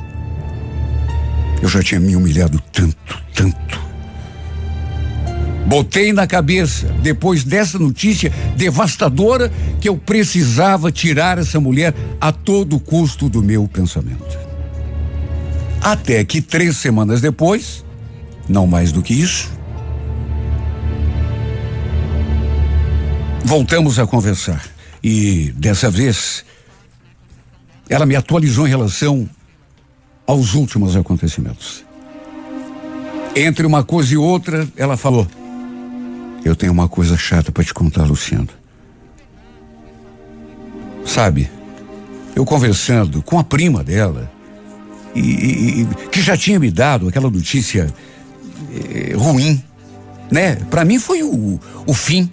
Eu 1.59 1.67
já 1.67 1.81
tinha 1.81 1.99
me 1.99 2.15
humilhado 2.15 2.61
tanto, 2.71 3.23
tanto. 3.33 3.88
Botei 5.69 6.11
na 6.11 6.25
cabeça, 6.25 6.87
depois 7.03 7.43
dessa 7.43 7.77
notícia 7.77 8.33
devastadora, 8.57 9.51
que 9.79 9.87
eu 9.87 9.95
precisava 9.95 10.91
tirar 10.91 11.37
essa 11.37 11.59
mulher 11.59 11.93
a 12.19 12.31
todo 12.31 12.79
custo 12.79 13.29
do 13.29 13.43
meu 13.43 13.67
pensamento. 13.67 14.35
Até 15.79 16.25
que 16.25 16.41
três 16.41 16.77
semanas 16.77 17.21
depois, 17.21 17.85
não 18.49 18.65
mais 18.65 18.91
do 18.91 19.03
que 19.03 19.13
isso, 19.13 19.51
voltamos 23.45 23.99
a 23.99 24.07
conversar. 24.07 24.65
E 25.03 25.53
dessa 25.55 25.87
vez, 25.91 26.43
ela 27.87 28.07
me 28.07 28.15
atualizou 28.15 28.65
em 28.65 28.71
relação 28.71 29.29
aos 30.25 30.55
últimos 30.55 30.95
acontecimentos. 30.95 31.85
Entre 33.35 33.67
uma 33.67 33.83
coisa 33.83 34.15
e 34.15 34.17
outra, 34.17 34.67
ela 34.75 34.97
falou: 34.97 35.27
Eu 36.43 36.55
tenho 36.55 36.71
uma 36.71 36.87
coisa 36.87 37.17
chata 37.17 37.51
para 37.51 37.63
te 37.63 37.73
contar, 37.73 38.05
Luciano. 38.05 38.49
Sabe, 41.05 41.49
eu 42.35 42.45
conversando 42.45 43.21
com 43.21 43.39
a 43.39 43.43
prima 43.43 43.83
dela, 43.83 44.31
e, 45.15 45.81
e, 45.81 45.87
que 46.11 46.21
já 46.21 46.37
tinha 46.37 46.59
me 46.59 46.69
dado 46.69 47.07
aquela 47.07 47.29
notícia 47.29 47.93
eh, 48.71 49.13
ruim, 49.15 49.61
né? 50.31 50.55
Para 50.69 50.85
mim 50.85 50.99
foi 50.99 51.23
o, 51.23 51.59
o 51.85 51.93
fim. 51.93 52.31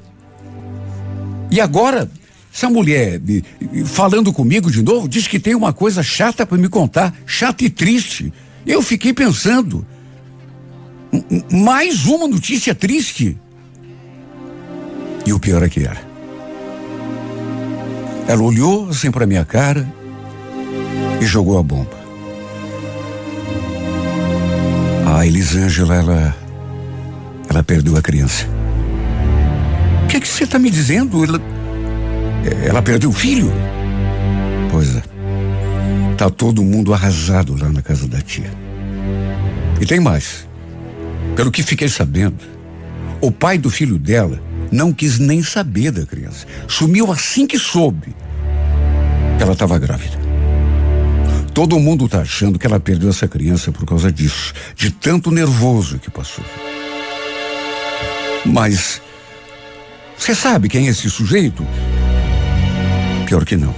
E 1.51 1.61
agora, 1.61 2.11
essa 2.53 2.69
mulher 2.69 3.21
falando 3.87 4.33
comigo 4.33 4.71
de 4.71 4.83
novo, 4.83 5.09
diz 5.09 5.27
que 5.27 5.39
tem 5.39 5.55
uma 5.55 5.73
coisa 5.73 6.03
chata 6.03 6.45
para 6.45 6.59
me 6.59 6.69
contar, 6.69 7.15
chata 7.25 7.65
e 7.65 7.71
triste. 7.71 8.33
Eu 8.67 8.83
fiquei 8.83 9.13
pensando, 9.13 9.87
mais 11.51 12.07
uma 12.07 12.29
notícia 12.29 12.75
triste. 12.75 13.39
E 15.27 15.33
o 15.33 15.41
pior 15.41 15.63
é 15.63 15.69
que 15.69 15.81
era. 15.81 16.01
Ela 18.29 18.43
olhou 18.43 18.89
assim 18.89 19.11
para 19.11 19.27
minha 19.27 19.45
cara 19.45 19.87
e 21.21 21.27
jogou 21.27 21.59
a 21.59 21.63
bomba. 21.63 21.97
A 25.07 25.27
Elisângela, 25.27 25.95
ela. 25.97 26.37
Ela 27.49 27.63
perdeu 27.63 27.97
a 27.97 28.03
criança. 28.03 28.47
O 30.05 30.07
que 30.09 30.17
é 30.17 30.21
você 30.21 30.45
está 30.45 30.59
me 30.59 30.71
dizendo? 30.71 31.25
Ela. 31.25 31.41
Ela 32.65 32.83
perdeu 32.83 33.11
o 33.11 33.13
filho? 33.13 33.53
Pois 34.71 34.97
é. 34.97 35.03
Tá 36.17 36.31
todo 36.31 36.63
mundo 36.63 36.95
arrasado 36.95 37.57
lá 37.61 37.69
na 37.69 37.83
casa 37.83 38.07
da 38.07 38.21
tia. 38.21 38.51
E 39.81 39.87
tem 39.87 40.01
mais. 40.01 40.47
Pelo 41.35 41.51
que 41.51 41.63
fiquei 41.63 41.89
sabendo, 41.89 42.45
o 43.21 43.31
pai 43.31 43.59
do 43.59 43.69
filho 43.69 43.99
dela 43.99 44.41
não 44.71 44.93
quis 44.93 45.19
nem 45.19 45.43
saber 45.43 45.91
da 45.91 46.05
criança. 46.05 46.47
Sumiu 46.69 47.11
assim 47.13 47.47
que 47.47 47.59
soube 47.59 48.15
que 49.37 49.43
ela 49.43 49.53
estava 49.53 49.79
grávida. 49.79 50.19
Todo 51.53 51.79
mundo 51.81 52.05
está 52.05 52.21
achando 52.21 52.59
que 52.59 52.67
ela 52.67 52.79
perdeu 52.79 53.09
essa 53.09 53.27
criança 53.27 53.73
por 53.73 53.87
causa 53.87 54.13
disso, 54.13 54.53
de 54.75 54.91
tanto 54.91 55.31
nervoso 55.31 55.99
que 55.99 56.11
passou. 56.11 56.45
Mas 58.45 59.01
você 60.17 60.35
sabe 60.35 60.69
quem 60.69 60.87
é 60.87 60.91
esse 60.91 61.09
sujeito? 61.11 61.67
Pior 63.27 63.45
que 63.45 63.57
não. 63.57 63.75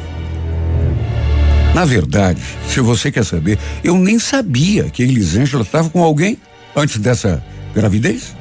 Na 1.74 1.84
verdade, 1.84 2.43
se 2.68 2.80
você 2.80 3.11
quer 3.11 3.24
saber, 3.24 3.59
eu 3.84 3.97
nem 3.97 4.18
sabia 4.18 4.84
que 4.91 5.03
a 5.03 5.07
Elisângela 5.07 5.62
estava 5.62 5.89
com 5.89 6.03
alguém 6.03 6.39
antes 6.74 6.99
dessa 6.99 7.43
gravidez. 7.74 8.34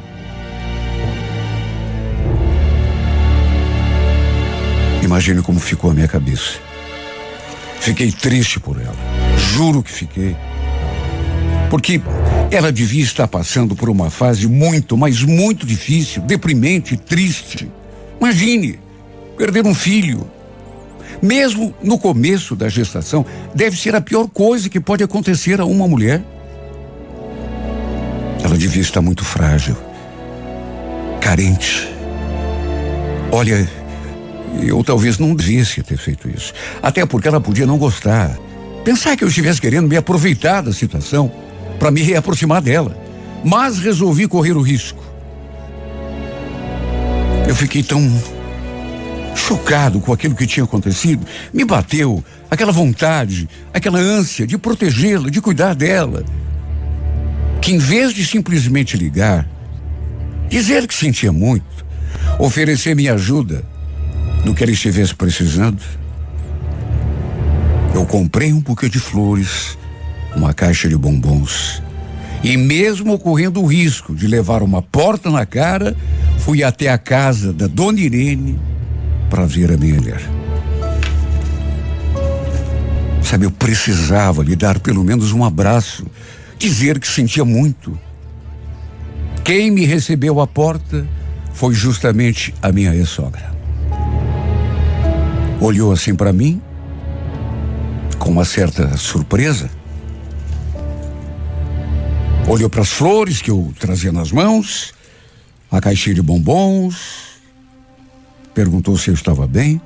Imagine 5.08 5.42
como 5.42 5.58
ficou 5.58 5.90
a 5.90 5.94
minha 5.94 6.08
cabeça. 6.08 6.60
Fiquei 7.80 8.12
triste 8.12 8.60
por 8.60 8.76
ela. 8.78 8.94
Juro 9.54 9.82
que 9.82 9.90
fiquei. 9.90 10.36
Porque 11.70 12.02
ela 12.52 12.74
devia 12.74 13.04
estar 13.04 13.26
passando 13.26 13.74
por 13.74 13.90
uma 13.90 14.10
fase 14.10 14.50
muito, 14.50 14.98
mas 14.98 15.24
muito 15.24 15.66
difícil, 15.66 16.22
deprimente, 16.24 16.98
triste. 16.98 17.72
Imagine, 18.20 18.82
perder 19.38 19.66
um 19.66 19.74
filho. 19.74 20.30
Mesmo 21.22 21.74
no 21.82 21.98
começo 21.98 22.54
da 22.54 22.68
gestação, 22.68 23.26
deve 23.56 23.78
ser 23.78 23.96
a 23.96 24.02
pior 24.02 24.28
coisa 24.28 24.68
que 24.68 24.80
pode 24.80 25.06
acontecer 25.06 25.62
a 25.62 25.66
uma 25.66 25.88
mulher. 25.88 26.22
Ela 28.44 28.58
devia 28.58 28.82
estar 28.82 29.02
muito 29.02 29.24
frágil, 29.24 29.78
carente. 31.22 31.88
Olha, 33.32 33.87
eu 34.62 34.84
talvez 34.84 35.18
não 35.18 35.36
devesse 35.36 35.84
ter 35.84 35.98
feito 35.98 36.30
isso. 36.30 36.54
Até 36.82 37.06
porque 37.06 37.28
ela 37.28 37.42
podia 37.42 37.66
não 37.66 37.78
gostar. 37.78 38.38
Pensar 38.84 39.16
que 39.16 39.24
eu 39.24 39.28
estivesse 39.28 39.60
querendo 39.62 39.88
me 39.88 39.98
aproveitar 39.98 40.62
da 40.62 40.72
situação 40.72 41.32
para 41.78 41.92
me 41.92 42.02
reaproximar 42.02 42.62
dela. 42.62 42.98
Mas 43.44 43.80
resolvi 43.80 44.28
correr 44.28 44.54
o 44.54 44.62
risco. 44.62 45.04
Eu 47.48 47.56
fiquei 47.56 47.84
tão 47.84 48.02
chocado 49.36 50.00
com 50.00 50.12
aquilo 50.12 50.36
que 50.36 50.48
tinha 50.48 50.64
acontecido. 50.64 51.26
Me 51.54 51.64
bateu 51.64 52.24
aquela 52.50 52.72
vontade, 52.72 53.48
aquela 53.74 54.00
ânsia 54.00 54.48
de 54.48 54.58
protegê-la, 54.58 55.30
de 55.30 55.40
cuidar 55.40 55.74
dela. 55.74 56.26
Que 57.62 57.74
em 57.74 57.78
vez 57.78 58.14
de 58.14 58.26
simplesmente 58.26 58.98
ligar, 58.98 59.48
dizer 60.50 60.88
que 60.88 60.94
sentia 60.94 61.32
muito, 61.32 61.86
oferecer 62.40 62.96
minha 62.96 63.14
ajuda 63.14 63.64
no 64.48 64.56
que 64.56 64.64
ela 64.64 64.72
estivesse 64.72 65.14
precisando, 65.14 65.84
eu 67.94 68.06
comprei 68.06 68.54
um 68.54 68.62
buquê 68.62 68.88
de 68.88 68.98
flores, 68.98 69.78
uma 70.34 70.54
caixa 70.54 70.88
de 70.88 70.96
bombons. 70.96 71.84
E 72.42 72.56
mesmo 72.56 73.20
correndo 73.20 73.62
o 73.62 73.66
risco 73.66 74.16
de 74.16 74.26
levar 74.26 74.64
uma 74.64 74.82
porta 74.82 75.30
na 75.30 75.46
cara, 75.46 75.98
fui 76.38 76.64
até 76.64 76.88
a 76.88 76.98
casa 76.98 77.52
da 77.52 77.68
dona 77.68 78.00
Irene 78.00 78.58
para 79.30 79.46
ver 79.46 79.70
a 79.70 79.78
minha 79.78 79.96
mulher. 79.96 80.22
Sabe, 83.22 83.46
eu 83.46 83.52
precisava 83.52 84.44
lhe 84.44 84.56
dar 84.56 84.80
pelo 84.80 85.04
menos 85.04 85.34
um 85.34 85.44
abraço, 85.44 86.08
dizer 86.58 87.00
que 87.02 87.08
sentia 87.08 87.44
muito. 87.44 88.00
Quem 89.44 89.70
me 89.70 89.86
recebeu 89.86 90.40
à 90.40 90.48
porta 90.48 91.06
foi 91.54 91.74
justamente 91.74 92.54
a 92.62 92.72
minha 92.72 92.96
ex-sogra. 92.96 93.57
Olhou 95.60 95.92
assim 95.92 96.14
para 96.16 96.32
mim 96.32 96.62
com 98.20 98.30
uma 98.30 98.46
certa 98.46 98.98
surpresa. 98.98 99.70
Olhou 102.48 102.70
para 102.70 102.82
as 102.82 102.90
flores 102.90 103.42
que 103.42 103.50
eu 103.50 103.74
trazia 103.80 104.12
nas 104.12 104.32
mãos, 104.32 104.94
a 105.72 105.80
caixinha 105.80 106.16
de 106.16 106.22
bombons, 106.22 107.40
perguntou 108.54 108.98
se 108.98 109.10
eu 109.10 109.14
estava 109.14 109.48
bem. 109.48 109.82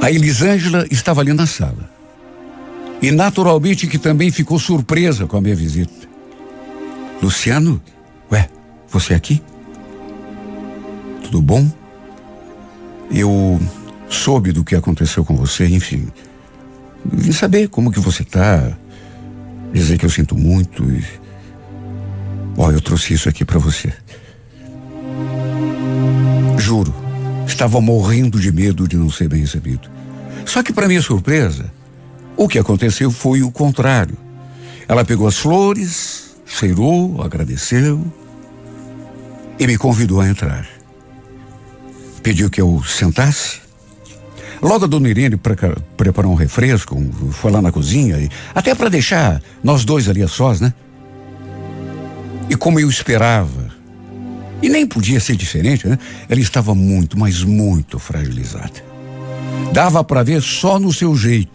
A 0.00 0.10
Elisângela 0.10 0.86
estava 0.90 1.20
ali 1.20 1.32
na 1.32 1.46
sala. 1.46 1.90
E 3.00 3.10
naturalmente 3.10 3.86
que 3.86 3.98
também 3.98 4.30
ficou 4.30 4.58
surpresa 4.58 5.26
com 5.26 5.36
a 5.36 5.40
minha 5.40 5.54
visita. 5.54 6.08
Luciano, 7.22 7.82
ué, 8.30 8.48
você 8.88 9.12
aqui? 9.12 9.42
Tudo 11.22 11.42
bom? 11.42 11.70
Eu 13.10 13.60
soube 14.14 14.52
do 14.52 14.64
que 14.64 14.76
aconteceu 14.76 15.24
com 15.24 15.34
você, 15.36 15.66
enfim. 15.66 16.08
Vim 17.04 17.32
saber 17.32 17.68
como 17.68 17.90
que 17.90 18.00
você 18.00 18.24
tá. 18.24 18.76
Dizer 19.72 19.98
que 19.98 20.04
eu 20.04 20.10
sinto 20.10 20.36
muito 20.36 20.84
e. 20.90 21.04
Ó, 22.56 22.70
eu 22.70 22.80
trouxe 22.80 23.14
isso 23.14 23.28
aqui 23.28 23.44
para 23.44 23.58
você. 23.58 23.92
Juro, 26.58 26.94
estava 27.46 27.80
morrendo 27.80 28.38
de 28.38 28.52
medo 28.52 28.86
de 28.86 28.96
não 28.96 29.10
ser 29.10 29.28
bem 29.28 29.40
recebido. 29.40 29.90
Só 30.44 30.62
que, 30.62 30.72
para 30.72 30.88
minha 30.88 31.00
surpresa, 31.00 31.72
o 32.36 32.46
que 32.46 32.58
aconteceu 32.58 33.10
foi 33.10 33.42
o 33.42 33.50
contrário. 33.50 34.16
Ela 34.86 35.04
pegou 35.04 35.26
as 35.26 35.38
flores, 35.38 36.36
cheirou, 36.44 37.22
agradeceu 37.22 38.04
e 39.58 39.66
me 39.66 39.78
convidou 39.78 40.20
a 40.20 40.28
entrar. 40.28 40.68
Pediu 42.22 42.50
que 42.50 42.60
eu 42.60 42.82
sentasse. 42.84 43.61
Logo 44.62 44.84
a 44.84 44.88
dona 44.88 45.08
Irene 45.08 45.36
pre 45.36 45.56
preparou 45.96 46.32
um 46.32 46.36
refresco, 46.36 46.96
foi 47.32 47.50
lá 47.50 47.60
na 47.60 47.72
cozinha, 47.72 48.16
e, 48.18 48.30
até 48.54 48.74
para 48.76 48.88
deixar 48.88 49.42
nós 49.62 49.84
dois 49.84 50.08
ali 50.08 50.22
a 50.22 50.28
sós, 50.28 50.60
né? 50.60 50.72
E 52.48 52.54
como 52.54 52.78
eu 52.78 52.88
esperava, 52.88 53.72
e 54.62 54.68
nem 54.68 54.86
podia 54.86 55.18
ser 55.18 55.34
diferente, 55.34 55.88
né? 55.88 55.98
Ela 56.28 56.40
estava 56.40 56.76
muito, 56.76 57.18
mas 57.18 57.42
muito 57.42 57.98
fragilizada. 57.98 58.84
Dava 59.72 60.04
para 60.04 60.22
ver 60.22 60.40
só 60.40 60.78
no 60.78 60.92
seu 60.92 61.16
jeito. 61.16 61.50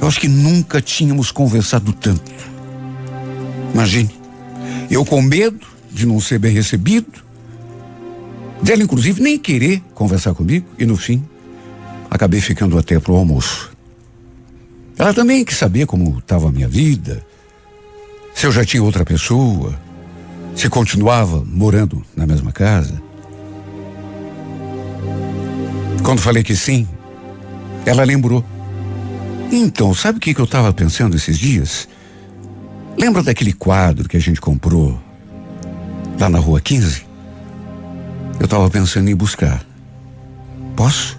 Eu 0.00 0.06
acho 0.06 0.20
que 0.20 0.28
nunca 0.28 0.80
tínhamos 0.80 1.32
conversado 1.32 1.92
tanto. 1.92 2.30
Imagine, 3.72 4.10
eu 4.88 5.04
com 5.04 5.20
medo 5.20 5.66
de 5.90 6.06
não 6.06 6.20
ser 6.20 6.38
bem 6.38 6.52
recebido, 6.52 7.23
dela 8.64 8.82
inclusive 8.82 9.22
nem 9.22 9.38
querer 9.38 9.82
conversar 9.94 10.34
comigo, 10.34 10.66
e 10.78 10.86
no 10.86 10.96
fim, 10.96 11.22
acabei 12.10 12.40
ficando 12.40 12.78
até 12.78 12.98
pro 12.98 13.14
almoço. 13.14 13.70
Ela 14.98 15.12
também 15.12 15.44
quis 15.44 15.58
saber 15.58 15.86
como 15.86 16.18
estava 16.18 16.48
a 16.48 16.52
minha 16.52 16.66
vida, 16.66 17.24
se 18.34 18.46
eu 18.46 18.52
já 18.52 18.64
tinha 18.64 18.82
outra 18.82 19.04
pessoa, 19.04 19.78
se 20.56 20.70
continuava 20.70 21.44
morando 21.44 22.02
na 22.16 22.26
mesma 22.26 22.52
casa. 22.52 23.02
Quando 26.02 26.20
falei 26.20 26.42
que 26.42 26.56
sim, 26.56 26.88
ela 27.84 28.02
lembrou. 28.02 28.42
Então, 29.52 29.92
sabe 29.94 30.18
o 30.18 30.20
que, 30.20 30.32
que 30.32 30.40
eu 30.40 30.46
estava 30.46 30.72
pensando 30.72 31.16
esses 31.16 31.38
dias? 31.38 31.86
Lembra 32.98 33.22
daquele 33.22 33.52
quadro 33.52 34.08
que 34.08 34.16
a 34.16 34.20
gente 34.20 34.40
comprou 34.40 34.98
lá 36.18 36.30
na 36.30 36.38
rua 36.38 36.60
15? 36.60 37.03
Eu 38.38 38.44
estava 38.44 38.68
pensando 38.70 39.08
em 39.08 39.14
buscar. 39.14 39.64
Posso? 40.76 41.18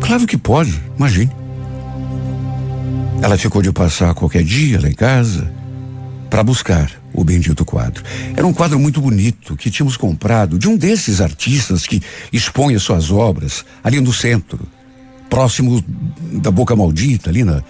Claro 0.00 0.26
que 0.26 0.36
pode, 0.36 0.80
imagine. 0.96 1.30
Ela 3.22 3.36
ficou 3.36 3.62
de 3.62 3.72
passar 3.72 4.14
qualquer 4.14 4.42
dia 4.42 4.80
lá 4.80 4.88
em 4.88 4.94
casa 4.94 5.50
para 6.28 6.42
buscar 6.42 6.90
o 7.12 7.24
bendito 7.24 7.64
quadro. 7.64 8.02
Era 8.36 8.46
um 8.46 8.52
quadro 8.52 8.78
muito 8.78 9.00
bonito 9.00 9.56
que 9.56 9.70
tínhamos 9.70 9.96
comprado 9.96 10.58
de 10.58 10.68
um 10.68 10.76
desses 10.76 11.20
artistas 11.20 11.86
que 11.86 12.00
expõe 12.32 12.74
as 12.74 12.82
suas 12.82 13.10
obras 13.10 13.64
ali 13.82 14.00
no 14.00 14.12
centro, 14.12 14.60
próximo 15.28 15.84
da 16.32 16.50
Boca 16.50 16.74
Maldita, 16.74 17.30
ali 17.30 17.44
na. 17.44 17.62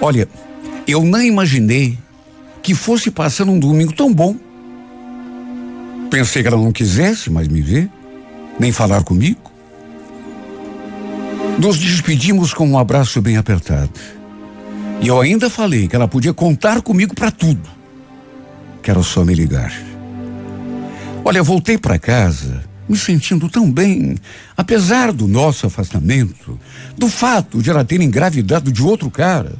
Olha, 0.00 0.28
eu 0.86 1.04
não 1.04 1.22
imaginei 1.22 1.98
que 2.62 2.74
fosse 2.74 3.10
passar 3.10 3.48
um 3.48 3.58
domingo 3.58 3.92
tão 3.92 4.12
bom. 4.12 4.36
Pensei 6.10 6.42
que 6.42 6.48
ela 6.48 6.56
não 6.56 6.72
quisesse 6.72 7.30
mais 7.30 7.48
me 7.48 7.60
ver, 7.60 7.90
nem 8.58 8.72
falar 8.72 9.02
comigo. 9.04 9.52
Nos 11.58 11.78
despedimos 11.78 12.54
com 12.54 12.68
um 12.68 12.78
abraço 12.78 13.20
bem 13.20 13.36
apertado. 13.36 13.90
E 15.00 15.08
eu 15.08 15.20
ainda 15.20 15.50
falei 15.50 15.86
que 15.86 15.96
ela 15.96 16.08
podia 16.08 16.32
contar 16.32 16.82
comigo 16.82 17.14
para 17.14 17.30
tudo. 17.30 17.68
Quero 18.82 19.02
só 19.02 19.24
me 19.24 19.34
ligar. 19.34 19.72
Olha, 21.24 21.42
voltei 21.42 21.76
para 21.76 21.98
casa 21.98 22.68
me 22.88 22.96
sentindo 22.96 23.48
tão 23.48 23.70
bem, 23.70 24.16
apesar 24.56 25.12
do 25.12 25.28
nosso 25.28 25.66
afastamento, 25.66 26.58
do 26.96 27.08
fato 27.08 27.62
de 27.62 27.68
ela 27.68 27.84
ter 27.84 28.00
engravidado 28.00 28.72
de 28.72 28.82
outro 28.82 29.10
cara, 29.10 29.56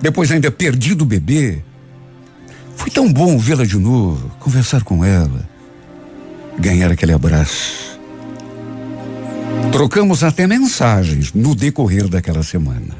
depois 0.00 0.30
ainda 0.30 0.50
perdido 0.50 1.02
o 1.02 1.06
bebê. 1.06 1.62
Foi 2.76 2.90
tão 2.90 3.12
bom 3.12 3.38
vê-la 3.38 3.64
de 3.64 3.78
novo, 3.78 4.30
conversar 4.38 4.82
com 4.82 5.04
ela, 5.04 5.48
ganhar 6.58 6.90
aquele 6.90 7.12
abraço. 7.12 7.98
Trocamos 9.72 10.22
até 10.22 10.46
mensagens 10.46 11.32
no 11.32 11.54
decorrer 11.54 12.08
daquela 12.08 12.42
semana. 12.42 12.94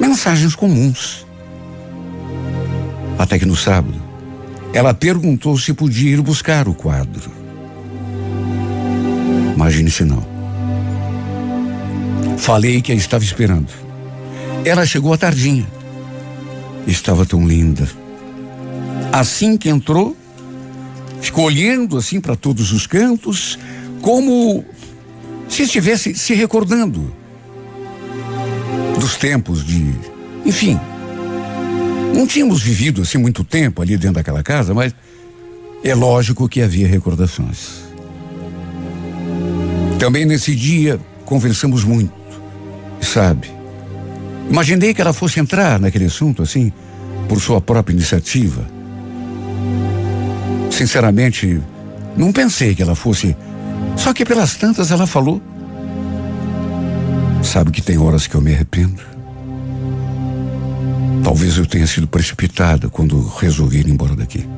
Mensagens 0.00 0.54
comuns. 0.54 1.26
Até 3.18 3.38
que 3.38 3.46
no 3.46 3.56
sábado, 3.56 4.00
ela 4.72 4.94
perguntou 4.94 5.58
se 5.58 5.72
podia 5.72 6.10
ir 6.10 6.20
buscar 6.20 6.68
o 6.68 6.74
quadro. 6.74 7.30
Imagine 9.54 9.90
se 9.90 10.04
não. 10.04 10.24
Falei 12.38 12.80
que 12.80 12.90
a 12.90 12.94
estava 12.94 13.22
esperando. 13.22 13.72
Ela 14.64 14.86
chegou 14.86 15.12
à 15.12 15.16
tardinha. 15.16 15.66
Estava 16.86 17.26
tão 17.26 17.46
linda. 17.46 17.88
Assim 19.12 19.58
que 19.58 19.68
entrou, 19.68 20.16
ficou 21.20 21.44
olhando 21.44 21.98
assim 21.98 22.20
para 22.20 22.34
todos 22.34 22.72
os 22.72 22.86
cantos, 22.86 23.58
como 24.00 24.64
se 25.48 25.62
estivesse 25.62 26.14
se 26.14 26.34
recordando 26.34 27.14
dos 28.98 29.16
tempos 29.16 29.64
de, 29.64 29.94
enfim, 30.46 30.80
não 32.14 32.26
tínhamos 32.26 32.62
vivido 32.62 33.02
assim 33.02 33.18
muito 33.18 33.44
tempo 33.44 33.82
ali 33.82 33.96
dentro 33.96 34.14
daquela 34.14 34.42
casa, 34.42 34.72
mas 34.72 34.94
é 35.84 35.94
lógico 35.94 36.48
que 36.48 36.62
havia 36.62 36.86
recordações. 36.86 37.82
Também 39.98 40.24
nesse 40.24 40.54
dia 40.54 40.98
conversamos 41.24 41.84
muito, 41.84 42.12
sabe? 43.00 43.48
Imaginei 44.48 44.92
que 44.94 45.00
ela 45.00 45.12
fosse 45.12 45.38
entrar 45.38 45.78
naquele 45.78 46.06
assunto 46.06 46.42
assim, 46.42 46.72
por 47.28 47.40
sua 47.40 47.60
própria 47.60 47.94
iniciativa. 47.94 48.66
Sinceramente, 50.72 51.60
não 52.16 52.32
pensei 52.32 52.74
que 52.74 52.82
ela 52.82 52.94
fosse. 52.94 53.36
Só 53.96 54.12
que 54.14 54.24
pelas 54.24 54.56
tantas 54.56 54.90
ela 54.90 55.06
falou. 55.06 55.40
Sabe 57.42 57.70
que 57.70 57.82
tem 57.82 57.98
horas 57.98 58.26
que 58.26 58.34
eu 58.34 58.40
me 58.40 58.54
arrependo? 58.54 59.02
Talvez 61.22 61.58
eu 61.58 61.66
tenha 61.66 61.86
sido 61.86 62.08
precipitada 62.08 62.88
quando 62.88 63.22
resolvi 63.38 63.80
ir 63.80 63.88
embora 63.88 64.16
daqui. 64.16 64.48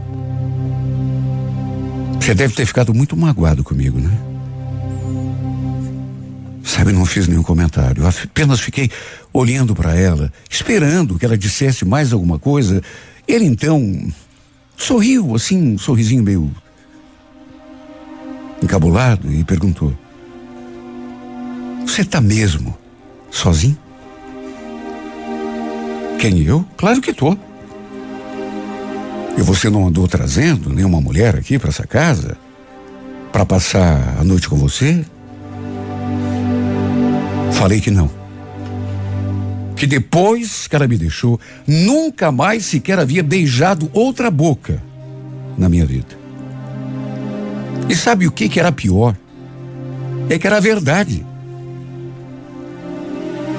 Você 2.21 2.33
deve 2.33 2.55
ter 2.55 2.65
ficado 2.65 2.95
muito 2.95 3.17
magoado 3.17 3.65
comigo, 3.65 3.99
né? 3.99 4.17
Sabe, 6.63 6.93
não 6.93 7.05
fiz 7.05 7.27
nenhum 7.27 7.43
comentário. 7.43 8.07
Apenas 8.07 8.61
fiquei 8.61 8.91
olhando 9.33 9.75
para 9.75 9.95
ela, 9.95 10.33
esperando 10.49 11.19
que 11.19 11.27
ela 11.27 11.37
dissesse 11.37 11.85
mais 11.85 12.13
alguma 12.13 12.39
coisa. 12.39 12.81
Ele 13.27 13.45
então 13.45 13.81
sorriu, 14.77 15.35
assim, 15.35 15.75
um 15.75 15.79
sorrisinho 15.79 16.23
meio 16.23 16.51
encabulado 18.63 19.33
e 19.33 19.45
perguntou: 19.45 19.93
Você 21.87 22.05
tá 22.05 22.21
mesmo 22.21 22.77
sozinho? 23.31 23.79
Quem 26.19 26.43
eu? 26.43 26.65
Claro 26.77 27.01
que 27.01 27.13
tô. 27.13 27.37
E 29.37 29.43
você 29.43 29.69
não 29.69 29.87
andou 29.87 30.07
trazendo 30.07 30.71
nenhuma 30.71 31.01
mulher 31.01 31.37
aqui 31.37 31.59
para 31.59 31.69
essa 31.69 31.87
casa? 31.87 32.39
Para 33.33 33.45
passar 33.45 34.17
a 34.19 34.25
noite 34.25 34.49
com 34.49 34.57
você? 34.57 35.05
Falei 37.53 37.81
que 37.81 37.91
não. 37.91 38.24
Que 39.77 39.87
depois 39.87 40.69
que 40.69 40.77
ela 40.77 40.87
me 40.87 40.97
deixou, 40.97 41.39
nunca 41.67 42.31
mais 42.31 42.65
sequer 42.65 42.99
havia 42.99 43.23
beijado 43.23 43.91
outra 43.93 44.31
boca 44.31 44.83
na 45.59 45.69
minha 45.69 45.85
vida. 45.85 46.17
E 47.89 47.95
sabe 47.95 48.27
o 48.27 48.33
que, 48.33 48.49
que 48.49 48.61
era 48.61 48.73
pior? 48.73 49.17
É 50.29 50.39
que 50.39 50.47
era 50.47 50.61
verdade. 50.61 51.25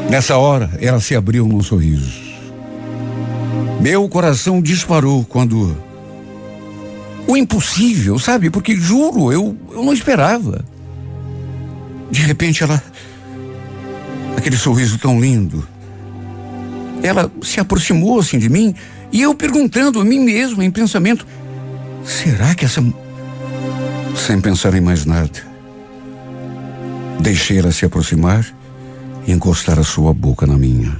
Nessa 0.10 0.38
hora, 0.38 0.72
ela 0.80 1.00
se 1.00 1.16
abriu 1.16 1.48
num 1.48 1.62
sorriso. 1.62 2.26
Meu 3.82 4.08
coração 4.08 4.62
disparou 4.62 5.24
quando. 5.26 5.76
O 7.28 7.36
impossível, 7.36 8.20
sabe? 8.20 8.50
Porque 8.50 8.76
juro, 8.76 9.32
eu, 9.32 9.58
eu 9.72 9.84
não 9.84 9.94
esperava. 9.94 10.64
De 12.10 12.22
repente 12.22 12.64
ela. 12.64 12.82
Aquele 14.38 14.58
sorriso 14.58 14.98
tão 14.98 15.20
lindo. 15.20 15.68
Ela 17.06 17.32
se 17.44 17.60
aproximou 17.60 18.20
assim 18.20 18.40
de 18.40 18.50
mim 18.50 18.74
e 19.12 19.22
eu 19.22 19.36
perguntando 19.36 20.02
a 20.02 20.04
mim 20.04 20.20
mesmo 20.20 20.64
em 20.64 20.72
pensamento: 20.72 21.24
será 22.04 22.56
que 22.56 22.66
essa. 22.66 22.84
Sem 24.16 24.42
pensar 24.42 24.74
em 24.74 24.82
mais 24.82 25.06
nada. 25.06 25.56
Deixei 27.20 27.60
ela 27.60 27.72
se 27.72 27.86
aproximar 27.86 28.44
e 29.28 29.32
encostar 29.32 29.78
a 29.78 29.84
sua 29.84 30.16
boca 30.16 30.48
na 30.48 30.58
minha. 30.58 31.00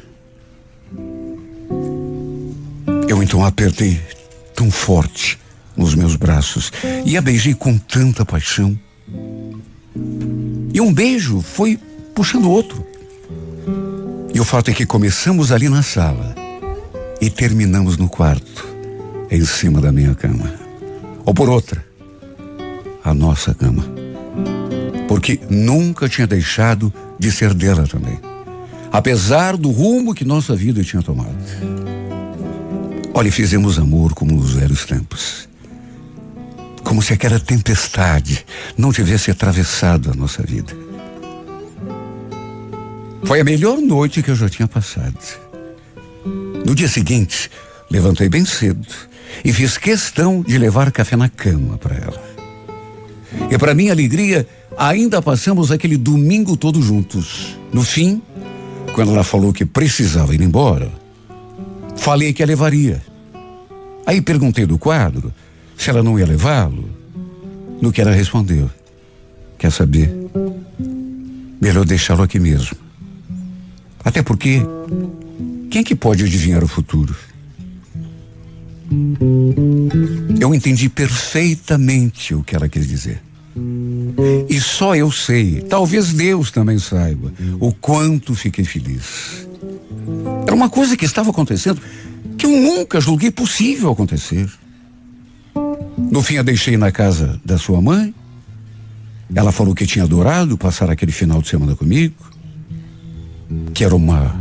Eu 3.08 3.24
então 3.24 3.44
a 3.44 3.48
apertei 3.48 4.00
tão 4.54 4.70
forte 4.70 5.40
nos 5.76 5.96
meus 5.96 6.16
braços 6.16 6.72
e 7.04 7.18
a 7.18 7.22
beijei 7.22 7.56
com 7.56 7.80
tanta 7.80 8.24
paixão. 8.24 8.78
E 10.72 10.80
um 10.80 10.94
beijo 10.94 11.42
foi 11.42 11.80
puxando 12.14 12.48
outro. 12.48 12.86
E 14.36 14.40
o 14.40 14.44
fato 14.44 14.70
é 14.70 14.74
que 14.74 14.86
começamos 14.86 15.50
ali 15.54 15.70
na 15.70 15.82
sala 15.82 16.36
e 17.22 17.30
terminamos 17.30 17.96
no 17.96 18.10
quarto, 18.10 18.68
em 19.32 19.46
cima 19.46 19.80
da 19.80 19.94
minha 19.94 20.14
cama. 20.14 20.54
Ou 21.24 21.34
por 21.34 21.50
outra, 21.50 21.82
a 23.02 23.14
nossa 23.14 23.54
cama. 23.54 23.86
Porque 25.08 25.40
nunca 25.50 26.10
tinha 26.10 26.28
deixado 26.28 26.94
de 27.18 27.32
ser 27.32 27.54
dela 27.54 27.88
também. 27.88 28.20
Apesar 28.92 29.56
do 29.56 29.72
rumo 29.72 30.14
que 30.14 30.26
nossa 30.26 30.54
vida 30.54 30.84
tinha 30.84 31.02
tomado. 31.02 31.38
Olha, 33.14 33.32
fizemos 33.32 33.80
amor 33.80 34.14
como 34.14 34.34
nos 34.34 34.52
velhos 34.52 34.84
tempos. 34.84 35.48
Como 36.84 37.02
se 37.02 37.14
aquela 37.14 37.40
tempestade 37.40 38.46
não 38.78 38.92
tivesse 38.92 39.32
atravessado 39.32 40.12
a 40.12 40.14
nossa 40.14 40.44
vida. 40.44 40.85
Foi 43.26 43.40
a 43.40 43.44
melhor 43.44 43.80
noite 43.80 44.22
que 44.22 44.30
eu 44.30 44.36
já 44.36 44.48
tinha 44.48 44.68
passado. 44.68 45.18
No 46.64 46.76
dia 46.76 46.88
seguinte, 46.88 47.50
levantei 47.90 48.30
bem 48.30 48.46
cedo 48.46 48.88
e 49.44 49.52
fiz 49.52 49.80
questão 49.80 50.44
de 50.44 50.58
levar 50.60 50.92
café 50.92 51.16
na 51.16 51.28
cama 51.28 51.76
para 51.78 51.96
ela. 51.96 52.24
E 53.50 53.58
para 53.58 53.74
minha 53.74 53.92
alegria, 53.92 54.48
ainda 54.78 55.24
passamos 55.24 55.72
aquele 55.72 55.98
domingo 55.98 56.56
todo 56.56 56.82
juntos. 56.82 57.58
No 57.74 57.84
fim, 57.84 58.22
quando 58.94 59.12
ela 59.12 59.24
falou 59.24 59.52
que 59.52 59.66
precisava 59.66 60.36
ir 60.36 60.42
embora, 60.42 60.92
falei 61.96 62.32
que 62.32 62.44
a 62.44 62.46
levaria. 62.46 63.04
Aí 64.06 64.22
perguntei 64.22 64.68
do 64.68 64.78
quadro 64.78 65.34
se 65.76 65.90
ela 65.90 66.04
não 66.04 66.20
ia 66.20 66.28
levá-lo. 66.28 66.88
No 67.82 67.92
que 67.92 68.02
ela 68.02 68.12
respondeu: 68.12 68.70
Quer 69.58 69.72
saber? 69.72 70.16
Melhor 71.60 71.86
deixá-lo 71.86 72.22
aqui 72.22 72.40
mesmo. 72.40 72.85
Até 74.06 74.22
porque, 74.22 74.62
quem 75.72 75.82
é 75.82 75.84
que 75.84 75.96
pode 75.96 76.24
adivinhar 76.24 76.64
o 76.64 76.68
futuro? 76.68 77.16
Eu 80.40 80.54
entendi 80.54 80.88
perfeitamente 80.88 82.36
o 82.36 82.44
que 82.44 82.56
ela 82.56 82.70
quis 82.70 82.88
dizer. 82.88 83.20
E 84.48 84.62
só 84.62 84.96
eu 84.96 85.12
sei, 85.12 85.62
talvez 85.62 86.14
Deus 86.14 86.52
também 86.52 86.78
saiba, 86.78 87.34
o 87.60 87.74
quanto 87.74 88.36
fiquei 88.36 88.64
feliz. 88.64 89.48
Era 90.46 90.56
uma 90.56 90.70
coisa 90.70 90.96
que 90.96 91.06
estava 91.06 91.32
acontecendo 91.32 91.82
que 92.38 92.46
eu 92.46 92.52
nunca 92.52 93.02
julguei 93.02 93.32
possível 93.32 93.90
acontecer. 93.90 94.48
No 95.98 96.22
fim, 96.22 96.38
a 96.38 96.44
deixei 96.44 96.78
na 96.78 96.92
casa 96.92 97.42
da 97.44 97.58
sua 97.58 97.82
mãe. 97.82 98.14
Ela 99.34 99.52
falou 99.52 99.74
que 99.74 99.88
tinha 99.88 100.06
adorado 100.06 100.58
passar 100.58 100.92
aquele 100.92 101.12
final 101.12 101.42
de 101.42 101.48
semana 101.48 101.76
comigo 101.76 102.35
que 103.74 103.84
era 103.84 103.96
uma 103.96 104.36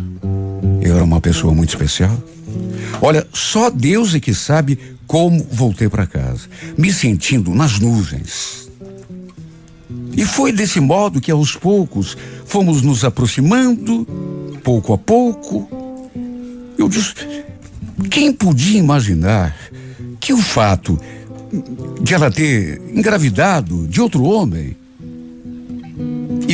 eu 0.80 0.94
era 0.94 1.04
uma 1.04 1.20
pessoa 1.20 1.54
muito 1.54 1.70
especial. 1.70 2.16
Olha, 3.00 3.26
só 3.32 3.70
Deus 3.70 4.14
é 4.14 4.20
que 4.20 4.34
sabe 4.34 4.78
como 5.06 5.44
voltei 5.50 5.88
para 5.88 6.06
casa, 6.06 6.48
me 6.76 6.92
sentindo 6.92 7.54
nas 7.54 7.78
nuvens. 7.78 8.70
E 10.16 10.24
foi 10.24 10.52
desse 10.52 10.80
modo 10.80 11.20
que 11.20 11.30
aos 11.30 11.56
poucos 11.56 12.16
fomos 12.46 12.82
nos 12.82 13.04
aproximando, 13.04 14.06
pouco 14.62 14.92
a 14.92 14.98
pouco. 14.98 16.10
Eu 16.78 16.88
disse, 16.88 17.14
quem 18.10 18.32
podia 18.32 18.78
imaginar 18.78 19.56
que 20.20 20.32
o 20.32 20.38
fato 20.38 20.98
de 22.00 22.14
ela 22.14 22.30
ter 22.30 22.80
engravidado 22.92 23.86
de 23.86 24.00
outro 24.00 24.24
homem 24.24 24.76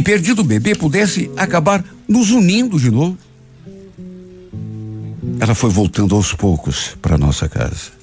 e 0.00 0.02
perdido 0.02 0.40
o 0.40 0.44
bebê 0.44 0.74
pudesse 0.74 1.30
acabar 1.36 1.84
nos 2.08 2.30
unindo 2.30 2.80
de 2.80 2.90
novo. 2.90 3.18
Ela 5.38 5.54
foi 5.54 5.68
voltando 5.68 6.14
aos 6.14 6.32
poucos 6.32 6.96
para 7.02 7.18
nossa 7.18 7.50
casa. 7.50 8.00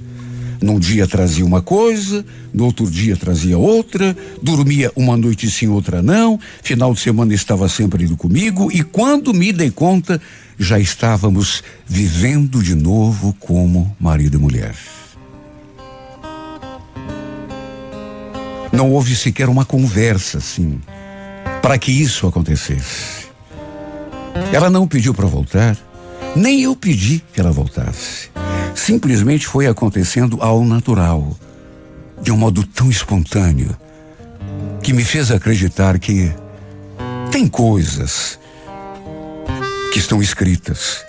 Num 0.62 0.78
dia 0.78 1.08
trazia 1.08 1.44
uma 1.44 1.60
coisa, 1.60 2.24
no 2.54 2.66
outro 2.66 2.90
dia 2.90 3.18
trazia 3.18 3.58
outra, 3.58 4.16
dormia 4.40 4.92
uma 4.96 5.18
noite 5.18 5.50
sim, 5.50 5.68
outra 5.70 6.04
não, 6.04 6.40
final 6.62 6.94
de 6.94 7.00
semana 7.00 7.34
estava 7.34 7.68
sempre 7.68 8.04
indo 8.04 8.16
comigo 8.16 8.72
e 8.72 8.84
quando 8.84 9.34
me 9.34 9.52
dei 9.52 9.72
conta, 9.72 10.22
já 10.58 10.80
estávamos 10.80 11.64
vivendo 11.88 12.62
de 12.62 12.76
novo 12.76 13.36
como 13.40 13.96
marido 14.00 14.38
e 14.38 14.40
mulher. 14.40 14.76
Não 18.72 18.92
houve 18.92 19.16
sequer 19.16 19.50
uma 19.50 19.66
conversa 19.66 20.38
assim 20.38 20.80
para 21.68 21.78
que 21.78 21.92
isso 21.92 22.26
acontecesse. 22.26 23.28
Ela 24.54 24.70
não 24.70 24.88
pediu 24.88 25.14
para 25.14 25.26
voltar, 25.26 25.78
nem 26.34 26.62
eu 26.62 26.74
pedi 26.78 27.22
que 27.34 27.42
ela 27.42 27.52
voltasse. 27.52 28.30
Simplesmente 28.74 29.46
foi 29.46 29.68
acontecendo 29.68 30.38
ao 30.42 30.64
natural, 30.64 31.38
de 32.22 32.32
um 32.32 32.38
modo 32.38 32.64
tão 32.64 32.90
espontâneo, 32.90 33.76
que 34.82 34.94
me 34.94 35.04
fez 35.04 35.30
acreditar 35.30 36.00
que 36.00 36.32
tem 37.34 37.50
coisas 37.50 38.40
que 39.92 40.00
estão 40.00 40.22
escritas 40.22 41.04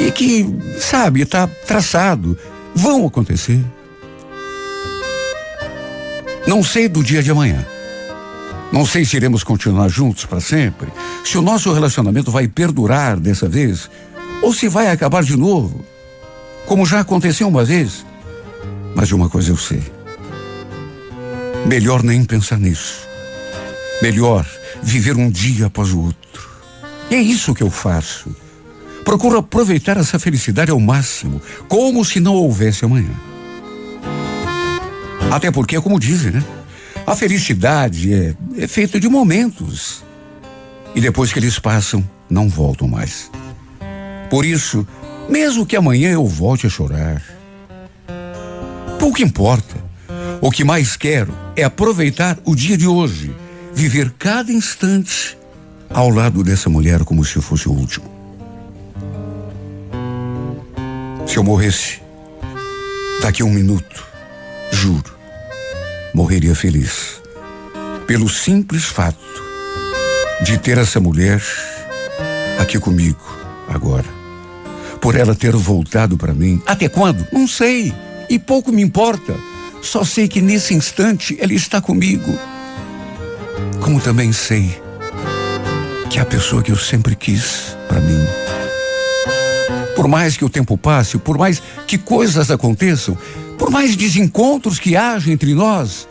e 0.00 0.10
que, 0.10 0.52
sabe, 0.80 1.20
está 1.22 1.46
traçado, 1.46 2.36
vão 2.74 3.06
acontecer. 3.06 3.64
Não 6.44 6.60
sei 6.64 6.88
do 6.88 7.04
dia 7.04 7.22
de 7.22 7.30
amanhã. 7.30 7.64
Não 8.72 8.86
sei 8.86 9.04
se 9.04 9.16
iremos 9.16 9.42
continuar 9.42 9.88
juntos 9.88 10.24
para 10.24 10.40
sempre, 10.40 10.92
se 11.24 11.36
o 11.36 11.42
nosso 11.42 11.72
relacionamento 11.72 12.30
vai 12.30 12.46
perdurar 12.46 13.18
dessa 13.18 13.48
vez, 13.48 13.90
ou 14.42 14.54
se 14.54 14.68
vai 14.68 14.90
acabar 14.90 15.24
de 15.24 15.36
novo, 15.36 15.84
como 16.66 16.86
já 16.86 17.00
aconteceu 17.00 17.48
uma 17.48 17.64
vez. 17.64 18.06
Mas 18.94 19.08
de 19.08 19.14
uma 19.14 19.28
coisa 19.28 19.50
eu 19.50 19.56
sei. 19.56 19.82
Melhor 21.66 22.02
nem 22.02 22.24
pensar 22.24 22.58
nisso. 22.58 23.08
Melhor 24.00 24.46
viver 24.82 25.16
um 25.16 25.30
dia 25.30 25.66
após 25.66 25.90
o 25.90 26.00
outro. 26.00 26.48
E 27.10 27.16
é 27.16 27.20
isso 27.20 27.54
que 27.54 27.62
eu 27.62 27.70
faço. 27.70 28.34
Procuro 29.04 29.38
aproveitar 29.38 29.96
essa 29.96 30.18
felicidade 30.18 30.70
ao 30.70 30.78
máximo, 30.78 31.42
como 31.68 32.04
se 32.04 32.20
não 32.20 32.34
houvesse 32.34 32.84
amanhã. 32.84 33.10
Até 35.30 35.50
porque, 35.50 35.80
como 35.80 35.98
dizem, 35.98 36.32
né? 36.32 36.44
A 37.10 37.16
felicidade 37.16 38.14
é, 38.14 38.36
é 38.56 38.68
feita 38.68 39.00
de 39.00 39.08
momentos. 39.08 40.04
E 40.94 41.00
depois 41.00 41.32
que 41.32 41.40
eles 41.40 41.58
passam, 41.58 42.08
não 42.30 42.48
voltam 42.48 42.86
mais. 42.86 43.28
Por 44.30 44.46
isso, 44.46 44.86
mesmo 45.28 45.66
que 45.66 45.74
amanhã 45.74 46.12
eu 46.12 46.24
volte 46.24 46.68
a 46.68 46.70
chorar, 46.70 47.20
pouco 49.00 49.20
importa. 49.20 49.74
O 50.40 50.52
que 50.52 50.62
mais 50.62 50.96
quero 50.96 51.34
é 51.56 51.64
aproveitar 51.64 52.38
o 52.44 52.54
dia 52.54 52.78
de 52.78 52.86
hoje, 52.86 53.34
viver 53.74 54.12
cada 54.16 54.52
instante 54.52 55.36
ao 55.92 56.10
lado 56.10 56.44
dessa 56.44 56.70
mulher 56.70 57.02
como 57.02 57.24
se 57.24 57.40
fosse 57.40 57.68
o 57.68 57.72
último. 57.72 58.08
Se 61.26 61.38
eu 61.38 61.42
morresse 61.42 62.00
daqui 63.20 63.42
a 63.42 63.44
um 63.44 63.50
minuto, 63.50 64.06
juro, 64.70 65.19
morreria 66.14 66.54
feliz. 66.54 67.20
Pelo 68.06 68.28
simples 68.28 68.84
fato 68.84 69.18
de 70.42 70.58
ter 70.58 70.78
essa 70.78 71.00
mulher 71.00 71.42
aqui 72.58 72.78
comigo 72.78 73.20
agora. 73.68 74.06
Por 75.00 75.16
ela 75.16 75.34
ter 75.34 75.54
voltado 75.56 76.16
para 76.16 76.34
mim. 76.34 76.60
Até 76.66 76.88
quando? 76.88 77.26
Não 77.32 77.46
sei. 77.46 77.94
E 78.28 78.38
pouco 78.38 78.70
me 78.70 78.82
importa. 78.82 79.34
Só 79.80 80.04
sei 80.04 80.28
que 80.28 80.40
nesse 80.40 80.74
instante 80.74 81.36
ela 81.40 81.54
está 81.54 81.80
comigo. 81.80 82.38
Como 83.80 84.00
também 84.00 84.32
sei 84.32 84.80
que 86.10 86.18
é 86.18 86.22
a 86.22 86.26
pessoa 86.26 86.60
que 86.62 86.72
eu 86.72 86.76
sempre 86.76 87.14
quis 87.14 87.76
para 87.88 88.00
mim. 88.00 88.26
Por 89.94 90.08
mais 90.08 90.36
que 90.36 90.44
o 90.44 90.48
tempo 90.48 90.76
passe, 90.76 91.18
por 91.18 91.38
mais 91.38 91.62
que 91.86 91.96
coisas 91.96 92.50
aconteçam, 92.50 93.16
por 93.60 93.70
mais 93.70 93.94
desencontros 93.94 94.78
que 94.78 94.96
haja 94.96 95.30
entre 95.30 95.52
nós, 95.52 96.08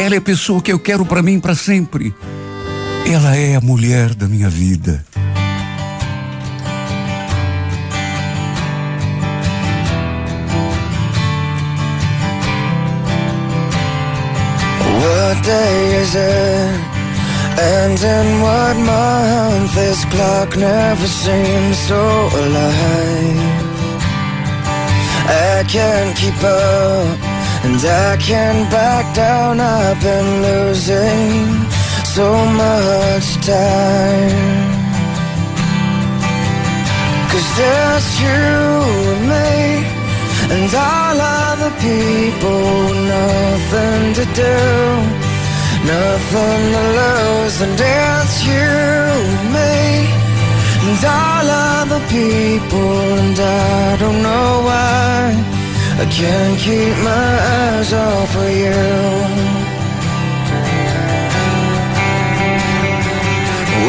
ela 0.00 0.14
é 0.14 0.18
a 0.18 0.20
pessoa 0.20 0.62
que 0.62 0.72
eu 0.72 0.78
quero 0.78 1.04
para 1.04 1.22
mim 1.22 1.40
para 1.40 1.56
sempre. 1.56 2.14
Ela 3.04 3.36
é 3.36 3.56
a 3.56 3.60
mulher 3.60 4.14
da 4.14 4.28
minha 4.28 4.48
vida. 4.48 5.04
What 15.00 15.42
day 15.42 16.00
is 16.00 16.14
it? 16.14 16.96
And 17.58 17.98
in 17.98 18.40
what 18.40 18.76
month 18.78 19.74
this 19.74 20.04
clock 20.04 20.56
never 20.56 21.08
seems 21.08 21.76
so 21.88 22.28
alive 22.36 23.75
I 25.28 25.64
can't 25.68 26.16
keep 26.16 26.40
up 26.42 27.18
and 27.64 27.80
I 27.84 28.16
can't 28.18 28.70
back 28.70 29.14
down. 29.14 29.60
I've 29.60 30.00
been 30.00 30.42
losing 30.42 31.70
so 32.04 32.28
much 32.62 33.26
time. 33.44 34.76
Cause 37.36 37.56
there's 37.58 38.20
you 38.22 38.40
and 39.12 39.24
me 39.28 39.84
And 40.54 40.74
all 40.74 41.20
other 41.20 41.72
people 41.84 42.94
Nothing 43.14 44.14
to 44.18 44.24
do 44.32 44.56
Nothing 45.84 46.62
to 46.74 46.82
lose. 47.00 47.60
And 47.60 47.78
it's 47.78 48.46
you 48.46 48.70
and 49.28 49.52
me 49.52 50.25
And 50.88 51.04
all 51.04 51.46
other 51.50 52.00
people 52.06 52.90
and 53.18 53.36
I 53.36 53.96
don't 53.98 54.22
know 54.22 54.50
why 54.68 55.34
I 56.02 56.06
can't 56.18 56.58
keep 56.60 56.96
my 57.02 57.30
eyes 57.58 57.92
off 57.92 58.36
of 58.36 58.50
you. 58.62 58.82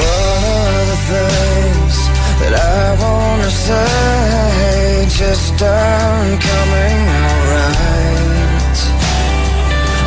One 0.01 0.73
of 0.81 0.87
the 0.93 0.99
things 1.11 1.95
that 2.41 2.53
I 2.57 2.83
wanna 3.03 3.51
say 3.67 5.05
Just 5.21 5.61
aren't 5.61 6.41
coming 6.49 6.99
out 7.21 7.43
right. 7.53 8.77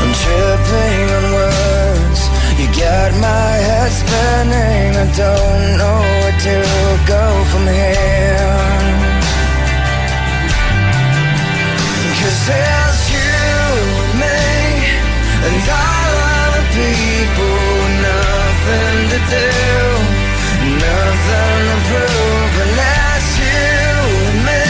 I'm 0.00 0.12
tripping 0.22 1.29
got 2.80 3.12
my 3.20 3.52
head 3.68 3.92
spinning. 3.92 4.90
I 4.96 5.06
don't 5.22 5.64
know 5.80 6.00
where 6.20 6.38
to 6.48 6.56
go 7.14 7.24
from 7.50 7.64
here. 7.68 8.80
Cause 12.20 12.40
there's 12.48 13.02
you 13.16 13.36
and 14.04 14.14
me 14.22 14.40
And 15.46 15.60
all 15.80 16.14
other 16.40 16.66
people. 16.80 17.60
Nothing 18.08 18.98
to 19.12 19.20
do 19.34 19.50
Nothing 20.84 21.62
to 21.70 21.78
prove. 21.88 22.52
And 22.64 22.72
that's 22.80 23.30
you 23.40 23.92
and 24.30 24.40
me 24.48 24.64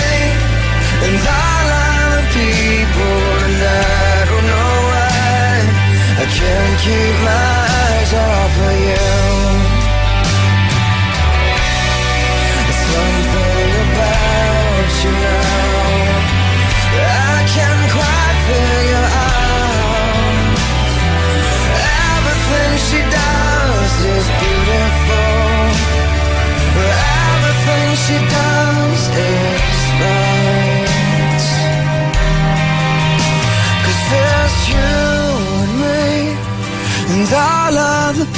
And 1.06 1.18
all 1.38 1.66
other 1.86 2.24
people. 2.38 3.18
And 3.46 3.58
I 3.62 4.18
don't 4.30 4.46
know 4.52 4.74
why 4.90 5.58
I 6.22 6.26
can't 6.38 6.76
keep 6.84 7.16
my 7.26 7.49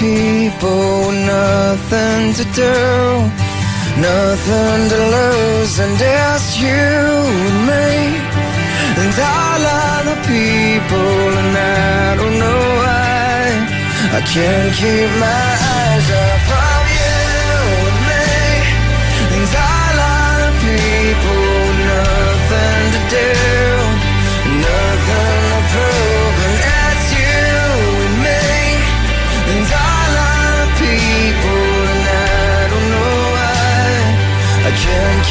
people 0.02 1.12
Nothing 1.12 2.34
to 2.38 2.44
do 2.62 2.76
Nothing 4.08 4.80
to 4.92 4.98
lose. 5.16 5.74
And 5.84 5.96
it's 6.00 6.48
you 6.64 6.88
and 7.46 7.58
me 7.70 7.90
And 9.00 9.12
all 9.34 9.62
other 9.86 10.18
people 10.32 11.24
And 11.40 11.52
I 11.56 12.16
don't 12.18 12.36
know 12.42 12.64
why. 12.82 13.42
I 14.18 14.20
can't 14.32 14.72
keep 14.80 15.10
my 15.26 15.48
eyes 15.76 16.08
off 16.22 16.51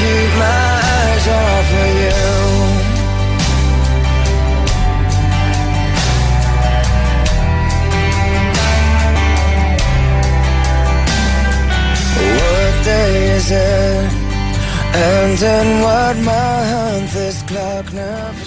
keep 0.01 0.31
my 0.39 0.81
eyes 0.97 1.27
off 1.27 1.69
of 1.81 1.91
you. 2.01 2.21
What 12.37 12.73
day 12.83 13.35
is 13.35 13.51
it? 13.51 14.20
And 14.93 15.41
in 15.41 15.81
what 15.81 16.17
my 16.17 16.63
month 16.73 17.13
this 17.13 17.41
clock 17.43 17.93
never 17.93 18.40